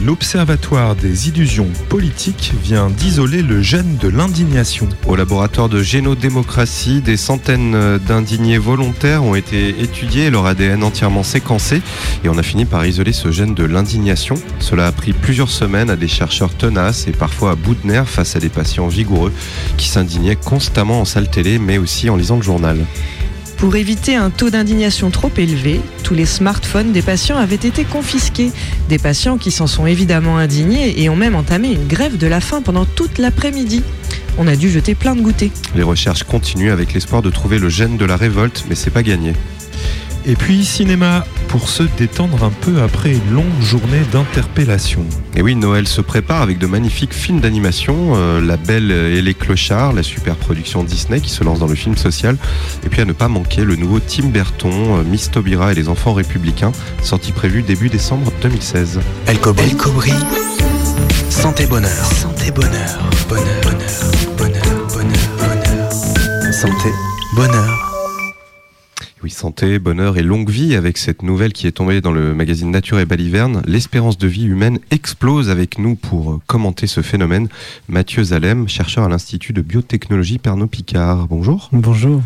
l'Observatoire 0.05 0.95
des 0.95 1.29
illusions 1.29 1.67
politiques, 1.89 2.53
vient 2.61 2.91
d'isoler 2.91 3.41
le 3.41 3.63
gène 3.63 3.97
de 3.97 4.07
l'indignation. 4.07 4.87
Au 5.07 5.15
laboratoire 5.15 5.67
de 5.67 5.81
génodémocratie, 5.81 7.01
des 7.01 7.17
centaines 7.17 7.97
d'indignés 8.07 8.59
volontaires 8.59 9.23
ont 9.23 9.33
été 9.33 9.69
étudiés 9.81 10.29
leur 10.29 10.45
ADN 10.45 10.83
entièrement 10.83 11.23
séquencé. 11.23 11.81
Et 12.23 12.29
on 12.29 12.37
a 12.37 12.43
fini 12.43 12.65
par 12.65 12.85
isoler 12.85 13.13
ce 13.13 13.31
gène 13.31 13.55
de 13.55 13.63
l'indignation. 13.63 14.35
Cela 14.59 14.85
a 14.85 14.91
pris 14.91 15.13
plusieurs 15.13 15.49
semaines 15.49 15.89
à 15.89 15.95
des 15.95 16.07
chercheurs 16.07 16.53
tenaces 16.53 17.07
et 17.07 17.13
parfois 17.13 17.51
à 17.51 17.55
bout 17.55 17.73
de 17.73 17.87
nerfs 17.87 18.07
face 18.07 18.35
à 18.35 18.39
des 18.39 18.49
patients 18.49 18.87
vigoureux 18.87 19.33
qui 19.75 19.87
s'indignaient 19.87 20.35
constamment 20.35 21.01
en 21.01 21.05
salle 21.05 21.31
télé 21.31 21.57
mais 21.57 21.79
aussi 21.79 22.11
en 22.11 22.15
lisant 22.15 22.35
le 22.35 22.43
journal. 22.43 22.77
Pour 23.57 23.75
éviter 23.77 24.15
un 24.15 24.29
taux 24.29 24.49
d'indignation 24.49 25.09
trop 25.09 25.31
élevé, 25.37 25.79
tous 26.03 26.13
les 26.13 26.25
smartphones 26.25 26.91
des 26.91 27.01
patients 27.01 27.37
avaient 27.37 27.55
été 27.55 27.85
confisqués. 27.85 28.51
Des 28.89 28.99
patients 28.99 29.37
qui 29.37 29.49
s'en 29.49 29.65
sont 29.65 29.87
évidemment 29.87 30.37
indignés 30.37 31.01
et 31.01 31.09
ont 31.09 31.15
même 31.15 31.35
entamé 31.35 31.71
une 31.71 31.87
grève 31.87 32.17
de 32.17 32.27
la 32.27 32.41
faim 32.41 32.61
pendant 32.61 32.85
toute 32.85 33.17
l'après-midi. 33.17 33.81
On 34.37 34.47
a 34.47 34.55
dû 34.57 34.69
jeter 34.69 34.93
plein 34.93 35.15
de 35.15 35.21
goûters. 35.21 35.51
Les 35.75 35.83
recherches 35.83 36.23
continuent 36.23 36.71
avec 36.71 36.93
l'espoir 36.93 37.21
de 37.21 37.29
trouver 37.29 37.57
le 37.57 37.69
gène 37.69 37.97
de 37.97 38.05
la 38.05 38.17
révolte, 38.17 38.65
mais 38.67 38.75
c'est 38.75 38.91
pas 38.91 39.03
gagné. 39.03 39.33
Et 40.27 40.35
puis 40.35 40.65
cinéma, 40.65 41.23
pour 41.49 41.69
se 41.69 41.83
détendre 41.83 42.43
un 42.43 42.49
peu 42.49 42.81
après 42.81 43.11
une 43.11 43.31
longue 43.31 43.61
journée 43.61 44.01
d'interpellation. 44.11 45.05
Et 45.35 45.43
oui, 45.43 45.55
Noël 45.55 45.87
se 45.87 46.01
prépare 46.01 46.41
avec 46.41 46.57
de 46.57 46.65
magnifiques 46.65 47.13
films 47.13 47.39
d'animation, 47.39 48.13
euh, 48.15 48.41
La 48.41 48.57
Belle 48.57 48.91
et 48.91 49.21
les 49.21 49.33
Clochards, 49.35 49.93
la 49.93 50.01
super 50.01 50.35
production 50.35 50.83
Disney 50.83 51.21
qui 51.21 51.29
se 51.29 51.43
lance 51.43 51.59
dans 51.59 51.67
le 51.67 51.75
film 51.75 51.95
social, 51.95 52.37
et 52.83 52.89
puis 52.89 53.01
à 53.01 53.05
ne 53.05 53.13
pas 53.13 53.27
manquer 53.27 53.63
le 53.63 53.75
nouveau 53.75 53.99
Tim 53.99 54.29
Burton, 54.29 54.71
euh, 54.73 55.03
Miss 55.03 55.29
Taubira 55.29 55.71
et 55.71 55.75
les 55.75 55.89
enfants 55.89 56.13
républicains, 56.13 56.71
sorti 57.03 57.31
prévu 57.31 57.61
début 57.61 57.89
décembre 57.89 58.31
2016. 58.41 58.99
El 59.27 59.39
Cobri. 59.39 59.69
El 59.69 59.77
Cobri. 59.77 60.13
Santé 61.29 61.67
bonheur. 61.67 62.05
Santé 62.15 62.49
bonheur. 62.49 62.99
Bonheur. 63.29 63.45
Bonheur. 63.61 63.79
Bonheur. 64.37 64.87
Bonheur. 64.91 65.37
Bonheur. 65.37 66.53
Santé 66.53 66.89
bonheur. 67.35 67.94
Oui, 69.25 69.31
santé, 69.31 69.79
bonheur 69.79 70.19
et 70.19 70.21
longue 70.21 70.51
vie 70.51 70.75
avec 70.75 70.99
cette 70.99 71.23
nouvelle 71.23 71.51
qui 71.51 71.65
est 71.65 71.71
tombée 71.71 71.99
dans 71.99 72.11
le 72.11 72.35
magazine 72.35 72.69
Nature 72.69 72.99
et 72.99 73.07
Baliverne. 73.07 73.63
L'espérance 73.65 74.19
de 74.19 74.27
vie 74.27 74.45
humaine 74.45 74.77
explose 74.91 75.49
avec 75.49 75.79
nous 75.79 75.95
pour 75.95 76.41
commenter 76.45 76.85
ce 76.85 77.01
phénomène. 77.01 77.47
Mathieu 77.89 78.23
Zalem, 78.23 78.67
chercheur 78.67 79.03
à 79.03 79.09
l'Institut 79.09 79.51
de 79.51 79.63
biotechnologie 79.63 80.37
Pernod 80.37 80.69
Picard. 80.69 81.27
Bonjour. 81.27 81.69
Bonjour. 81.71 82.21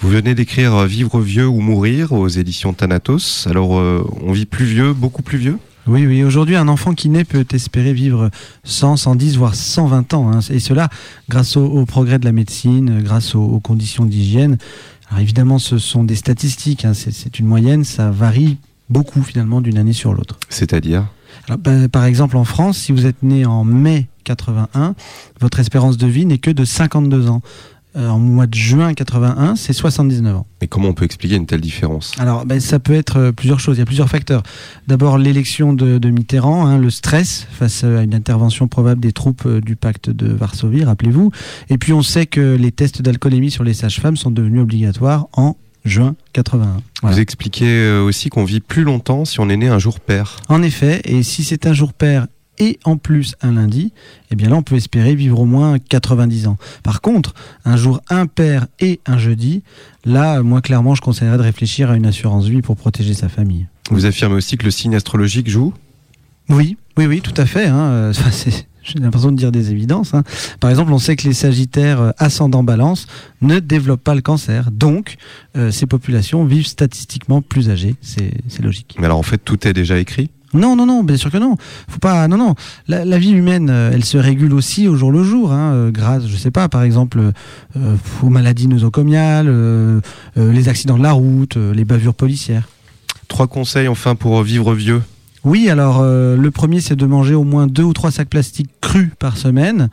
Vous 0.00 0.10
venez 0.10 0.34
d'écrire 0.34 0.84
Vivre 0.84 1.20
vieux 1.20 1.46
ou 1.46 1.60
mourir 1.60 2.12
aux 2.12 2.28
éditions 2.28 2.74
Thanatos. 2.74 3.46
Alors, 3.48 3.78
euh, 3.78 4.06
on 4.22 4.32
vit 4.32 4.44
plus 4.44 4.66
vieux, 4.66 4.92
beaucoup 4.92 5.22
plus 5.22 5.38
vieux? 5.38 5.56
Oui, 5.86 6.06
oui. 6.06 6.22
Aujourd'hui, 6.22 6.56
un 6.56 6.68
enfant 6.68 6.92
qui 6.92 7.08
naît 7.08 7.24
peut 7.24 7.46
espérer 7.54 7.94
vivre 7.94 8.30
100, 8.64 8.98
110, 8.98 9.38
voire 9.38 9.54
120 9.54 10.12
ans. 10.12 10.30
Hein. 10.30 10.40
Et 10.50 10.60
cela 10.60 10.90
grâce 11.30 11.56
au, 11.56 11.64
au, 11.64 11.86
progrès 11.86 12.18
de 12.18 12.26
la 12.26 12.32
médecine, 12.32 13.00
grâce 13.02 13.34
aux, 13.34 13.42
aux 13.42 13.60
conditions 13.60 14.04
d'hygiène. 14.04 14.58
Alors 15.12 15.20
évidemment, 15.20 15.58
ce 15.58 15.76
sont 15.76 16.04
des 16.04 16.16
statistiques, 16.16 16.86
hein. 16.86 16.94
c'est 16.94 17.38
une 17.38 17.44
moyenne, 17.44 17.84
ça 17.84 18.10
varie 18.10 18.56
beaucoup 18.88 19.22
finalement 19.22 19.60
d'une 19.60 19.76
année 19.76 19.92
sur 19.92 20.14
l'autre. 20.14 20.38
C'est-à-dire? 20.48 21.04
Bah, 21.48 21.86
Par 21.92 22.06
exemple, 22.06 22.38
en 22.38 22.44
France, 22.44 22.78
si 22.78 22.92
vous 22.92 23.04
êtes 23.04 23.22
né 23.22 23.44
en 23.44 23.62
mai 23.62 24.06
81, 24.24 24.94
votre 25.38 25.60
espérance 25.60 25.98
de 25.98 26.06
vie 26.06 26.24
n'est 26.24 26.38
que 26.38 26.50
de 26.50 26.64
52 26.64 27.28
ans. 27.28 27.42
Euh, 27.94 28.08
en 28.08 28.18
mois 28.18 28.46
de 28.46 28.54
juin 28.54 28.94
81, 28.94 29.54
c'est 29.54 29.74
79 29.74 30.36
ans. 30.36 30.46
Et 30.62 30.66
comment 30.66 30.88
on 30.88 30.94
peut 30.94 31.04
expliquer 31.04 31.36
une 31.36 31.44
telle 31.44 31.60
différence? 31.60 32.12
Alors, 32.18 32.46
ben, 32.46 32.58
ça 32.58 32.78
peut 32.78 32.94
être 32.94 33.18
euh, 33.18 33.32
plusieurs 33.32 33.60
choses. 33.60 33.76
Il 33.76 33.80
y 33.80 33.82
a 33.82 33.86
plusieurs 33.86 34.08
facteurs. 34.08 34.42
D'abord, 34.88 35.18
l'élection 35.18 35.74
de, 35.74 35.98
de, 35.98 36.08
Mitterrand, 36.08 36.66
hein, 36.66 36.78
le 36.78 36.88
stress 36.88 37.46
face 37.50 37.84
à 37.84 38.02
une 38.02 38.14
intervention 38.14 38.66
probable 38.66 39.02
des 39.02 39.12
troupes 39.12 39.42
euh, 39.44 39.60
du 39.60 39.76
pacte 39.76 40.08
de 40.08 40.32
Varsovie, 40.32 40.84
rappelez-vous. 40.84 41.32
Et 41.68 41.76
puis, 41.76 41.92
on 41.92 42.00
sait 42.00 42.24
que 42.24 42.56
les 42.56 42.72
tests 42.72 43.02
d'alcoolémie 43.02 43.50
sur 43.50 43.62
les 43.62 43.74
sages-femmes 43.74 44.16
sont 44.16 44.30
devenus 44.30 44.62
obligatoires 44.62 45.26
en 45.34 45.56
juin 45.84 46.14
81. 46.32 46.78
Voilà. 47.02 47.14
Vous 47.14 47.20
expliquez 47.20 47.90
aussi 47.98 48.30
qu'on 48.30 48.44
vit 48.44 48.60
plus 48.60 48.84
longtemps 48.84 49.26
si 49.26 49.38
on 49.40 49.50
est 49.50 49.56
né 49.56 49.68
un 49.68 49.80
jour 49.80 50.00
père. 50.00 50.36
En 50.48 50.62
effet, 50.62 51.02
et 51.04 51.22
si 51.22 51.44
c'est 51.44 51.66
un 51.66 51.74
jour 51.74 51.92
père 51.92 52.26
et 52.62 52.78
en 52.84 52.96
plus 52.96 53.34
un 53.42 53.52
lundi, 53.52 53.92
eh 54.30 54.36
bien 54.36 54.48
là 54.48 54.54
on 54.56 54.62
peut 54.62 54.76
espérer 54.76 55.16
vivre 55.16 55.40
au 55.40 55.44
moins 55.46 55.78
90 55.80 56.46
ans. 56.46 56.56
Par 56.84 57.00
contre, 57.00 57.34
un 57.64 57.76
jour 57.76 58.00
impair 58.08 58.66
et 58.78 59.00
un 59.04 59.18
jeudi, 59.18 59.62
là 60.04 60.42
moi 60.42 60.60
clairement 60.60 60.94
je 60.94 61.00
conseillerais 61.02 61.38
de 61.38 61.42
réfléchir 61.42 61.90
à 61.90 61.96
une 61.96 62.06
assurance 62.06 62.46
vie 62.46 62.62
pour 62.62 62.76
protéger 62.76 63.14
sa 63.14 63.28
famille. 63.28 63.66
Vous 63.90 64.06
affirmez 64.06 64.36
aussi 64.36 64.56
que 64.56 64.64
le 64.64 64.70
signe 64.70 64.94
astrologique 64.94 65.50
joue? 65.50 65.74
Oui, 66.48 66.76
oui, 66.96 67.06
oui, 67.06 67.20
tout 67.20 67.34
à 67.36 67.46
fait. 67.46 67.66
Hein. 67.66 68.12
j'ai 68.82 68.98
l'impression 68.98 69.32
de 69.32 69.36
dire 69.36 69.50
des 69.52 69.70
évidences. 69.70 70.14
hein. 70.14 70.22
Par 70.60 70.70
exemple, 70.70 70.92
on 70.92 70.98
sait 70.98 71.16
que 71.16 71.26
les 71.26 71.34
Sagittaires 71.34 72.00
euh, 72.00 72.10
ascendant 72.18 72.62
Balance 72.62 73.06
ne 73.40 73.58
développent 73.58 74.02
pas 74.04 74.14
le 74.14 74.20
cancer. 74.22 74.70
Donc, 74.70 75.16
euh, 75.56 75.70
ces 75.70 75.86
populations 75.86 76.44
vivent 76.44 76.66
statistiquement 76.66 77.42
plus 77.42 77.70
âgées. 77.70 77.96
C'est 78.00 78.32
c'est 78.48 78.62
logique. 78.62 78.96
Mais 78.98 79.06
alors 79.06 79.18
en 79.18 79.22
fait, 79.22 79.38
tout 79.38 79.66
est 79.66 79.72
déjà 79.72 79.98
écrit? 79.98 80.30
Non, 80.54 80.76
non, 80.76 80.86
non, 80.86 81.02
bien 81.02 81.16
sûr 81.16 81.30
que 81.30 81.38
non. 81.38 81.56
Faut 81.88 81.98
pas. 81.98 82.28
Non, 82.28 82.36
non. 82.36 82.54
La, 82.88 83.18
vie 83.18 83.30
humaine, 83.30 83.70
euh, 83.70 83.90
elle 83.92 84.04
se 84.04 84.18
régule 84.18 84.52
aussi 84.52 84.88
au 84.88 84.96
jour 84.96 85.10
le 85.12 85.24
jour, 85.24 85.52
hein, 85.52 85.72
euh, 85.72 85.90
grâce, 85.90 86.26
je 86.26 86.36
sais 86.36 86.50
pas, 86.50 86.68
par 86.68 86.82
exemple, 86.82 87.20
euh, 87.76 87.96
aux 88.22 88.28
maladies 88.28 88.68
nosocomiales, 88.68 89.52
les 90.36 90.68
accidents 90.68 90.98
de 90.98 91.02
la 91.02 91.12
route, 91.12 91.56
les 91.56 91.84
bavures 91.84 92.14
policières. 92.14 92.68
Trois 93.28 93.46
conseils 93.46 93.88
enfin 93.88 94.14
pour 94.14 94.42
vivre 94.42 94.74
vieux. 94.74 95.02
Oui, 95.44 95.68
alors 95.68 95.98
euh, 96.00 96.36
le 96.36 96.50
premier 96.52 96.80
c'est 96.80 96.94
de 96.94 97.06
manger 97.06 97.34
au 97.34 97.42
moins 97.42 97.66
deux 97.66 97.82
ou 97.82 97.92
trois 97.92 98.10
sacs 98.12 98.28
plastiques 98.28 98.70
crus 98.80 99.10
par 99.18 99.36
semaine. 99.36 99.88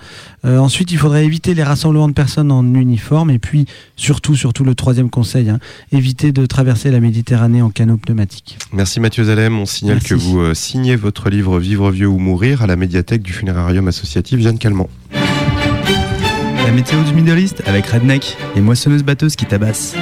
Euh, 0.45 0.57
ensuite, 0.59 0.91
il 0.91 0.97
faudrait 0.97 1.25
éviter 1.25 1.53
les 1.53 1.63
rassemblements 1.63 2.07
de 2.07 2.13
personnes 2.13 2.51
en 2.51 2.63
uniforme. 2.75 3.31
Et 3.31 3.39
puis, 3.39 3.65
surtout, 3.95 4.35
surtout 4.35 4.63
le 4.63 4.75
troisième 4.75 5.09
conseil, 5.09 5.49
hein, 5.49 5.59
éviter 5.91 6.31
de 6.31 6.45
traverser 6.45 6.91
la 6.91 6.99
Méditerranée 6.99 7.61
en 7.61 7.69
canot 7.69 7.97
pneumatique. 7.97 8.57
Merci 8.73 8.99
Mathieu 8.99 9.23
Zalem. 9.23 9.57
On 9.57 9.65
signale 9.65 9.95
Merci. 9.95 10.09
que 10.09 10.15
vous 10.15 10.39
euh, 10.39 10.53
signez 10.53 10.95
votre 10.95 11.29
livre 11.29 11.59
Vivre 11.59 11.89
vieux 11.89 12.07
ou 12.07 12.19
mourir 12.19 12.61
à 12.61 12.67
la 12.67 12.75
médiathèque 12.75 13.23
du 13.23 13.33
funérarium 13.33 13.87
associatif 13.87 14.39
Jeanne 14.39 14.59
Calment. 14.59 14.89
La 16.65 16.71
météo 16.71 17.01
du 17.03 17.13
Middle 17.13 17.39
East 17.39 17.63
avec 17.65 17.87
Redneck, 17.87 18.37
les 18.55 18.61
moissonneuses 18.61 19.03
batteuses 19.03 19.35
qui 19.35 19.45
tabassent. 19.45 19.95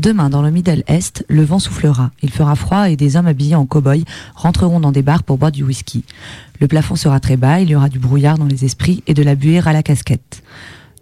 Demain, 0.00 0.30
dans 0.30 0.40
le 0.40 0.50
Middle 0.50 0.82
Est, 0.86 1.26
le 1.28 1.44
vent 1.44 1.58
soufflera. 1.58 2.10
Il 2.22 2.30
fera 2.30 2.56
froid 2.56 2.88
et 2.88 2.96
des 2.96 3.16
hommes 3.16 3.26
habillés 3.26 3.54
en 3.54 3.66
cow-boy 3.66 4.04
rentreront 4.34 4.80
dans 4.80 4.92
des 4.92 5.02
bars 5.02 5.22
pour 5.22 5.36
boire 5.36 5.52
du 5.52 5.62
whisky. 5.62 6.04
Le 6.58 6.68
plafond 6.68 6.96
sera 6.96 7.20
très 7.20 7.36
bas, 7.36 7.60
il 7.60 7.68
y 7.68 7.74
aura 7.74 7.90
du 7.90 7.98
brouillard 7.98 8.38
dans 8.38 8.46
les 8.46 8.64
esprits 8.64 9.02
et 9.06 9.12
de 9.12 9.22
la 9.22 9.34
buée 9.34 9.58
à 9.58 9.74
la 9.74 9.82
casquette. 9.82 10.42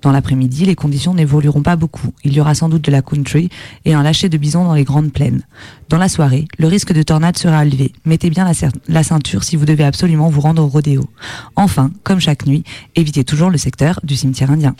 Dans 0.03 0.11
l'après-midi, 0.11 0.64
les 0.64 0.74
conditions 0.74 1.14
n'évolueront 1.14 1.62
pas 1.62 1.76
beaucoup. 1.76 2.12
Il 2.24 2.32
y 2.32 2.40
aura 2.40 2.57
sans 2.57 2.68
doute 2.68 2.82
de 2.82 2.90
la 2.90 3.01
country 3.01 3.51
et 3.84 3.94
un 3.94 4.03
lâcher 4.03 4.28
de 4.28 4.36
bison 4.36 4.64
dans 4.64 4.74
les 4.74 4.82
grandes 4.82 5.12
plaines. 5.12 5.42
Dans 5.90 5.99
la 5.99 6.09
soirée, 6.09 6.49
le 6.59 6.66
risque 6.66 6.92
de 6.92 7.05
tornade 7.05 7.38
sera 7.38 7.64
élevé. 7.64 7.92
Mettez 8.05 8.30
bien 8.30 8.51
la, 8.88 9.03
ceinture 9.05 9.44
si 9.44 9.55
vous 9.55 9.64
devez 9.64 9.84
absolument 9.84 10.28
vous 10.28 10.40
rendre 10.40 10.64
au 10.64 10.66
rodéo. 10.66 11.09
Enfin, 11.55 11.92
comme 12.03 12.18
chaque 12.18 12.46
nuit, 12.46 12.64
évitez 12.96 13.22
toujours 13.22 13.51
le 13.51 13.59
secteur 13.59 14.01
du 14.03 14.16
cimetière 14.16 14.51
indien. 14.51 14.74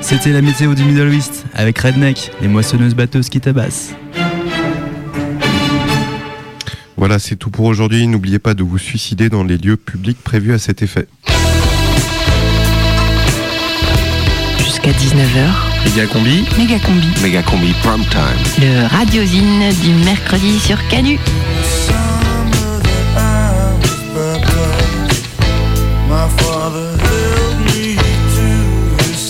C'était 0.00 0.32
la 0.32 0.42
météo 0.42 0.74
du 0.74 0.84
Middle 0.84 1.12
East 1.12 1.44
avec 1.54 1.78
Redneck, 1.78 2.30
les 2.40 2.48
moissonneuses 2.48 2.94
batteuses 2.94 3.28
qui 3.28 3.40
tabassent. 3.40 3.94
Voilà, 6.96 7.18
c'est 7.18 7.36
tout 7.36 7.50
pour 7.50 7.66
aujourd'hui. 7.66 8.06
N'oubliez 8.06 8.38
pas 8.38 8.54
de 8.54 8.62
vous 8.62 8.78
suicider 8.78 9.28
dans 9.28 9.44
les 9.44 9.56
lieux 9.56 9.76
publics 9.76 10.18
prévus 10.22 10.52
à 10.52 10.58
cet 10.58 10.82
effet. 10.82 11.06
Jusqu'à 14.58 14.90
19h, 14.90 15.68
Méga 15.84 16.06
combi. 16.06 16.44
Méga 16.58 16.78
Combi, 16.78 17.08
Méga 17.22 17.42
combi 17.42 17.72
prime 17.82 18.04
time. 18.10 18.20
le 18.60 18.86
radiosine 18.86 19.72
du 19.82 19.92
mercredi 20.04 20.58
sur 20.58 20.76
Canu. 20.88 21.18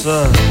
My 0.08 0.47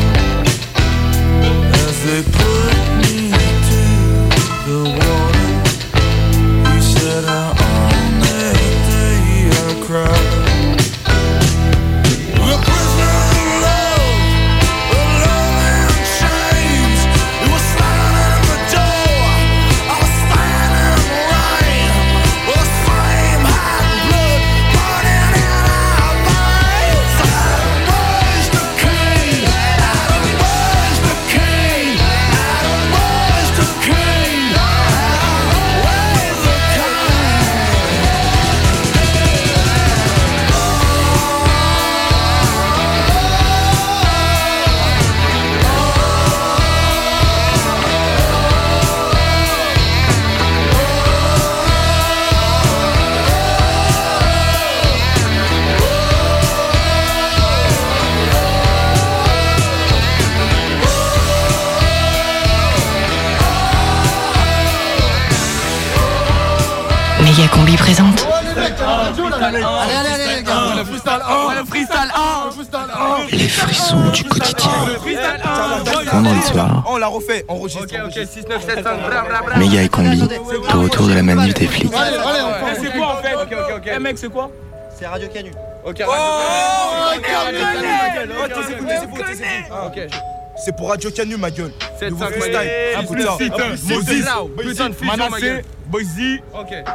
On 77.48 77.54
enregistre. 77.56 77.84
Ok, 77.84 78.00
ok, 78.18 78.28
6, 78.32 78.48
9, 78.48 78.66
7, 78.66 78.84
5, 78.84 79.58
Méga 79.58 79.84
et 79.84 79.90
combi, 79.90 80.18
de 80.22 80.78
retour 80.78 81.08
de 81.08 81.14
la 81.14 81.24
manif 81.24 81.54
des 81.54 81.68
flics. 81.68 81.92
Allez, 81.94 82.18
allez, 82.18 82.40
on 82.42 82.66
fait. 82.66 82.82
C'est 82.82 82.98
quoi 82.98 83.08
en 83.08 83.22
fait 83.22 83.36
Ok, 83.36 83.48
ok, 83.52 83.74
ok. 83.78 83.92
Eh 83.96 84.00
mec, 84.00 84.18
c'est 84.18 84.30
quoi 84.32 84.52
C'est 84.98 85.08
Radio 85.08 85.28
Canu. 85.30 85.52
Ok, 85.86 86.04
Oh, 86.08 86.12
Radio 86.12 87.22
Canu. 87.22 87.58
t'es 88.48 88.98
fou, 88.98 89.18
t'es 89.18 89.34
fou. 89.36 89.64
Ah, 89.72 89.86
ok. 89.88 90.00
C'est 90.66 90.76
pour 90.76 90.90
Radio 90.90 91.12
Canu, 91.12 91.38
ma 91.38 91.52
gueule. 91.52 91.72
Nouveau 92.10 92.24
cinq, 92.26 92.32
freestyle. 92.34 92.54
ça. 92.56 93.02
Moses, 93.02 93.48
putain 94.58 94.90
de 94.90 95.06
Manassé, 95.06 95.42
gueule. 95.42 95.64
Boise. 95.88 96.08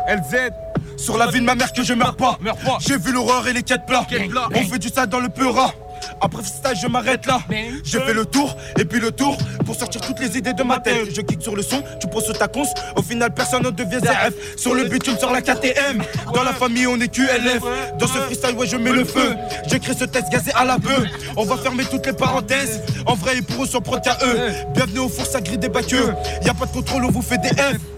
LZ. 0.09 0.51
Sur 0.97 1.17
la 1.17 1.27
vie 1.29 1.41
de 1.41 1.45
ma 1.45 1.55
mère 1.55 1.73
que 1.73 1.83
je 1.83 1.95
meurs 1.95 2.17
pas. 2.17 2.39
J'ai 2.81 2.97
vu 2.99 3.13
l'horreur 3.13 3.47
et 3.49 3.53
les 3.53 3.63
quêtes 3.63 3.87
plats. 3.87 4.07
On 4.55 4.63
fait 4.65 4.79
du 4.79 4.89
sale 4.89 5.09
dans 5.09 5.21
le 5.21 5.29
peura. 5.29 5.73
Après 6.21 6.43
freestyle, 6.43 6.79
je 6.81 6.87
m'arrête 6.87 7.27
là. 7.27 7.41
Je 7.85 7.99
fais 7.99 8.15
le 8.15 8.25
tour 8.25 8.57
et 8.79 8.85
puis 8.85 9.01
le 9.01 9.11
tour 9.11 9.37
pour 9.65 9.75
sortir 9.75 10.01
toutes 10.01 10.21
les 10.21 10.37
idées 10.39 10.53
de 10.53 10.63
ma 10.63 10.79
tête. 10.79 11.15
Je 11.15 11.21
kick 11.21 11.43
sur 11.43 11.57
le 11.57 11.63
son, 11.63 11.83
tu 12.01 12.07
poses 12.09 12.33
ta 12.39 12.49
cons. 12.49 12.63
Au 12.97 13.03
final, 13.03 13.33
personne 13.35 13.63
ne 13.63 13.71
devient 13.71 13.99
ZF. 13.99 14.57
Sur 14.57 14.75
le 14.75 14.85
bitume, 14.85 15.19
sur 15.19 15.31
la 15.31 15.43
KTM. 15.43 16.03
Dans 16.35 16.43
la 16.43 16.53
famille, 16.53 16.87
on 16.87 16.99
est 17.01 17.09
QLF. 17.09 17.63
Dans 17.99 18.07
ce 18.07 18.19
freestyle, 18.19 18.57
ouais, 18.57 18.67
je 18.67 18.77
mets 18.77 18.93
le 18.93 19.05
feu. 19.05 19.35
J'écris 19.69 19.95
ce 19.99 20.05
test 20.05 20.31
gazé 20.31 20.53
à 20.55 20.65
la 20.65 20.79
bœuf. 20.79 21.05
On 21.37 21.45
va 21.45 21.57
fermer 21.57 21.85
toutes 21.85 22.07
les 22.07 22.13
parenthèses. 22.13 22.81
En 23.07 23.15
vrai 23.15 23.39
et 23.39 23.43
pour 23.43 23.65
eux, 23.65 23.67
sur 23.67 23.83
prod 23.83 24.01
qu'à 24.03 24.19
eux. 24.25 24.51
Bienvenue 24.75 25.01
au 25.01 25.09
four, 25.09 25.27
ça 25.27 25.41
grille 25.41 25.59
des 25.59 25.69
baqueux. 25.69 26.13
Y 26.45 26.49
a 26.49 26.55
pas 26.55 26.67
de 26.67 26.73
contrôle, 26.73 27.05
on 27.05 27.11
vous 27.11 27.23
fait 27.23 27.39
des 27.39 27.49
F. 27.49 27.92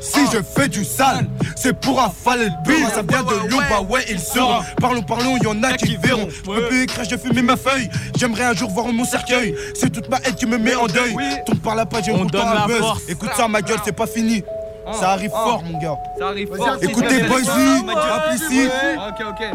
Si 0.00 0.20
je 0.32 0.38
fais 0.42 0.68
du 0.68 0.84
sale, 0.84 1.26
c'est 1.56 1.72
pour 1.78 2.00
affaler 2.00 2.46
le 2.46 2.50
beat. 2.66 2.88
Ça 2.94 3.02
vient 3.02 3.22
de 3.22 3.48
Lyon, 3.48 3.58
bah 3.68 3.80
ouais, 3.88 4.04
il 4.08 4.18
sera. 4.18 4.62
Parlons, 4.80 5.02
parlons, 5.02 5.36
y 5.36 5.46
en 5.46 5.62
a 5.62 5.72
qui 5.74 5.96
verront. 5.96 6.28
Je 6.30 6.42
peux 6.42 6.66
plus 6.68 6.82
écrire, 6.82 7.04
je 7.08 7.16
fume 7.16 7.40
ma 7.42 7.56
feuille. 7.56 7.88
J'aimerais 8.18 8.44
un 8.44 8.54
jour 8.54 8.70
voir 8.70 8.86
mon 8.88 9.04
cercueil. 9.04 9.54
C'est 9.74 9.90
toute 9.90 10.08
ma 10.08 10.18
haine 10.18 10.34
qui 10.34 10.46
me 10.46 10.58
met 10.58 10.74
en 10.74 10.86
deuil. 10.86 11.14
Tourne 11.46 11.58
par 11.58 11.74
la 11.74 11.86
page 11.86 12.08
et 12.08 12.12
on 12.12 12.24
donne 12.24 12.46
un 12.46 12.54
la 12.54 12.66
buzz. 12.66 12.84
Écoute 13.08 13.30
ça, 13.36 13.48
ma 13.48 13.62
gueule, 13.62 13.78
c'est 13.84 13.92
pas 13.96 14.06
fini. 14.06 14.42
Ça 14.92 15.10
arrive 15.10 15.30
Ah. 15.34 15.44
fort, 15.44 15.62
mon 15.62 15.78
gars. 15.78 15.96
Ça 16.18 16.28
arrive 16.28 16.48
fort. 16.56 16.76
Écoutez, 16.80 17.22
Boise, 17.22 17.48
Applici. 17.48 18.66
Ok, 19.08 19.26
ok. 19.28 19.46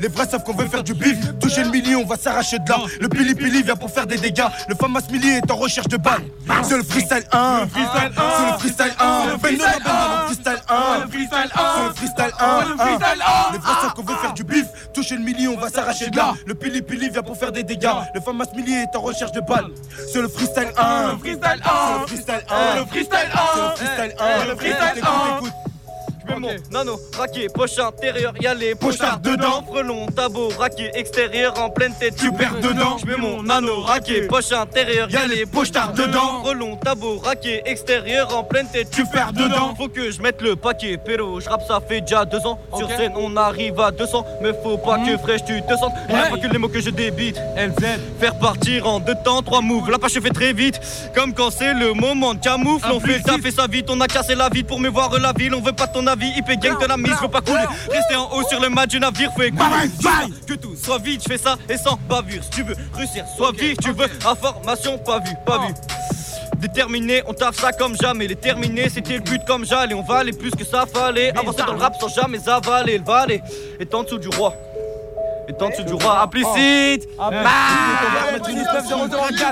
Les 0.00 0.08
vrais 0.08 0.26
savent 0.26 0.42
qu'on 0.44 0.54
veut 0.54 0.66
faire 0.66 0.82
du 0.82 0.94
bif. 0.94 1.18
Toucher 1.38 1.62
le 1.62 1.70
million, 1.70 2.00
on 2.00 2.06
va 2.06 2.16
s'arracher 2.16 2.58
de 2.58 2.70
là. 2.70 2.78
Le 3.00 3.08
pili 3.08 3.34
pili 3.34 3.62
vient 3.62 3.76
pour 3.76 3.90
faire 3.90 4.06
des 4.06 4.16
dégâts. 4.16 4.46
Le 4.68 4.74
famas 4.74 5.02
Mili 5.12 5.28
est 5.28 5.50
en 5.50 5.56
recherche 5.56 5.88
de 5.88 5.98
balles. 5.98 6.22
C'est 6.62 6.78
le 6.78 6.82
freestyle 6.82 7.24
1. 7.30 7.68
C'est 7.72 8.52
le 8.52 8.58
freestyle 8.58 8.92
1. 8.98 9.36
Benno 9.36 9.58
la 9.58 9.78
Benno, 9.78 10.20
le 10.22 10.26
freestyle 10.26 10.62
1. 10.68 10.82
C'est 10.96 11.88
le 11.88 11.94
freestyle 11.94 12.32
1. 12.38 13.52
Les 13.52 13.58
vrais 13.58 13.74
savent 13.82 13.94
qu'on 13.94 14.02
veut 14.02 14.16
faire 14.16 14.32
du 14.32 14.44
bif. 14.44 14.64
Toucher 14.94 15.16
le 15.16 15.22
million, 15.22 15.54
on 15.56 15.60
va 15.60 15.68
s'arracher 15.68 16.08
de 16.08 16.16
là. 16.16 16.32
Le 16.46 16.54
pili 16.54 16.80
pili 16.80 17.10
vient 17.10 17.22
pour 17.22 17.36
faire 17.36 17.52
des 17.52 17.62
dégâts. 17.62 17.88
Le 18.14 18.20
famas 18.22 18.46
Mili 18.56 18.74
est 18.74 18.96
en 18.96 19.02
recherche 19.02 19.32
de 19.32 19.40
balles. 19.40 19.68
C'est 20.10 20.22
le 20.22 20.28
freestyle 20.28 20.72
1. 20.78 21.04
C'est 21.06 21.12
le 21.12 21.18
freestyle 21.18 21.62
1. 21.62 21.70
C'est 21.76 22.00
le 22.00 22.06
freestyle 22.06 22.44
1. 22.48 22.80
Le 22.80 22.86
freestyle 22.86 23.30
1. 23.34 24.38
C'est 24.40 24.48
le 24.48 24.56
freestyle 24.56 25.04
1. 25.04 25.69
Le 26.30 26.36
freestyle 26.36 26.38
Écoute, 26.38 26.44
1. 26.44 26.54
écoute, 26.54 26.70
écoute. 26.70 26.70
mets 26.70 26.70
mon 26.70 26.70
nano, 26.70 27.00
raqué, 27.16 27.46
poche 27.52 27.78
intérieure, 27.78 28.34
y'a 28.40 28.54
les 28.54 28.74
pochards 28.74 29.20
dedans. 29.20 29.64
Frelon, 29.66 30.06
tabot, 30.06 30.48
raqué, 30.58 30.90
extérieur, 30.94 31.54
en 31.60 31.70
pleine 31.70 31.94
tête, 31.98 32.16
tu 32.16 32.32
perds 32.32 32.60
dedans. 32.60 32.96
Je 33.00 33.06
mets 33.06 33.16
mon 33.16 33.42
nano, 33.42 33.80
raqué, 33.80 34.22
poche 34.22 34.52
intérieure, 34.52 35.10
y'a 35.10 35.26
les 35.26 35.46
pochards 35.46 35.92
dedans. 35.92 36.42
Frelon, 36.44 36.76
tabot, 36.76 37.18
raqué, 37.18 37.62
extérieur, 37.64 38.36
en 38.36 38.44
pleine 38.44 38.68
tête, 38.72 38.88
tu 38.90 39.04
perds 39.06 39.32
dedans. 39.32 39.74
Faut 39.76 39.88
que 39.88 40.10
je 40.10 40.20
mette 40.20 40.40
le 40.42 40.56
paquet, 40.56 40.96
péro, 40.98 41.40
je 41.40 41.48
rappe, 41.48 41.62
ça 41.66 41.80
fait 41.86 42.00
déjà 42.00 42.24
deux 42.24 42.44
ans. 42.46 42.58
Sur 42.76 42.88
scène, 42.88 43.12
on 43.16 43.36
arrive 43.36 43.78
à 43.80 43.90
200, 43.90 44.24
mais 44.42 44.52
faut 44.62 44.78
pas 44.78 44.98
que 44.98 45.16
fraîche 45.18 45.44
tu 45.44 45.60
te 45.62 45.76
sentes. 45.76 45.92
Y'a 46.08 46.26
pas 46.26 46.36
que 46.38 46.46
les 46.46 46.58
mots 46.58 46.68
que 46.68 46.80
je 46.80 46.90
débite. 46.90 47.36
LZ, 47.56 47.84
faire 48.20 48.38
partir 48.38 48.86
en 48.86 49.00
deux 49.00 49.16
temps, 49.24 49.42
trois 49.42 49.60
moves. 49.60 49.90
La 49.90 49.98
page 49.98 50.12
se 50.12 50.20
fait 50.20 50.30
très 50.30 50.52
vite, 50.52 50.80
comme 51.14 51.34
quand 51.34 51.50
c'est 51.50 51.74
le 51.74 51.92
moment 51.92 52.34
de 52.34 52.40
camoufle. 52.40 52.86
On 52.92 53.00
fait 53.00 53.18
le 53.18 53.22
taf 53.22 53.44
et 53.44 53.50
ça 53.50 53.66
vite, 53.66 53.86
on 53.90 54.00
a 54.00 54.06
cassé 54.06 54.34
la 54.34 54.48
vie 54.48 54.62
pour 54.62 54.78
me 54.80 54.88
voir 54.88 55.18
la 55.18 55.32
ville. 55.32 55.54
On 55.54 55.60
veut 55.60 55.72
pas 55.72 55.86
ton 55.86 56.06
avis, 56.06 56.19
IP 56.28 56.58
gang 56.60 56.78
de 56.80 56.86
la 56.86 56.96
mise, 56.96 57.14
je 57.16 57.22
veux 57.22 57.28
pas 57.28 57.40
couler. 57.40 57.64
Rester 57.90 58.16
en 58.16 58.30
haut 58.32 58.42
sur 58.48 58.60
le 58.60 58.68
match 58.68 58.88
du 58.88 59.00
navire, 59.00 59.32
fait 59.36 59.50
que 59.50 60.54
tout 60.54 60.76
soit 60.76 60.98
vite, 60.98 61.22
je 61.24 61.28
fais 61.32 61.38
ça 61.38 61.56
et 61.68 61.76
sans 61.76 61.98
bavure. 62.08 62.42
Si 62.44 62.50
tu 62.50 62.62
veux 62.62 62.76
réussir, 62.94 63.24
sois 63.36 63.52
vif, 63.52 63.76
tu 63.78 63.92
veux 63.92 64.06
information, 64.26 64.98
pas 64.98 65.18
vu, 65.18 65.30
pas 65.46 65.58
vu. 65.66 65.74
Déterminé, 66.58 67.22
on 67.26 67.32
taffe 67.32 67.58
ça 67.58 67.72
comme 67.72 67.96
jamais. 67.96 68.26
Les 68.26 68.36
terminés, 68.36 68.88
c'était 68.90 69.14
le 69.14 69.20
but 69.20 69.40
comme 69.46 69.64
j'allais. 69.64 69.94
On 69.94 70.02
va 70.02 70.18
aller 70.18 70.32
plus 70.32 70.50
que 70.50 70.64
ça 70.64 70.84
fallait. 70.86 71.36
Avancer 71.36 71.62
dans 71.66 71.72
le 71.72 71.80
rap 71.80 71.94
sans 71.98 72.08
jamais 72.08 72.46
avaler. 72.48 72.98
Le 72.98 73.04
valet 73.04 73.42
est 73.78 73.94
en 73.94 74.02
dessous 74.02 74.18
du 74.18 74.28
roi. 74.28 74.52
Est 75.48 75.60
en 75.62 75.70
dessous 75.70 75.84
du 75.84 75.94
roi. 75.94 76.20
Implicite. 76.22 77.08
Ah, 77.18 77.28
à 77.28 77.30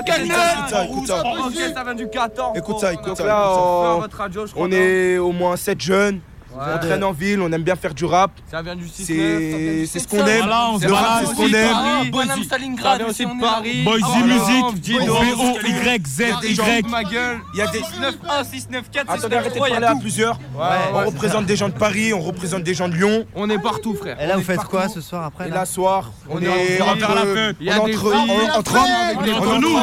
quatre. 0.03 0.19
Écoute 0.19 0.69
ça, 0.69 0.85
écoute 0.85 1.07
ça. 1.07 1.21
Ok, 1.21 1.53
ça 1.73 1.83
vient 1.83 1.95
du 1.95 2.07
14. 2.09 2.57
Écoute 2.57 2.79
ça, 2.79 2.93
écoute 2.93 3.07
Donc 3.07 3.17
ça. 3.17 3.25
là, 3.25 3.95
écoute 3.97 4.11
ça. 4.15 4.27
on- 4.55 4.71
est 4.71 5.17
au 5.17 5.31
moins 5.31 5.57
7 5.57 5.81
jeunes. 5.81 6.19
On 6.55 6.77
traîne 6.79 7.03
en 7.03 7.11
ville, 7.11 7.41
on 7.41 7.51
aime 7.51 7.61
bien 7.63 7.75
faire 7.75 7.93
du 7.93 8.05
rap. 8.05 8.31
Ça 8.49 8.61
vient 8.61 8.75
du 8.75 8.87
6 8.87 9.05
C'est 9.05 9.85
c'est 9.85 9.99
ce 9.99 10.07
qu'on 10.07 10.25
aime. 10.25 10.45
Le 10.45 10.93
rap, 10.93 11.23
c'est 11.25 11.31
ce 11.31 11.35
qu'on 11.35 11.53
aime. 11.53 12.11
Bonhomme 12.11 12.43
Stalingrad 12.43 13.01
aussi 13.03 13.25
de 13.25 13.39
Paris. 13.39 13.85
Ah, 13.87 14.19
Music, 14.25 14.81
Dino. 14.81 15.15
Y. 15.63 16.87
ma 16.89 17.03
gueule. 17.03 17.39
Il 17.53 17.59
y 17.59 17.61
a 17.61 17.67
des 17.67 17.79
691, 17.79 18.47
694, 18.47 19.19
Attendez, 19.19 19.35
arrêtez 19.35 19.55
de 19.59 19.59
parler 19.59 19.85
à 19.85 19.95
plusieurs. 19.95 20.39
on 20.93 21.05
représente 21.05 21.45
des 21.45 21.55
gens 21.55 21.69
de 21.69 21.73
Paris, 21.73 22.13
on 22.13 22.21
représente 22.21 22.63
des 22.63 22.73
gens 22.73 22.89
de 22.89 22.95
Lyon. 22.95 23.25
On 23.35 23.49
est 23.49 23.59
partout, 23.59 23.93
frère. 23.95 24.21
Et 24.21 24.27
là, 24.27 24.37
vous 24.37 24.43
faites 24.43 24.63
quoi 24.63 24.87
ce 24.89 25.01
soir 25.01 25.25
après 25.25 25.47
Et 25.47 25.51
là 25.51 25.65
soir, 25.65 26.11
on, 26.29 26.37
On 26.37 26.41
est 26.41 26.45
est 26.45 26.81
en- 26.81 26.87
entre, 26.89 27.55
y 27.59 27.69
hommes, 27.69 27.79
entre 28.57 29.59
nous, 29.59 29.75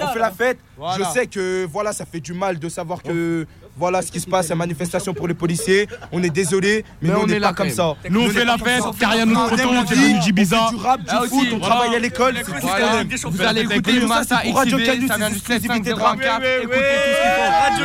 On 0.00 0.06
fait 0.12 0.18
la 0.18 0.30
fête. 0.30 0.58
Je 0.98 1.04
sais 1.12 1.26
que 1.26 1.66
voilà, 1.70 1.92
ça 1.92 2.04
fait 2.06 2.20
du 2.20 2.32
mal 2.32 2.58
de 2.58 2.68
savoir 2.68 3.02
que 3.02 3.46
voilà 3.80 4.02
ce 4.02 4.12
qui 4.12 4.20
se 4.20 4.26
passe, 4.28 4.48
la 4.50 4.54
manifestation 4.56 5.14
pour 5.14 5.26
les 5.26 5.32
policiers. 5.34 5.88
On 6.12 6.22
est 6.22 6.28
désolé, 6.30 6.84
mais, 7.00 7.08
Mais 7.08 7.14
nous 7.14 7.20
on 7.20 7.24
on 7.24 7.26
n'est 7.26 7.40
pas 7.40 7.54
comme 7.54 7.70
ça. 7.70 7.94
Nous, 8.08 8.20
on 8.20 8.28
fait 8.28 8.44
la 8.44 8.58
fête, 8.58 8.82
car 8.98 9.14
il 9.14 9.18
y 9.18 9.20
a 9.22 9.24
notre 9.24 9.54
On 9.54 9.56
c'est. 9.56 9.64
On 9.64 9.86
fait 9.86 10.76
du 10.76 10.76
rap, 10.76 11.00
du 11.00 11.06
Ah, 11.08 11.16
foot, 11.20 11.32
aussi, 11.32 11.48
on 11.54 11.58
voilà. 11.58 11.74
travaille 11.74 11.96
à 11.96 11.98
l'école, 11.98 12.34
c'est 12.36 12.44
tout 12.44 12.52
ce 12.52 13.22
qu'on. 13.22 13.30
Vous 13.30 13.42
allez 13.42 13.62
écouter 13.62 14.00
c'est 14.00 14.06
Massa 14.06 14.36
pour 14.44 14.56
Radio 14.56 14.76
XIV, 14.76 14.86
Canu, 14.86 15.08
ça 15.08 15.14
c'est 15.14 15.18
vient 15.18 15.28
du 15.30 15.34
exclusivité 15.36 15.80
de 15.80 15.84
7 15.86 15.94
rap. 15.98 16.20
04, 16.20 16.42
écoutez 16.62 16.76
tout 16.76 16.82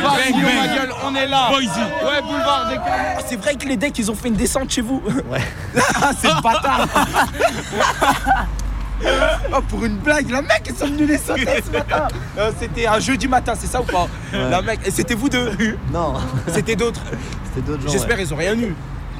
ce 0.06 0.24
qu'ils 0.26 0.42
font. 0.42 0.76
Gueule, 0.76 0.92
on 1.06 1.14
est 1.14 1.26
là. 1.26 1.48
Boise. 1.48 1.64
Ouais, 1.66 2.22
boulevard 2.22 2.68
des. 2.68 2.76
Ah, 2.76 3.18
C'est 3.26 3.36
vrai 3.36 3.54
que 3.54 3.66
les 3.66 3.76
decks 3.78 3.98
ils 3.98 4.10
ont 4.10 4.14
fait 4.14 4.28
une 4.28 4.34
descente 4.34 4.70
chez 4.70 4.82
vous. 4.82 5.02
Ouais. 5.30 5.40
c'est 6.20 6.28
le 6.28 6.42
bâtard. 6.42 6.86
Oh, 9.54 9.60
pour 9.68 9.84
une 9.84 9.96
blague, 9.96 10.28
la 10.30 10.42
mec, 10.42 10.62
ils 10.68 10.74
sont 10.74 10.86
venus 10.86 11.08
les 11.08 11.18
sauter 11.18 11.62
ce 11.64 11.70
matin. 11.70 12.08
Euh, 12.38 12.50
c'était 12.60 12.86
un 12.86 12.98
jeudi 12.98 13.26
matin, 13.28 13.54
c'est 13.58 13.66
ça 13.66 13.80
ou 13.80 13.84
pas 13.84 14.08
Ouais. 14.32 14.50
La 14.50 14.60
mec, 14.60 14.80
et 14.84 14.90
c'était 14.90 15.14
vous 15.14 15.28
deux 15.30 15.50
Non. 15.92 16.14
C'était 16.48 16.76
d'autres 16.76 17.00
C'était 17.44 17.66
d'autres 17.66 17.82
gens. 17.82 17.88
J'espère 17.92 18.16
ouais. 18.18 18.24
ils 18.24 18.34
ont 18.34 18.36
rien 18.36 18.54
eu. 18.54 18.74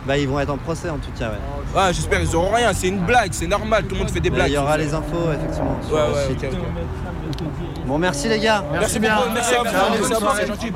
Bah, 0.07 0.18
ils 0.18 0.29
vont 0.29 0.39
être 0.39 0.51
en 0.51 0.59
procès 0.59 0.91
en 0.91 0.99
tout 0.99 1.11
cas, 1.18 1.31
ouais. 1.31 1.81
Ouais, 1.81 1.93
j'espère 1.93 2.20
ils 2.20 2.37
auront 2.37 2.55
rien, 2.55 2.72
c'est 2.74 2.89
une 2.89 3.05
blague, 3.05 3.31
c'est 3.33 3.47
normal, 3.47 3.85
tout 3.87 3.95
le 3.95 4.01
monde 4.03 4.11
fait 4.11 4.20
des 4.20 4.31
Mais 4.31 4.37
blagues. 4.37 4.51
Il 4.51 4.55
y 4.55 4.59
aura 4.59 4.77
les 4.77 4.93
infos, 4.93 5.33
effectivement. 5.33 5.79
sur 5.83 5.95
Ouais, 5.95 6.03
le 6.07 6.49
ouais. 6.49 6.51
Bon, 7.87 7.99
merci 7.99 8.29
les 8.29 8.39
gars. 8.39 8.64
Merci 8.72 8.99
bien. 8.99 9.16
Merci 9.33 9.55
à 9.55 9.59
vous. 9.59 9.64
Ciao. 9.64 9.91
Merci 9.91 10.12
à 10.14 10.18
vous, 10.18 10.27
c'est 10.37 10.47
gentil. 10.47 10.72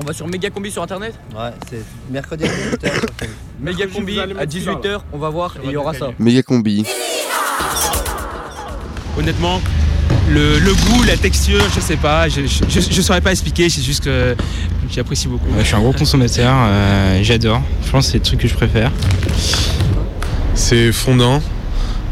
On 0.00 0.04
va 0.04 0.12
sur 0.12 0.26
Méga 0.26 0.48
Combi 0.50 0.70
sur 0.70 0.82
internet 0.82 1.14
Ouais, 1.34 1.50
c'est 1.70 1.82
mercredi 2.10 2.44
à 2.44 2.48
18h. 2.48 2.90
Méga 3.60 3.86
Combi 3.86 4.18
à 4.18 4.26
18h, 4.46 5.00
on 5.12 5.18
va 5.18 5.28
voir 5.28 5.56
et 5.62 5.66
il 5.66 5.72
y 5.72 5.76
aura 5.76 5.92
ça. 5.94 6.10
Méga 6.18 6.42
combi. 6.42 6.84
Honnêtement, 9.18 9.60
le, 10.30 10.58
le 10.58 10.72
goût, 10.72 11.02
la 11.06 11.16
texture, 11.18 11.60
je 11.74 11.80
sais 11.80 11.96
pas, 11.96 12.28
je, 12.28 12.42
je, 12.46 12.64
je- 12.68 12.90
je 12.90 13.02
saurais 13.02 13.20
pas 13.20 13.30
expliquer, 13.32 13.68
c'est 13.68 13.82
juste 13.82 14.02
que 14.04 14.34
j'apprécie 14.90 15.28
beaucoup. 15.28 15.44
je 15.58 15.62
suis 15.64 15.74
un 15.76 15.80
gros 15.80 15.92
consommateur, 15.92 16.54
euh, 16.56 17.20
j'adore. 17.22 17.60
Je 17.84 17.90
pense 17.90 18.06
que 18.06 18.12
c'est 18.12 18.18
le 18.18 18.24
truc 18.24 18.40
que 18.40 18.48
je 18.48 18.54
préfère. 18.54 18.90
C'est 20.54 20.90
fondant, 20.92 21.42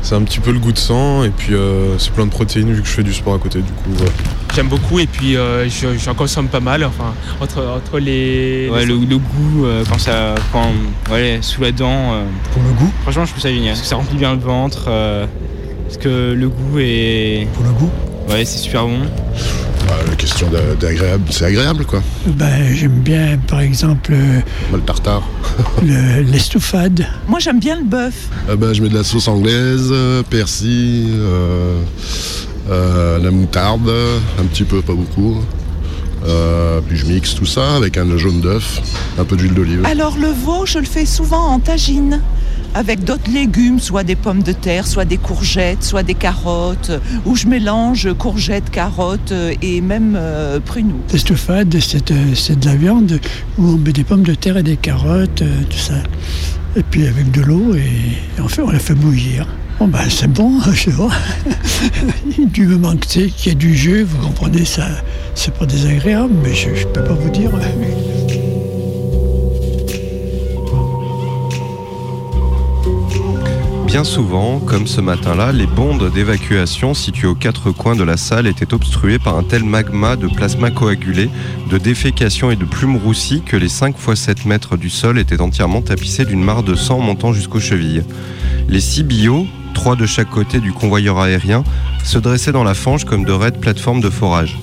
c'est 0.03 0.15
un 0.15 0.23
petit 0.23 0.41
peu 0.41 0.51
le 0.53 0.59
goût 0.59 0.73
de 0.73 0.79
sang 0.79 1.25
et 1.25 1.31
puis 1.31 1.55
euh, 1.55 1.99
c'est 1.99 2.13
plein 2.13 2.25
de 2.27 2.31
protéines 2.31 2.73
vu 2.73 2.81
que 2.83 2.89
je 2.89 2.93
fais 2.93 3.03
du 3.03 3.13
sport 3.13 3.35
à 3.35 3.39
côté 3.39 3.59
du 3.61 3.71
coup. 3.73 3.91
J'aime 4.55 4.69
beaucoup 4.69 4.99
et 4.99 5.07
puis 5.07 5.37
euh, 5.37 5.69
je- 5.69 5.97
j'en 5.99 6.15
consomme 6.15 6.49
pas 6.49 6.61
mal, 6.61 6.85
enfin, 6.85 7.15
entre, 7.41 7.63
entre 7.65 7.99
les... 7.99 8.69
Ouais, 8.73 8.81
les- 8.81 8.87
le, 8.87 9.05
le 9.05 9.19
goût, 9.19 9.65
euh, 9.67 9.85
quand 9.89 9.99
ça. 9.99 10.35
Quand, 10.53 10.73
ouais, 11.13 11.39
sous 11.43 11.61
la 11.63 11.71
dent. 11.73 12.15
Pour 12.53 12.63
le 12.63 12.71
goût? 12.73 12.91
Franchement, 13.03 13.25
je 13.27 13.31
trouve 13.31 13.43
ça 13.43 13.51
génial. 13.51 13.71
Parce 13.73 13.83
que 13.83 13.87
ça 13.87 13.97
remplit 13.97 14.17
bien 14.19 14.35
le 14.35 14.41
ventre. 14.41 14.87
euh, 14.89 15.27
parce 15.85 15.99
que 15.99 16.33
le 16.33 16.49
goût 16.49 16.79
est. 16.79 17.47
Pour 17.55 17.65
le 17.65 17.71
goût? 17.73 17.91
Ouais, 18.31 18.45
c'est 18.45 18.59
super 18.59 18.87
bon. 18.87 19.01
Bah, 19.89 19.95
la 20.09 20.15
question 20.15 20.49
d'a- 20.51 20.75
d'agréable, 20.77 21.25
c'est 21.31 21.45
agréable 21.47 21.85
quoi. 21.85 22.03
Ben, 22.27 22.73
j'aime 22.75 23.01
bien, 23.01 23.39
par 23.49 23.61
exemple, 23.61 24.13
euh, 24.15 24.41
Le 24.73 24.81
tartare. 24.81 25.23
le- 25.83 26.23
l'estouffade. 26.23 27.07
Moi, 27.27 27.39
j'aime 27.41 27.59
bien 27.59 27.77
le 27.77 27.85
bœuf. 27.85 28.15
Ah 28.49 28.57
bah, 28.57 28.73
je 28.73 28.83
mets 28.83 28.89
de 28.89 28.95
la 28.97 29.05
sauce 29.05 29.27
anglaise, 29.27 29.89
euh, 29.91 30.23
persil, 30.23 31.09
euh, 31.13 31.81
euh, 32.71 33.19
la 33.19 33.31
moutarde, 33.31 33.91
un 34.39 34.45
petit 34.45 34.65
peu, 34.65 34.81
pas 34.81 34.95
beaucoup. 34.95 35.39
Euh, 36.27 36.81
puis 36.87 36.99
je 36.99 37.07
mixe 37.07 37.35
tout 37.35 37.47
ça 37.47 37.77
avec 37.77 37.97
un 37.97 38.17
jaune 38.19 38.41
d'œuf, 38.43 38.81
un 39.19 39.25
peu 39.25 39.37
d'huile 39.37 39.55
d'olive. 39.55 39.85
Alors, 39.87 40.17
le 40.19 40.29
veau, 40.29 40.67
je 40.67 40.79
le 40.79 40.85
fais 40.85 41.07
souvent 41.07 41.47
en 41.49 41.59
tagine. 41.59 42.21
Avec 42.75 43.05
d'autres 43.05 43.31
légumes, 43.31 43.81
soit 43.81 44.05
des 44.05 44.15
pommes 44.15 44.43
de 44.43 44.53
terre, 44.53 44.87
soit 44.87 45.05
des 45.05 45.17
courgettes, 45.17 45.83
soit 45.83 46.03
des 46.05 46.15
carottes, 46.15 46.93
où 47.27 47.35
je 47.35 47.49
mélange 47.49 48.13
courgettes, 48.15 48.71
carottes 48.71 49.33
euh, 49.33 49.55
et 49.61 49.81
même 49.81 50.15
euh, 50.17 50.61
pruneaux. 50.61 51.01
L'estouffade, 51.13 51.77
c'est 51.81 52.11
euh, 52.13 52.35
c'est 52.35 52.61
de 52.61 52.67
la 52.67 52.77
viande 52.77 53.19
où 53.59 53.71
on 53.71 53.77
met 53.77 53.93
des 53.93 54.05
pommes 54.05 54.23
de 54.23 54.35
terre 54.35 54.57
et 54.57 54.63
des 54.63 54.77
carottes, 54.77 55.43
euh, 55.43 55.63
tout 55.69 55.79
ça. 55.79 55.95
Et 56.77 56.83
puis 56.85 57.07
avec 57.07 57.33
de 57.33 57.41
l'eau, 57.41 57.75
et 57.75 58.41
en 58.41 58.47
fait, 58.47 58.63
on 58.63 58.71
la 58.71 58.79
fait 58.79 58.95
bouillir. 58.95 59.47
Bon, 59.81 59.89
ben, 59.89 60.09
c'est 60.09 60.31
bon, 60.31 60.61
je 60.73 60.91
vois. 60.91 61.13
du 62.39 62.67
moment 62.67 62.97
que 62.97 63.07
c'est 63.09 63.27
qu'il 63.27 63.53
y 63.53 63.55
a 63.55 63.59
du 63.59 63.75
jus, 63.75 64.05
vous 64.05 64.19
comprenez, 64.19 64.65
ça, 64.65 64.87
c'est 65.35 65.55
pas 65.55 65.67
désagréable, 65.67 66.35
mais 66.45 66.55
je, 66.55 66.75
je 66.75 66.87
peux 66.87 67.03
pas 67.03 67.15
vous 67.15 67.31
dire. 67.31 67.51
Bien 73.91 74.05
souvent, 74.05 74.61
comme 74.61 74.87
ce 74.87 75.01
matin-là, 75.01 75.51
les 75.51 75.67
bondes 75.67 76.13
d'évacuation 76.13 76.95
situées 76.95 77.27
aux 77.27 77.35
quatre 77.35 77.73
coins 77.73 77.97
de 77.97 78.05
la 78.05 78.17
salle 78.17 78.47
étaient 78.47 78.73
obstruées 78.73 79.19
par 79.19 79.37
un 79.37 79.43
tel 79.43 79.65
magma 79.65 80.15
de 80.15 80.29
plasma 80.29 80.71
coagulé, 80.71 81.29
de 81.69 81.77
défécation 81.77 82.53
et 82.53 82.57
de 82.57 82.65
plumes 82.65 82.99
roussies 82.99 83.43
que 83.43 83.57
les 83.57 83.69
5 83.69 83.97
x 83.99 84.15
7 84.15 84.45
mètres 84.47 84.77
du 84.77 84.91
sol 84.91 85.19
étaient 85.19 85.41
entièrement 85.41 85.83
tapissés 85.83 86.25
d'une 86.25 86.41
mare 86.41 86.63
de 86.63 86.77
sang 86.77 87.01
montant 87.01 87.33
jusqu'aux 87.33 87.59
chevilles. 87.59 88.05
Les 88.69 88.81
six 88.81 89.03
billots, 89.03 89.49
trois 89.75 89.97
de 89.97 90.07
chaque 90.07 90.31
côté 90.31 90.61
du 90.61 90.73
convoyeur 90.73 91.19
aérien, 91.19 91.65
se 92.05 92.19
dressaient 92.19 92.53
dans 92.53 92.63
la 92.63 92.75
fange 92.75 93.05
comme 93.05 93.25
de 93.25 93.33
raides 93.33 93.59
plateformes 93.59 94.01
de 94.01 94.09
forage. 94.09 94.57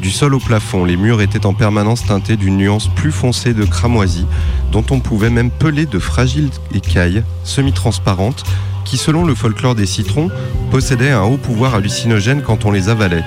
Du 0.00 0.10
sol 0.12 0.34
au 0.34 0.38
plafond, 0.38 0.84
les 0.84 0.96
murs 0.96 1.20
étaient 1.20 1.44
en 1.44 1.54
permanence 1.54 2.06
teintés 2.06 2.36
d'une 2.36 2.56
nuance 2.56 2.88
plus 2.88 3.10
foncée 3.10 3.52
de 3.52 3.64
cramoisie, 3.64 4.26
dont 4.70 4.84
on 4.90 5.00
pouvait 5.00 5.30
même 5.30 5.50
peler 5.50 5.86
de 5.86 5.98
fragiles 5.98 6.50
écailles 6.72 7.24
semi-transparentes 7.42 8.44
qui, 8.84 8.96
selon 8.96 9.24
le 9.24 9.34
folklore 9.34 9.74
des 9.74 9.86
citrons, 9.86 10.30
possédaient 10.70 11.10
un 11.10 11.22
haut 11.22 11.36
pouvoir 11.36 11.74
hallucinogène 11.74 12.42
quand 12.42 12.64
on 12.64 12.70
les 12.70 12.88
avalait. 12.88 13.24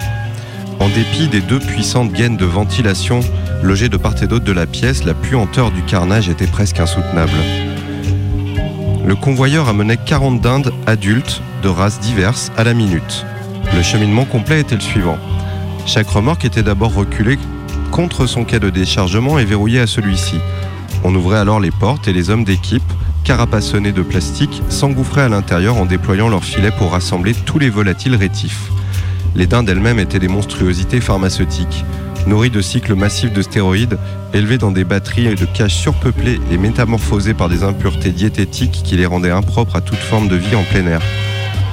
En 0.79 0.87
dépit 0.89 1.27
des 1.27 1.41
deux 1.41 1.59
puissantes 1.59 2.13
gaines 2.13 2.37
de 2.37 2.45
ventilation 2.45 3.19
logées 3.61 3.89
de 3.89 3.97
part 3.97 4.15
et 4.23 4.27
d'autre 4.27 4.45
de 4.45 4.51
la 4.51 4.65
pièce, 4.65 5.03
la 5.03 5.13
puanteur 5.13 5.71
du 5.71 5.83
carnage 5.83 6.29
était 6.29 6.47
presque 6.47 6.79
insoutenable. 6.79 7.31
Le 9.05 9.15
convoyeur 9.15 9.67
amenait 9.67 9.97
40 9.97 10.41
dindes 10.41 10.73
adultes 10.87 11.41
de 11.63 11.69
races 11.69 11.99
diverses 11.99 12.51
à 12.57 12.63
la 12.63 12.73
minute. 12.73 13.25
Le 13.75 13.83
cheminement 13.83 14.25
complet 14.25 14.61
était 14.61 14.75
le 14.75 14.81
suivant. 14.81 15.17
Chaque 15.85 16.09
remorque 16.09 16.45
était 16.45 16.63
d'abord 16.63 16.93
reculée 16.93 17.37
contre 17.91 18.25
son 18.25 18.45
quai 18.45 18.59
de 18.59 18.69
déchargement 18.69 19.39
et 19.39 19.45
verrouillée 19.45 19.81
à 19.81 19.87
celui-ci. 19.87 20.39
On 21.03 21.13
ouvrait 21.13 21.39
alors 21.39 21.59
les 21.59 21.71
portes 21.71 22.07
et 22.07 22.13
les 22.13 22.29
hommes 22.29 22.43
d'équipe, 22.43 22.83
carapassonnés 23.23 23.91
de 23.91 24.01
plastique, 24.01 24.61
s'engouffraient 24.69 25.23
à 25.23 25.29
l'intérieur 25.29 25.77
en 25.77 25.85
déployant 25.85 26.29
leurs 26.29 26.43
filets 26.43 26.71
pour 26.71 26.91
rassembler 26.91 27.33
tous 27.33 27.59
les 27.59 27.69
volatiles 27.69 28.15
rétifs. 28.15 28.71
Les 29.35 29.47
dindes 29.47 29.69
elles-mêmes 29.69 29.99
étaient 29.99 30.19
des 30.19 30.27
monstruosités 30.27 31.01
pharmaceutiques. 31.01 31.85
nourris 32.27 32.51
de 32.51 32.61
cycles 32.61 32.93
massifs 32.93 33.33
de 33.33 33.41
stéroïdes, 33.41 33.97
élevés 34.33 34.59
dans 34.59 34.71
des 34.71 34.83
batteries 34.83 35.33
de 35.35 35.45
cages 35.45 35.75
surpeuplées 35.75 36.39
et 36.51 36.57
métamorphosées 36.57 37.33
par 37.33 37.49
des 37.49 37.63
impuretés 37.63 38.11
diététiques 38.11 38.81
qui 38.83 38.95
les 38.95 39.07
rendaient 39.07 39.31
impropres 39.31 39.75
à 39.75 39.81
toute 39.81 39.97
forme 39.97 40.27
de 40.27 40.35
vie 40.35 40.55
en 40.55 40.63
plein 40.63 40.85
air. 40.85 41.01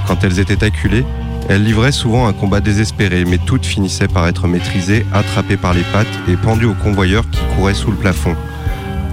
Quand 0.06 0.24
elles 0.24 0.38
étaient 0.38 0.64
acculées, 0.64 1.04
elles 1.48 1.64
livraient 1.64 1.92
souvent 1.92 2.26
un 2.26 2.34
combat 2.34 2.60
désespéré, 2.60 3.24
mais 3.24 3.38
toutes 3.38 3.64
finissaient 3.64 4.08
par 4.08 4.28
être 4.28 4.46
maîtrisées, 4.46 5.06
attrapées 5.14 5.56
par 5.56 5.72
les 5.72 5.82
pattes 5.92 6.06
et 6.28 6.36
pendues 6.36 6.66
aux 6.66 6.74
convoyeurs 6.74 7.28
qui 7.30 7.40
couraient 7.56 7.74
sous 7.74 7.90
le 7.90 7.96
plafond. 7.96 8.36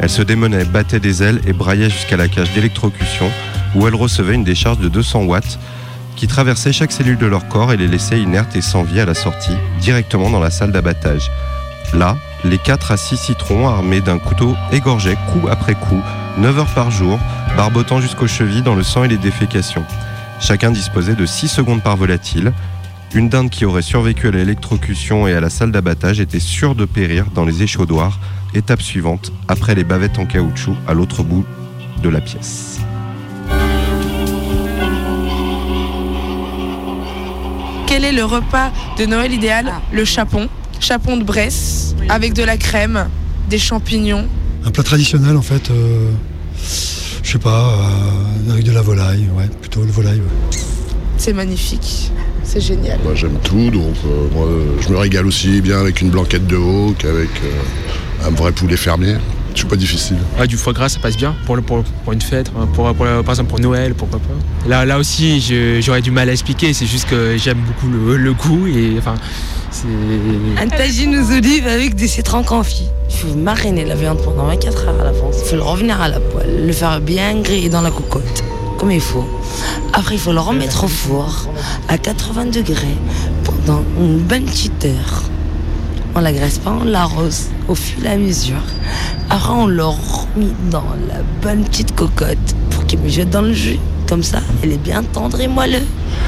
Elles 0.01 0.09
se 0.09 0.21
démenaient, 0.21 0.65
battaient 0.65 0.99
des 0.99 1.23
ailes 1.23 1.39
et 1.47 1.53
braillaient 1.53 1.89
jusqu'à 1.89 2.17
la 2.17 2.27
cage 2.27 2.51
d'électrocution, 2.53 3.31
où 3.73 3.87
elles 3.87 3.95
recevaient 3.95 4.35
une 4.35 4.43
décharge 4.43 4.79
de 4.79 4.89
200 4.89 5.23
watts 5.23 5.59
qui 6.17 6.27
traversait 6.27 6.73
chaque 6.73 6.91
cellule 6.91 7.17
de 7.17 7.25
leur 7.25 7.47
corps 7.47 7.71
et 7.71 7.77
les 7.77 7.87
laissait 7.87 8.19
inertes 8.19 8.55
et 8.55 8.61
sans 8.61 8.83
vie 8.83 8.99
à 8.99 9.05
la 9.05 9.13
sortie, 9.13 9.55
directement 9.79 10.29
dans 10.29 10.39
la 10.39 10.51
salle 10.51 10.73
d'abattage. 10.73 11.31
Là, 11.93 12.17
les 12.43 12.57
4 12.57 12.91
à 12.91 12.97
6 12.97 13.17
citrons 13.17 13.67
armés 13.67 14.01
d'un 14.01 14.19
couteau 14.19 14.55
égorgeaient 14.73 15.17
coup 15.31 15.47
après 15.49 15.75
coup, 15.75 16.01
9 16.37 16.59
heures 16.59 16.73
par 16.73 16.91
jour, 16.91 17.17
barbotant 17.55 18.01
jusqu'aux 18.01 18.27
chevilles 18.27 18.61
dans 18.61 18.75
le 18.75 18.83
sang 18.83 19.05
et 19.05 19.07
les 19.07 19.17
défécations. 19.17 19.85
Chacun 20.39 20.71
disposait 20.71 21.15
de 21.15 21.25
6 21.25 21.47
secondes 21.47 21.81
par 21.81 21.97
volatile. 21.97 22.53
Une 23.13 23.29
dinde 23.29 23.49
qui 23.49 23.65
aurait 23.65 23.81
survécu 23.81 24.27
à 24.27 24.31
l'électrocution 24.31 25.27
et 25.27 25.33
à 25.33 25.39
la 25.39 25.49
salle 25.49 25.71
d'abattage 25.71 26.19
était 26.19 26.39
sûre 26.39 26.75
de 26.75 26.85
périr 26.85 27.25
dans 27.33 27.45
les 27.45 27.63
échauddoirs, 27.63 28.19
étape 28.53 28.81
suivante, 28.81 29.31
après 29.47 29.73
les 29.75 29.83
bavettes 29.83 30.19
en 30.19 30.25
caoutchouc 30.25 30.75
à 30.87 30.93
l'autre 30.93 31.23
bout 31.23 31.45
de 32.03 32.09
la 32.09 32.21
pièce. 32.21 32.79
Quel 37.87 38.03
est 38.03 38.11
le 38.11 38.25
repas 38.25 38.71
de 38.97 39.05
Noël 39.05 39.31
idéal? 39.31 39.71
Le 39.93 40.03
chapon. 40.03 40.49
Chapon 40.81 41.15
de 41.15 41.23
Bresse, 41.23 41.95
avec 42.09 42.33
de 42.33 42.43
la 42.43 42.57
crème, 42.57 43.07
des 43.49 43.57
champignons. 43.57 44.27
Un 44.65 44.71
plat 44.71 44.83
traditionnel 44.83 45.37
en 45.37 45.41
fait, 45.41 45.71
euh, 45.71 46.11
je 47.25 47.31
sais 47.31 47.39
pas, 47.39 47.73
euh, 48.47 48.51
avec 48.51 48.63
de 48.63 48.71
la 48.71 48.83
volaille, 48.83 49.27
ouais, 49.35 49.49
plutôt 49.59 49.81
le 49.81 49.91
volaille. 49.91 50.19
ouais. 50.19 50.57
C'est 51.17 51.33
magnifique. 51.33 52.11
C'est 52.43 52.61
génial. 52.61 52.99
Moi 53.03 53.15
j'aime 53.15 53.39
tout, 53.43 53.71
donc 53.71 53.95
euh, 54.05 54.27
moi, 54.31 54.47
je 54.79 54.89
me 54.89 54.97
régale 54.97 55.25
aussi 55.25 55.59
bien 55.61 55.79
avec 55.79 56.01
une 56.01 56.11
blanquette 56.11 56.45
de 56.45 56.55
veau 56.55 56.93
qu'avec 56.97 57.29
euh, 57.43 58.27
un 58.27 58.29
vrai 58.29 58.51
poulet 58.51 58.77
fermier. 58.77 59.15
Je 59.55 59.59
suis 59.61 59.67
pas 59.67 59.75
difficile. 59.77 60.17
Ouais, 60.37 60.47
du 60.47 60.57
foie 60.57 60.73
gras, 60.73 60.89
ça 60.89 60.99
passe 60.99 61.15
bien 61.17 61.33
pour, 61.45 61.55
le- 61.55 61.61
pour, 61.61 61.81
pour 62.03 62.11
une 62.13 62.21
fête, 62.21 62.51
hein, 62.59 62.67
pour, 62.73 62.93
pour- 62.93 63.05
par 63.05 63.29
exemple 63.29 63.49
pour 63.49 63.59
Noël, 63.59 63.93
pourquoi 63.95 64.19
pas. 64.19 64.69
Là, 64.69 64.85
là 64.85 64.99
aussi, 64.99 65.41
j'aurais 65.81 66.01
du 66.01 66.11
mal 66.11 66.27
à 66.29 66.33
expliquer, 66.33 66.73
c'est 66.73 66.85
juste 66.85 67.07
que 67.09 67.37
j'aime 67.37 67.59
beaucoup 67.65 67.87
le, 67.87 68.17
le 68.17 68.33
goût 68.33 68.67
et 68.67 68.95
enfin, 68.99 69.15
c'est. 69.71 69.87
Un 70.61 70.67
tagine 70.67 71.17
aux 71.17 71.31
olives 71.31 71.67
avec 71.67 71.95
des 71.95 72.07
citrons 72.07 72.43
confits. 72.43 72.89
Il 73.09 73.15
faut 73.15 73.33
mariner 73.35 73.85
la 73.85 73.95
viande 73.95 74.17
pendant 74.21 74.45
24 74.47 74.87
heures 74.89 74.99
à 74.99 75.03
l'avance. 75.05 75.37
Il 75.43 75.47
faut 75.49 75.55
le 75.55 75.61
revenir 75.63 76.01
à 76.01 76.09
la 76.09 76.19
poêle, 76.19 76.65
le 76.67 76.73
faire 76.73 76.99
bien 76.99 77.39
griller 77.39 77.69
dans 77.69 77.81
la 77.81 77.91
cocotte, 77.91 78.43
comme 78.77 78.91
il 78.91 78.99
faut. 79.01 79.25
Après, 79.93 80.15
il 80.15 80.19
faut 80.19 80.33
le 80.33 80.41
remettre 80.41 80.83
au 80.83 80.87
four 80.89 81.47
à 81.87 81.97
80 81.97 82.47
degrés 82.47 82.97
pendant 83.45 83.83
une 83.97 84.17
bonne 84.19 84.43
petite 84.43 84.83
heure. 84.83 85.23
On 86.15 86.21
la 86.21 86.31
graisse 86.31 86.59
pas, 86.59 86.71
on 86.81 86.85
l'arrose 86.85 87.47
au 87.67 87.75
fur 87.75 88.03
et 88.05 88.09
à 88.09 88.17
mesure. 88.17 88.61
Après, 89.29 89.51
on 89.53 89.67
le 89.67 89.83
remet 89.83 90.53
dans 90.71 90.85
la 91.09 91.21
bonne 91.41 91.63
petite 91.65 91.93
cocotte 91.93 92.37
pour 92.69 92.85
qu'il 92.85 92.99
me 92.99 93.09
jette 93.09 93.29
dans 93.31 93.41
le 93.41 93.53
jus. 93.53 93.79
Comme 94.07 94.23
ça, 94.23 94.39
elle 94.63 94.71
est 94.71 94.77
bien 94.77 95.01
tendre 95.03 95.41
et 95.41 95.47
moelleux. 95.47 95.79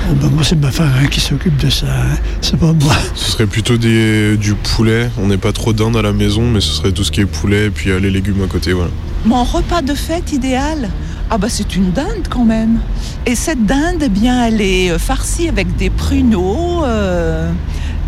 Oh, 0.10 0.14
ben, 0.20 0.30
moi, 0.32 0.44
c'est 0.44 0.56
ma 0.60 0.72
femme 0.72 0.92
hein, 1.02 1.06
qui 1.08 1.20
s'occupe 1.22 1.56
de 1.58 1.70
ça. 1.70 1.86
hein. 1.88 2.18
C'est 2.42 2.58
pas 2.60 2.74
moi. 2.74 2.94
Ce 3.16 3.32
serait 3.32 3.46
plutôt 3.46 3.78
des, 3.78 4.36
du 4.36 4.56
poulet. 4.56 5.10
On 5.22 5.28
n'est 5.28 5.38
pas 5.38 5.52
trop 5.54 5.74
dinde 5.74 5.96
à 5.96 6.02
la 6.02 6.12
maison, 6.12 6.42
mais 6.42 6.60
ce 6.60 6.72
serait 6.74 6.92
tout 6.92 7.04
ce 7.04 7.12
qui 7.12 7.22
est 7.22 7.26
poulet 7.26 7.68
et 7.68 7.70
puis 7.70 7.92
euh, 7.92 8.00
les 8.00 8.10
légumes 8.10 8.44
à 8.44 8.48
côté. 8.48 8.74
Voilà. 8.74 8.90
Mon 9.26 9.44
repas 9.44 9.82
de 9.84 9.94
fête 9.94 10.34
idéal 10.34 10.90
Ah 11.30 11.38
bah 11.38 11.48
c'est 11.50 11.76
une 11.76 11.92
dinde 11.92 12.28
quand 12.30 12.46
même. 12.46 12.80
Et 13.28 13.36
cette 13.36 13.66
dinde, 13.66 14.02
eh 14.02 14.10
bien, 14.10 14.44
elle 14.48 14.60
est 14.60 14.90
euh, 14.92 14.98
farcie 14.98 15.48
avec 15.48 15.76
des 15.78 15.92
pruneaux, 15.92 16.84
euh, 16.84 17.52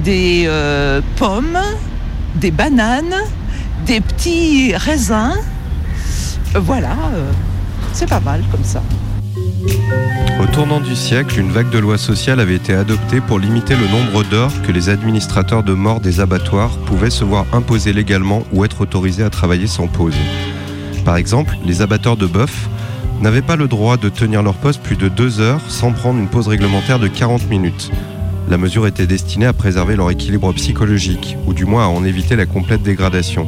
des 0.03 0.45
euh, 0.47 1.01
pommes, 1.17 1.59
des 2.35 2.51
bananes, 2.51 3.15
des 3.85 4.01
petits 4.01 4.75
raisins. 4.75 5.35
Voilà, 6.55 6.95
euh, 7.13 7.31
c'est 7.93 8.09
pas 8.09 8.19
mal 8.19 8.43
comme 8.51 8.63
ça. 8.63 8.81
Au 10.41 10.45
tournant 10.45 10.79
du 10.79 10.95
siècle, 10.95 11.39
une 11.39 11.51
vague 11.51 11.69
de 11.69 11.79
lois 11.79 11.97
sociales 11.97 12.39
avait 12.39 12.55
été 12.55 12.73
adoptée 12.73 13.19
pour 13.19 13.39
limiter 13.39 13.75
le 13.75 13.87
nombre 13.87 14.23
d'heures 14.23 14.61
que 14.61 14.71
les 14.71 14.89
administrateurs 14.89 15.63
de 15.63 15.73
mort 15.73 15.99
des 15.99 16.21
abattoirs 16.21 16.71
pouvaient 16.85 17.09
se 17.09 17.23
voir 17.23 17.45
imposer 17.51 17.91
légalement 17.91 18.43
ou 18.53 18.63
être 18.63 18.81
autorisés 18.81 19.23
à 19.23 19.29
travailler 19.29 19.67
sans 19.67 19.87
pause. 19.87 20.15
Par 21.03 21.17
exemple, 21.17 21.57
les 21.65 21.81
abatteurs 21.81 22.17
de 22.17 22.25
bœuf 22.25 22.69
n'avaient 23.21 23.41
pas 23.41 23.57
le 23.57 23.67
droit 23.67 23.97
de 23.97 24.07
tenir 24.07 24.41
leur 24.43 24.55
poste 24.55 24.81
plus 24.81 24.95
de 24.95 25.09
deux 25.09 25.41
heures 25.41 25.61
sans 25.67 25.91
prendre 25.91 26.19
une 26.19 26.29
pause 26.29 26.47
réglementaire 26.47 26.99
de 26.99 27.07
40 27.07 27.49
minutes. 27.49 27.91
La 28.49 28.57
mesure 28.57 28.87
était 28.87 29.05
destinée 29.05 29.45
à 29.45 29.53
préserver 29.53 29.95
leur 29.95 30.09
équilibre 30.09 30.51
psychologique, 30.53 31.37
ou 31.45 31.53
du 31.53 31.65
moins 31.65 31.83
à 31.83 31.87
en 31.87 32.03
éviter 32.03 32.35
la 32.35 32.47
complète 32.47 32.81
dégradation. 32.81 33.47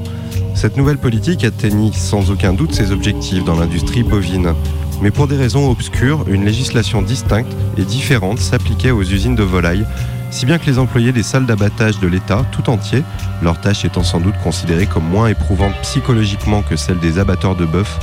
Cette 0.53 0.77
nouvelle 0.77 0.99
politique 0.99 1.43
atteignit 1.43 1.95
sans 1.95 2.29
aucun 2.29 2.53
doute 2.53 2.71
ses 2.71 2.91
objectifs 2.91 3.43
dans 3.43 3.59
l'industrie 3.59 4.03
bovine. 4.03 4.53
Mais 5.01 5.09
pour 5.09 5.27
des 5.27 5.37
raisons 5.37 5.71
obscures, 5.71 6.25
une 6.27 6.45
législation 6.45 7.01
distincte 7.01 7.51
et 7.79 7.81
différente 7.81 8.37
s'appliquait 8.37 8.91
aux 8.91 9.01
usines 9.01 9.33
de 9.33 9.41
volailles, 9.41 9.87
si 10.29 10.45
bien 10.45 10.59
que 10.59 10.67
les 10.67 10.77
employés 10.77 11.11
des 11.11 11.23
salles 11.23 11.47
d'abattage 11.47 11.99
de 11.99 12.07
l'État 12.07 12.45
tout 12.51 12.69
entier, 12.69 13.01
leur 13.41 13.59
tâche 13.59 13.83
étant 13.85 14.03
sans 14.03 14.19
doute 14.19 14.37
considérée 14.43 14.85
comme 14.85 15.09
moins 15.09 15.29
éprouvante 15.29 15.73
psychologiquement 15.81 16.61
que 16.61 16.75
celle 16.75 16.99
des 16.99 17.17
abatteurs 17.17 17.55
de 17.55 17.65
bœuf, 17.65 17.97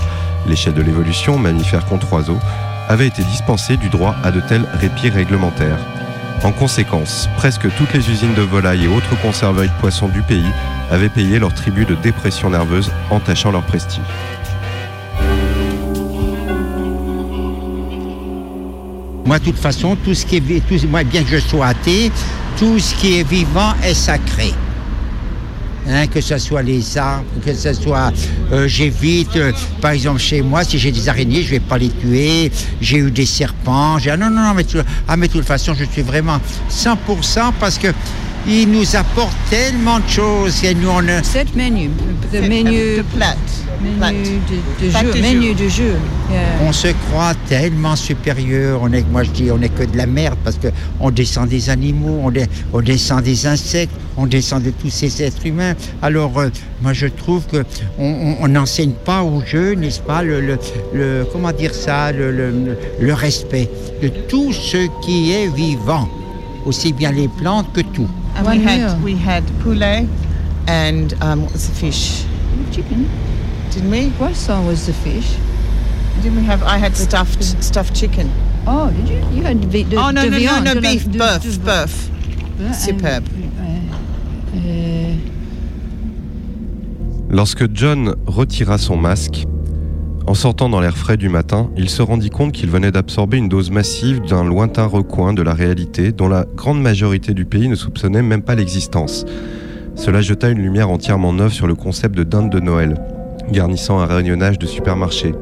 l'échelle 0.49 0.74
de 0.74 0.82
l'évolution, 0.82 1.38
mammifère 1.38 1.86
contre 1.86 2.12
oiseaux, 2.12 2.40
avaient 2.88 3.07
été 3.07 3.22
dispensés 3.22 3.76
du 3.76 3.88
droit 3.88 4.16
à 4.24 4.32
de 4.32 4.40
tels 4.40 4.66
répits 4.80 5.11
réglementaires. 5.11 5.97
En 6.45 6.53
conséquence, 6.53 7.28
presque 7.36 7.68
toutes 7.76 7.93
les 7.93 8.11
usines 8.11 8.34
de 8.34 8.43
volailles 8.43 8.84
et 8.84 8.89
autres 8.89 9.20
conserveries 9.20 9.68
de 9.68 9.80
poissons 9.80 10.09
du 10.09 10.22
pays 10.22 10.47
avaient 10.91 11.09
payé 11.09 11.39
leur 11.41 11.53
tribut 11.53 11.84
de 11.84 11.97
dépression 11.97 12.51
nerveuse, 12.51 12.91
entachant 13.11 13.51
leur 13.51 13.62
prestige. 13.62 14.05
Moi, 19.24 19.39
de 19.41 19.45
toute 19.45 19.59
façon, 19.59 19.97
bien 21.05 21.22
que 21.24 21.28
je 21.28 21.39
sois 21.39 21.66
athée, 21.66 22.12
tout 22.59 22.78
ce 22.78 22.95
qui 22.95 23.18
est 23.18 23.28
vivant 23.28 23.74
est 23.82 23.95
sacré. 23.95 24.55
Hein, 25.91 26.07
que 26.07 26.20
ce 26.20 26.36
soit 26.36 26.61
les 26.62 26.99
arbres, 26.99 27.24
que 27.45 27.55
ce 27.55 27.72
soit, 27.72 28.12
euh, 28.53 28.68
j'évite, 28.68 29.34
euh, 29.36 29.53
par 29.80 29.93
exemple 29.93 30.20
chez 30.20 30.43
moi, 30.43 30.62
si 30.62 30.78
j'ai 30.78 30.93
des 30.93 31.09
araignées, 31.09 31.43
je 31.43 31.49
vais 31.51 31.61
pas 31.61 31.78
les 31.78 31.89
tuer. 31.89 32.53
J'ai 32.80 32.99
eu 32.99 33.11
des 33.11 33.24
serpents. 33.24 33.99
j'ai- 33.99 34.11
ah, 34.11 34.16
non, 34.18 34.28
non, 34.28 34.43
non, 34.43 34.55
mais, 34.55 34.66
ah, 35.09 35.16
mais 35.16 35.28
de 35.28 35.32
toute 35.32 35.47
façon, 35.47 35.72
je 35.74 35.84
suis 35.84 36.03
vraiment 36.03 36.41
100% 36.68 37.53
parce 37.59 37.78
que 37.78 37.89
ils 38.49 38.66
nous 38.70 38.96
apportent 38.96 39.36
tellement 39.51 39.99
de 40.01 40.09
choses. 40.09 40.64
Et 40.64 40.74
nous, 40.74 40.88
on 40.88 41.07
a... 41.09 41.22
Cette 41.22 41.55
menu, 41.55 41.90
le 42.32 42.40
menu, 42.42 43.03
menu 44.01 44.40
de, 44.80 44.86
de 44.86 44.90
jeu, 44.90 45.22
menu 45.22 45.55
de 45.55 45.68
jeu. 45.68 45.94
Yeah. 46.30 46.40
On 46.66 46.72
se 46.72 46.88
croit 46.88 47.34
tellement 47.49 47.94
supérieur. 47.96 48.80
On 48.82 48.92
est, 48.92 49.05
moi 49.11 49.22
je 49.22 49.30
dis, 49.30 49.51
on 49.51 49.61
est 49.62 49.68
que 49.68 49.84
de 49.84 49.96
la 49.96 50.07
merde 50.07 50.36
parce 50.44 50.57
que 50.57 50.68
on 51.01 51.11
descend 51.11 51.49
des 51.49 51.70
animaux, 51.70 52.20
on, 52.72 52.80
descend 52.80 53.22
des 53.22 53.46
insectes, 53.46 53.92
on 54.16 54.26
descend 54.26 54.62
de 54.62 54.70
tous 54.70 54.90
ces 54.90 55.22
êtres 55.22 55.46
humains. 55.46 55.74
Alors 56.03 56.38
euh, 56.38 56.49
moi 56.82 56.92
je 56.92 57.07
trouve 57.07 57.46
que 57.46 57.64
on- 57.99 58.49
n'enseigne 58.49 58.92
pas 59.05 59.22
aux 59.22 59.42
jeunes, 59.46 59.80
n'est-ce 59.80 60.01
pas, 60.01 60.22
le, 60.22 60.40
le- 60.40 60.59
le- 60.92 61.26
comment 61.32 61.53
dire 61.53 61.74
ça, 61.74 62.12
le 62.12 63.12
respect 63.14 63.70
de 64.03 64.09
tout 64.09 64.53
ce 64.53 64.88
qui 65.05 65.32
est 65.32 65.49
vivant, 65.55 66.09
aussi 66.66 66.92
bien 66.92 67.12
les 67.12 67.28
plantes 67.28 67.72
que 67.72 67.80
tout. 67.80 68.09
And 68.39 68.47
we 68.47 68.59
had 68.62 69.03
we 69.03 69.14
had 69.16 69.45
poulet 69.62 70.09
and 70.66 71.12
um, 71.22 71.43
what 71.43 71.53
was 71.53 71.68
the 71.68 71.74
fish? 71.74 72.24
Chicken. 72.70 73.09
Didn't 73.70 73.91
we? 73.91 74.11
Poisson 74.18 74.66
was 74.66 74.86
the 74.86 74.93
fish. 74.93 75.36
Didn't 76.22 76.36
we 76.36 76.45
have? 76.45 76.62
I 76.62 76.78
had 76.78 76.97
stuffed 76.97 77.43
stuffed 77.62 77.95
chicken. 77.95 78.30
Oh, 78.66 78.91
did 78.91 79.09
you? 79.09 79.16
You 79.36 79.43
had 79.43 79.61
the, 79.70 79.82
the 79.84 79.97
oh 79.97 80.11
no 80.11 80.22
de 80.22 80.30
no 80.30 80.36
no 80.36 80.43
viande, 80.43 80.64
no 80.64 80.74
de 80.74 80.80
beef 80.80 81.05
de- 81.11 81.18
bœuf 81.18 81.43
de- 81.43 81.59
bœuf. 81.64 82.11
Superbe. 82.74 83.26
Euh, 84.57 85.14
Lorsque 87.30 87.66
John 87.74 88.14
retira 88.26 88.78
son 88.78 88.97
masque, 88.97 89.45
en 90.29 90.35
sortant 90.35 90.68
dans 90.68 90.81
l'air 90.81 90.95
frais 90.95 91.16
du 91.16 91.31
matin, 91.31 91.70
il 91.79 91.89
se 91.89 92.03
rendit 92.03 92.29
compte 92.29 92.53
qu'il 92.53 92.68
venait 92.68 92.91
d'absorber 92.91 93.39
une 93.39 93.49
dose 93.49 93.70
massive 93.70 94.20
d'un 94.20 94.45
lointain 94.45 94.85
recoin 94.85 95.33
de 95.33 95.41
la 95.41 95.55
réalité 95.55 96.12
dont 96.12 96.29
la 96.29 96.45
grande 96.55 96.83
majorité 96.83 97.33
du 97.33 97.47
pays 97.47 97.66
ne 97.66 97.74
soupçonnait 97.74 98.20
même 98.20 98.43
pas 98.43 98.55
l'existence. 98.55 99.24
Cela 99.95 100.20
jeta 100.20 100.51
une 100.51 100.59
lumière 100.59 100.91
entièrement 100.91 101.33
neuve 101.33 101.55
sur 101.55 101.66
le 101.66 101.74
concept 101.74 102.14
de 102.14 102.24
dinde 102.24 102.51
de 102.51 102.61
Noël, 102.61 103.01
garnissant 103.51 104.01
un 104.01 104.05
rayonnage 104.05 104.59
de 104.59 104.66
supermarché. 104.66 105.33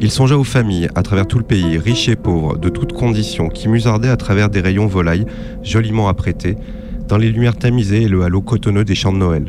Il 0.00 0.10
songea 0.10 0.36
aux 0.36 0.44
familles 0.44 0.90
à 0.94 1.02
travers 1.02 1.26
tout 1.26 1.38
le 1.38 1.44
pays, 1.44 1.78
riches 1.78 2.10
et 2.10 2.16
pauvres, 2.16 2.58
de 2.58 2.68
toutes 2.68 2.92
conditions, 2.92 3.48
qui 3.48 3.68
musardaient 3.68 4.10
à 4.10 4.18
travers 4.18 4.50
des 4.50 4.60
rayons 4.60 4.86
volailles, 4.86 5.24
joliment 5.62 6.08
apprêtés, 6.08 6.56
dans 7.08 7.16
les 7.16 7.30
lumières 7.30 7.56
tamisées 7.56 8.02
et 8.02 8.08
le 8.08 8.22
halo 8.22 8.42
cotonneux 8.42 8.84
des 8.84 8.94
champs 8.94 9.14
de 9.14 9.18
Noël. 9.18 9.46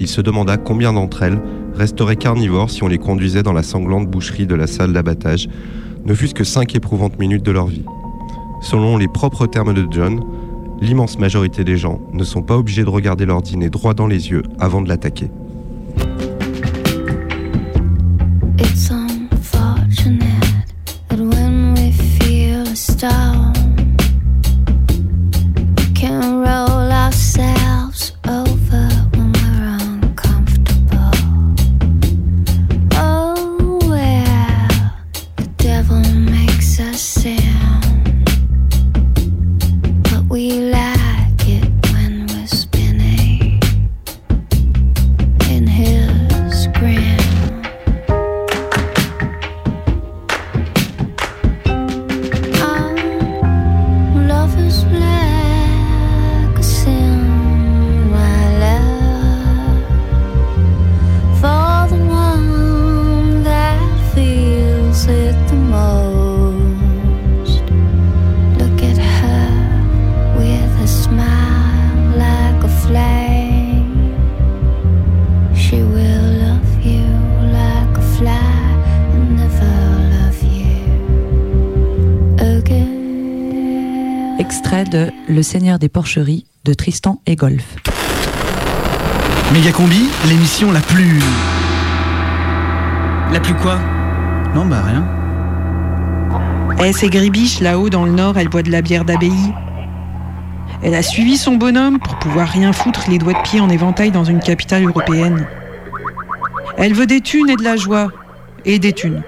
Il 0.00 0.08
se 0.08 0.20
demanda 0.20 0.56
combien 0.56 0.92
d'entre 0.92 1.22
elles 1.22 1.38
resteraient 1.74 2.16
carnivores 2.16 2.70
si 2.70 2.82
on 2.82 2.88
les 2.88 2.98
conduisait 2.98 3.42
dans 3.42 3.52
la 3.52 3.62
sanglante 3.62 4.08
boucherie 4.08 4.46
de 4.46 4.54
la 4.54 4.66
salle 4.66 4.92
d'abattage, 4.92 5.48
ne 6.04 6.14
fût-ce 6.14 6.34
que 6.34 6.44
cinq 6.44 6.74
éprouvantes 6.74 7.18
minutes 7.18 7.44
de 7.44 7.52
leur 7.52 7.66
vie. 7.66 7.84
Selon 8.62 8.96
les 8.96 9.08
propres 9.08 9.46
termes 9.46 9.74
de 9.74 9.86
John, 9.90 10.20
l'immense 10.80 11.18
majorité 11.18 11.64
des 11.64 11.76
gens 11.76 12.00
ne 12.12 12.24
sont 12.24 12.42
pas 12.42 12.56
obligés 12.56 12.84
de 12.84 12.90
regarder 12.90 13.26
leur 13.26 13.42
dîner 13.42 13.70
droit 13.70 13.94
dans 13.94 14.06
les 14.06 14.30
yeux 14.30 14.42
avant 14.58 14.82
de 14.82 14.88
l'attaquer. 14.88 15.30
Extrait 84.80 84.98
de 84.98 85.12
Le 85.28 85.42
Seigneur 85.42 85.78
des 85.78 85.88
Porcheries 85.88 86.46
de 86.64 86.72
Tristan 86.72 87.20
et 87.26 87.36
Golf. 87.36 87.76
Méga 89.52 89.72
Combi, 89.72 90.08
l'émission 90.26 90.72
la 90.72 90.80
plus. 90.80 91.20
La 93.32 93.40
plus 93.40 93.54
quoi? 93.54 93.78
Non, 94.54 94.64
bah 94.64 94.82
rien. 94.86 95.04
Eh, 96.82 96.92
c'est 96.92 97.08
Gribiche, 97.08 97.60
là-haut 97.60 97.90
dans 97.90 98.04
le 98.04 98.12
nord, 98.12 98.38
elle 98.38 98.48
boit 98.48 98.62
de 98.62 98.70
la 98.70 98.80
bière 98.80 99.04
d'abbaye. 99.04 99.52
Elle 100.82 100.94
a 100.94 101.02
suivi 101.02 101.36
son 101.36 101.56
bonhomme 101.56 101.98
pour 101.98 102.18
pouvoir 102.18 102.48
rien 102.48 102.72
foutre 102.72 103.04
les 103.08 103.18
doigts 103.18 103.34
de 103.34 103.42
pied 103.42 103.60
en 103.60 103.68
éventail 103.68 104.10
dans 104.10 104.24
une 104.24 104.40
capitale 104.40 104.84
européenne. 104.84 105.46
Elle 106.78 106.94
veut 106.94 107.06
des 107.06 107.20
thunes 107.20 107.50
et 107.50 107.56
de 107.56 107.64
la 107.64 107.76
joie. 107.76 108.08
Et 108.64 108.78
des 108.78 108.92
thunes. 108.92 109.22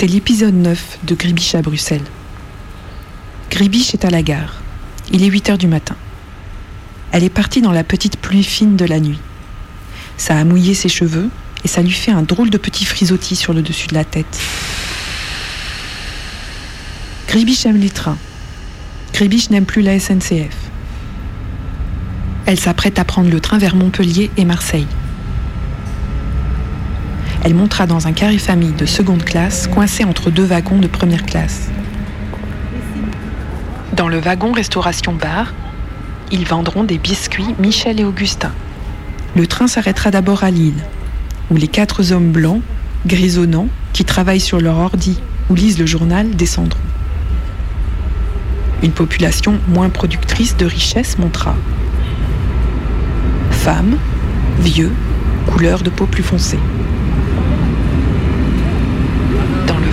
C'est 0.00 0.06
l'épisode 0.06 0.54
9 0.54 1.00
de 1.02 1.14
Gribiche 1.14 1.54
à 1.54 1.60
Bruxelles. 1.60 2.06
Gribiche 3.50 3.92
est 3.92 4.06
à 4.06 4.08
la 4.08 4.22
gare. 4.22 4.62
Il 5.12 5.22
est 5.22 5.26
8 5.26 5.50
heures 5.50 5.58
du 5.58 5.66
matin. 5.66 5.94
Elle 7.12 7.22
est 7.22 7.28
partie 7.28 7.60
dans 7.60 7.70
la 7.70 7.84
petite 7.84 8.16
pluie 8.16 8.42
fine 8.42 8.76
de 8.76 8.86
la 8.86 8.98
nuit. 8.98 9.18
Ça 10.16 10.38
a 10.38 10.44
mouillé 10.44 10.72
ses 10.72 10.88
cheveux 10.88 11.28
et 11.64 11.68
ça 11.68 11.82
lui 11.82 11.90
fait 11.90 12.12
un 12.12 12.22
drôle 12.22 12.48
de 12.48 12.56
petit 12.56 12.86
frisottis 12.86 13.36
sur 13.36 13.52
le 13.52 13.60
dessus 13.60 13.88
de 13.88 13.94
la 13.94 14.04
tête. 14.06 14.40
Gribiche 17.28 17.66
aime 17.66 17.76
les 17.76 17.90
trains. 17.90 18.16
Gribiche 19.12 19.50
n'aime 19.50 19.66
plus 19.66 19.82
la 19.82 20.00
SNCF. 20.00 20.56
Elle 22.46 22.58
s'apprête 22.58 22.98
à 22.98 23.04
prendre 23.04 23.28
le 23.28 23.40
train 23.40 23.58
vers 23.58 23.76
Montpellier 23.76 24.30
et 24.38 24.46
Marseille. 24.46 24.86
Elle 27.42 27.54
montera 27.54 27.86
dans 27.86 28.06
un 28.06 28.12
carré 28.12 28.36
famille 28.38 28.72
de 28.72 28.84
seconde 28.84 29.24
classe 29.24 29.66
coincé 29.66 30.04
entre 30.04 30.30
deux 30.30 30.44
wagons 30.44 30.78
de 30.78 30.86
première 30.86 31.24
classe. 31.24 31.70
Dans 33.94 34.08
le 34.08 34.18
wagon 34.18 34.52
restauration-bar, 34.52 35.54
ils 36.30 36.46
vendront 36.46 36.84
des 36.84 36.98
biscuits 36.98 37.54
Michel 37.58 37.98
et 37.98 38.04
Augustin. 38.04 38.52
Le 39.36 39.46
train 39.46 39.68
s'arrêtera 39.68 40.10
d'abord 40.10 40.44
à 40.44 40.50
Lille, 40.50 40.84
où 41.50 41.56
les 41.56 41.68
quatre 41.68 42.12
hommes 42.12 42.30
blancs, 42.30 42.62
grisonnants, 43.06 43.68
qui 43.92 44.04
travaillent 44.04 44.40
sur 44.40 44.60
leur 44.60 44.76
ordi 44.76 45.18
ou 45.48 45.54
lisent 45.54 45.78
le 45.78 45.86
journal, 45.86 46.30
descendront. 46.30 46.78
Une 48.82 48.92
population 48.92 49.58
moins 49.68 49.88
productrice 49.88 50.56
de 50.56 50.66
richesse 50.66 51.18
montera. 51.18 51.54
Femmes, 53.50 53.96
vieux, 54.60 54.92
couleur 55.46 55.82
de 55.82 55.90
peau 55.90 56.06
plus 56.06 56.22
foncée. 56.22 56.58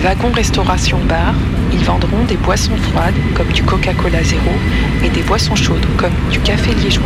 Dans 0.08 0.14
le 0.14 0.20
wagon 0.20 0.32
restauration-bar, 0.34 1.34
ils 1.74 1.84
vendront 1.84 2.24
des 2.30 2.38
boissons 2.38 2.78
froides 2.78 3.14
comme 3.36 3.52
du 3.52 3.62
Coca-Cola 3.62 4.24
zéro 4.24 4.52
et 5.04 5.10
des 5.10 5.22
boissons 5.22 5.56
chaudes 5.56 5.86
comme 5.98 6.14
du 6.32 6.40
café 6.40 6.74
liégeois. 6.76 7.04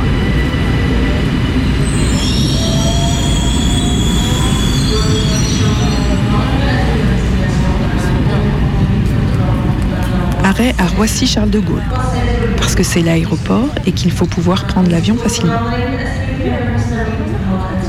Arrêt 10.44 10.76
à 10.78 10.86
Roissy-Charles 10.96 11.50
de 11.50 11.60
Gaulle, 11.60 11.82
parce 12.58 12.76
que 12.76 12.84
c'est 12.84 13.02
l'aéroport 13.02 13.70
et 13.88 13.94
qu'il 13.94 14.12
faut 14.12 14.28
pouvoir 14.28 14.66
prendre 14.66 14.92
l'avion 14.92 15.16
facilement. 15.16 15.54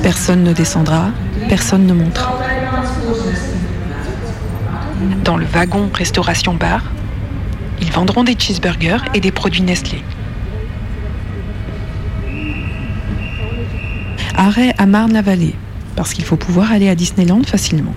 Personne 0.02 0.42
ne 0.42 0.54
descendra, 0.54 1.10
personne 1.50 1.84
ne 1.84 1.92
montera. 1.92 2.41
Dans 5.24 5.36
le 5.36 5.46
wagon 5.46 5.88
restauration-bar, 5.94 6.82
ils 7.80 7.92
vendront 7.92 8.24
des 8.24 8.36
cheeseburgers 8.36 9.04
et 9.14 9.20
des 9.20 9.30
produits 9.30 9.62
Nestlé. 9.62 10.02
Arrêt 14.36 14.74
à 14.78 14.86
Marne-la-Vallée, 14.86 15.54
parce 15.94 16.12
qu'il 16.12 16.24
faut 16.24 16.36
pouvoir 16.36 16.72
aller 16.72 16.88
à 16.88 16.96
Disneyland 16.96 17.42
facilement. 17.44 17.94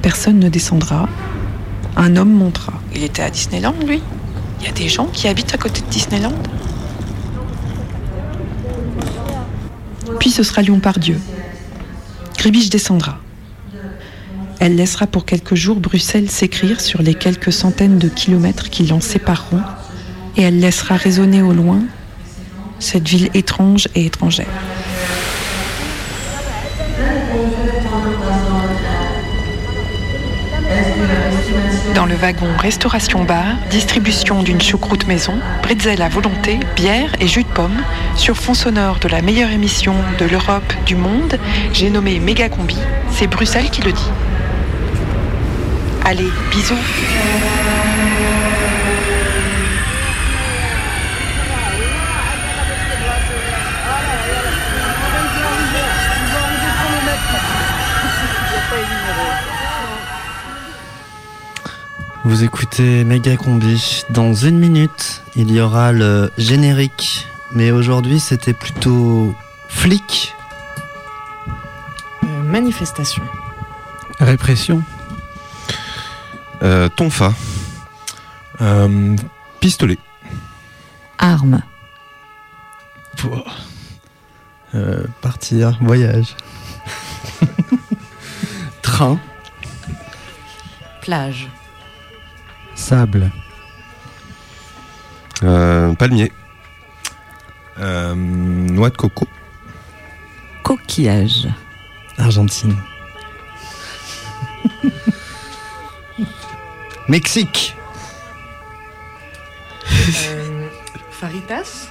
Personne 0.00 0.38
ne 0.38 0.48
descendra, 0.48 1.06
un 1.96 2.16
homme 2.16 2.32
montera. 2.32 2.72
Il 2.94 3.04
était 3.04 3.22
à 3.22 3.28
Disneyland, 3.28 3.74
lui? 3.86 4.00
Il 4.60 4.66
y 4.66 4.70
a 4.70 4.72
des 4.72 4.88
gens 4.88 5.06
qui 5.06 5.28
habitent 5.28 5.54
à 5.54 5.58
côté 5.58 5.82
de 5.82 5.86
Disneyland? 5.88 6.32
Puis 10.18 10.30
ce 10.30 10.42
sera 10.42 10.62
Lyon-Pardieu. 10.62 11.20
Gribiche 12.38 12.70
descendra. 12.70 13.18
Elle 14.60 14.74
laissera 14.74 15.06
pour 15.06 15.24
quelques 15.24 15.54
jours 15.54 15.76
Bruxelles 15.76 16.30
s'écrire 16.30 16.80
sur 16.80 17.00
les 17.00 17.14
quelques 17.14 17.52
centaines 17.52 17.98
de 17.98 18.08
kilomètres 18.08 18.70
qui 18.70 18.86
l'en 18.86 19.00
sépareront, 19.00 19.62
et 20.36 20.42
elle 20.42 20.58
laissera 20.58 20.96
résonner 20.96 21.42
au 21.42 21.52
loin 21.52 21.80
cette 22.80 23.08
ville 23.08 23.30
étrange 23.34 23.88
et 23.94 24.06
étrangère. 24.06 24.46
Dans 31.94 32.06
le 32.06 32.14
wagon 32.14 32.48
restauration-bar, 32.58 33.44
distribution 33.70 34.42
d'une 34.42 34.60
choucroute 34.60 35.06
maison, 35.06 35.34
bretzel 35.62 36.02
à 36.02 36.08
volonté, 36.08 36.58
bière 36.76 37.10
et 37.20 37.26
jus 37.26 37.42
de 37.42 37.48
pomme, 37.48 37.82
sur 38.16 38.36
fond 38.36 38.54
sonore 38.54 38.98
de 38.98 39.08
la 39.08 39.22
meilleure 39.22 39.50
émission 39.50 39.94
de 40.18 40.24
l'Europe, 40.24 40.72
du 40.86 40.94
monde, 40.96 41.38
j'ai 41.72 41.90
nommé 41.90 42.20
Méga 42.20 42.48
Combi, 42.48 42.76
c'est 43.12 43.26
Bruxelles 43.26 43.70
qui 43.70 43.82
le 43.82 43.92
dit. 43.92 44.10
Allez, 46.10 46.30
bisous 46.50 46.74
Vous 62.24 62.42
écoutez 62.42 63.04
Méga 63.04 63.36
Combi. 63.36 64.06
Dans 64.08 64.32
une 64.32 64.58
minute, 64.58 65.20
il 65.36 65.52
y 65.52 65.60
aura 65.60 65.92
le 65.92 66.30
générique. 66.38 67.26
Mais 67.52 67.70
aujourd'hui, 67.70 68.18
c'était 68.18 68.54
plutôt 68.54 69.34
flic. 69.68 70.34
Euh, 72.24 72.42
manifestation. 72.44 73.24
Répression. 74.20 74.82
Euh, 76.62 76.88
tonfa. 76.88 77.32
Euh, 78.60 79.16
pistolet. 79.60 79.98
Arme. 81.18 81.62
Euh, 84.74 85.06
partir, 85.20 85.78
voyage. 85.80 86.36
Train. 88.82 89.18
Plage. 91.00 91.48
Sable. 92.74 93.30
Palmier. 95.40 96.32
Noix 97.78 98.90
de 98.90 98.96
coco. 98.96 99.26
Coquillage. 100.64 101.48
Argentine. 102.18 102.76
Mexique. 107.08 107.74
Faritas? 111.10 111.88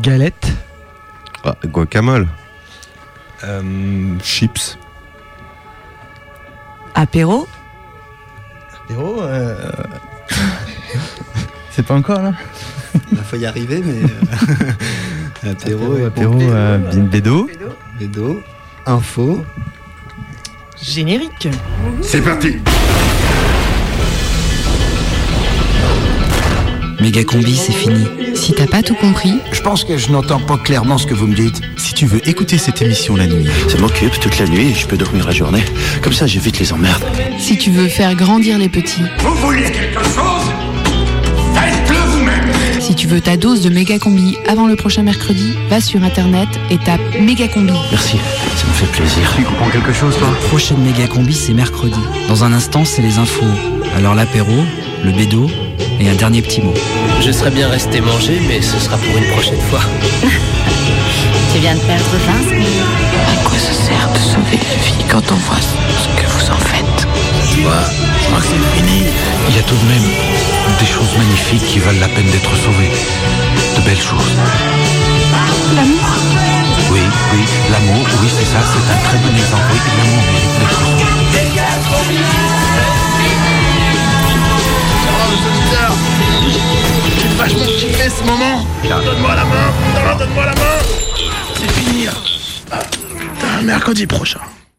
Galette. 0.00 0.52
Ah, 1.44 1.54
guacamole. 1.66 2.28
Euh, 3.44 4.18
chips. 4.22 4.78
Apéro? 6.94 7.48
Apéro. 8.84 9.22
euh, 9.22 9.72
C'est 11.70 11.84
pas 11.84 11.94
encore 11.94 12.22
là? 12.22 12.32
Il 13.10 13.18
faut 13.18 13.36
y 13.36 13.46
arriver, 13.46 13.82
mais. 13.84 14.02
euh, 15.44 15.52
apéro, 15.52 15.96
et 15.96 16.04
apéro, 16.04 16.38
euh, 16.40 16.78
bin- 16.78 17.04
bédo. 17.08 17.50
Bédo. 17.98 18.42
Info. 18.86 19.44
Générique. 20.82 21.48
C'est 22.02 22.22
parti 22.22 22.56
Méga 27.00 27.24
combi, 27.24 27.56
c'est 27.56 27.72
fini. 27.72 28.04
Si 28.34 28.52
t'as 28.52 28.66
pas 28.66 28.82
tout 28.82 28.94
compris, 28.94 29.34
Je 29.52 29.60
pense 29.60 29.84
que 29.84 29.96
je 29.96 30.10
n'entends 30.10 30.38
pas 30.40 30.56
clairement 30.58 30.98
ce 30.98 31.06
que 31.06 31.14
vous 31.14 31.26
me 31.26 31.34
dites. 31.34 31.60
si 31.76 31.94
tu 31.94 32.06
veux 32.06 32.26
écouter 32.28 32.58
cette 32.58 32.80
émission 32.82 33.16
la 33.16 33.26
nuit, 33.26 33.46
Ça 33.68 33.78
m'occupe 33.78 34.18
toute 34.20 34.38
la 34.38 34.46
nuit 34.46 34.70
et 34.70 34.74
je 34.74 34.86
peux 34.86 34.96
dormir 34.96 35.26
la 35.26 35.32
journée. 35.32 35.64
Comme 36.02 36.12
ça, 36.12 36.26
j'évite 36.26 36.58
les 36.58 36.72
emmerdes. 36.72 37.04
si 37.38 37.56
tu 37.58 37.70
veux 37.70 37.88
faire 37.88 38.14
grandir 38.14 38.58
les 38.58 38.68
petits, 38.68 39.02
Vous 39.18 39.34
voulez 39.36 39.70
quelque 39.70 40.02
chose? 40.04 40.50
Faites-le 41.54 42.01
si 42.92 42.96
tu 42.96 43.06
veux 43.06 43.22
ta 43.22 43.38
dose 43.38 43.62
de 43.62 43.70
méga 43.70 43.98
combi 43.98 44.36
avant 44.46 44.66
le 44.66 44.76
prochain 44.76 45.02
mercredi, 45.02 45.54
va 45.70 45.80
sur 45.80 46.04
internet 46.04 46.46
et 46.68 46.76
tape 46.76 47.00
méga 47.18 47.48
combi. 47.48 47.72
Merci, 47.90 48.18
ça 48.54 48.66
me 48.66 48.72
fait 48.74 48.84
plaisir. 48.84 49.32
Tu 49.34 49.44
comprends 49.44 49.70
quelque 49.70 49.94
chose, 49.94 50.14
toi? 50.18 50.28
Prochaine 50.48 50.76
méga 50.82 51.06
combi, 51.06 51.32
c'est 51.32 51.54
mercredi. 51.54 51.98
Dans 52.28 52.44
un 52.44 52.52
instant, 52.52 52.84
c'est 52.84 53.00
les 53.00 53.16
infos. 53.16 53.46
Alors 53.96 54.14
l'apéro, 54.14 54.52
le 55.02 55.10
bédo 55.10 55.50
et 56.00 56.10
un 56.10 56.14
dernier 56.16 56.42
petit 56.42 56.60
mot. 56.60 56.74
Je 57.22 57.32
serais 57.32 57.50
bien 57.50 57.66
resté 57.68 58.02
manger, 58.02 58.38
mais 58.46 58.60
ce 58.60 58.78
sera 58.78 58.98
pour 58.98 59.16
une 59.16 59.28
prochaine 59.30 59.60
fois. 59.70 59.80
Tu 61.54 61.60
viens 61.60 61.74
de 61.74 61.80
perdre 61.80 62.04
20 62.26 62.32
À 62.32 63.44
quoi 63.44 63.58
ça 63.58 63.72
sert 63.72 64.12
de 64.12 64.18
sauver 64.18 64.58
la 64.68 64.82
vie 64.84 65.04
quand 65.08 65.32
on 65.32 65.36
voit 65.36 65.60
ce 65.60 66.11
Tu 67.62 67.68
vois, 67.68 67.86
je 68.18 68.26
crois 68.26 68.40
que 68.40 68.46
c'est 68.46 68.76
fini. 68.76 69.04
Il 69.48 69.54
y 69.54 69.58
a 69.60 69.62
tout 69.62 69.76
de 69.76 69.86
même 69.86 70.02
des 70.80 70.86
choses 70.86 71.16
magnifiques 71.16 71.64
qui 71.64 71.78
valent 71.78 72.00
la 72.00 72.08
peine 72.08 72.26
d'être 72.26 72.56
sauvées. 72.56 72.90
De 73.76 73.80
belles 73.82 74.02
choses. 74.02 74.34
L'amour 75.76 76.08
Oui, 76.90 76.98
oui, 77.32 77.44
l'amour, 77.70 78.04
oui, 78.20 78.28
c'est 78.28 78.46
ça, 78.46 78.58
c'est 78.66 78.92
un 78.92 78.98
très 79.06 79.18
bon 79.18 79.32
exemple. 79.36 79.62
Oui, 79.70 79.78
l'amour 79.96 80.22
mérite 80.32 80.58
d'être 80.58 80.74
sauvé. 80.74 81.06
J'ai 87.20 87.28
vachement 87.38 87.66
kiffé 87.78 88.10
ce 88.10 88.24
moment 88.24 88.66
Donne-moi 88.82 89.34
la 89.36 89.44
main 89.44 90.18
Donne-moi 90.18 90.46
la 90.46 90.54
main 90.54 90.78
C'est 91.54 91.70
fini 91.70 92.06
là. 92.06 92.12
Ah, 92.72 92.78
putain, 92.90 93.62
mercredi 93.62 94.08
prochain. 94.08 94.40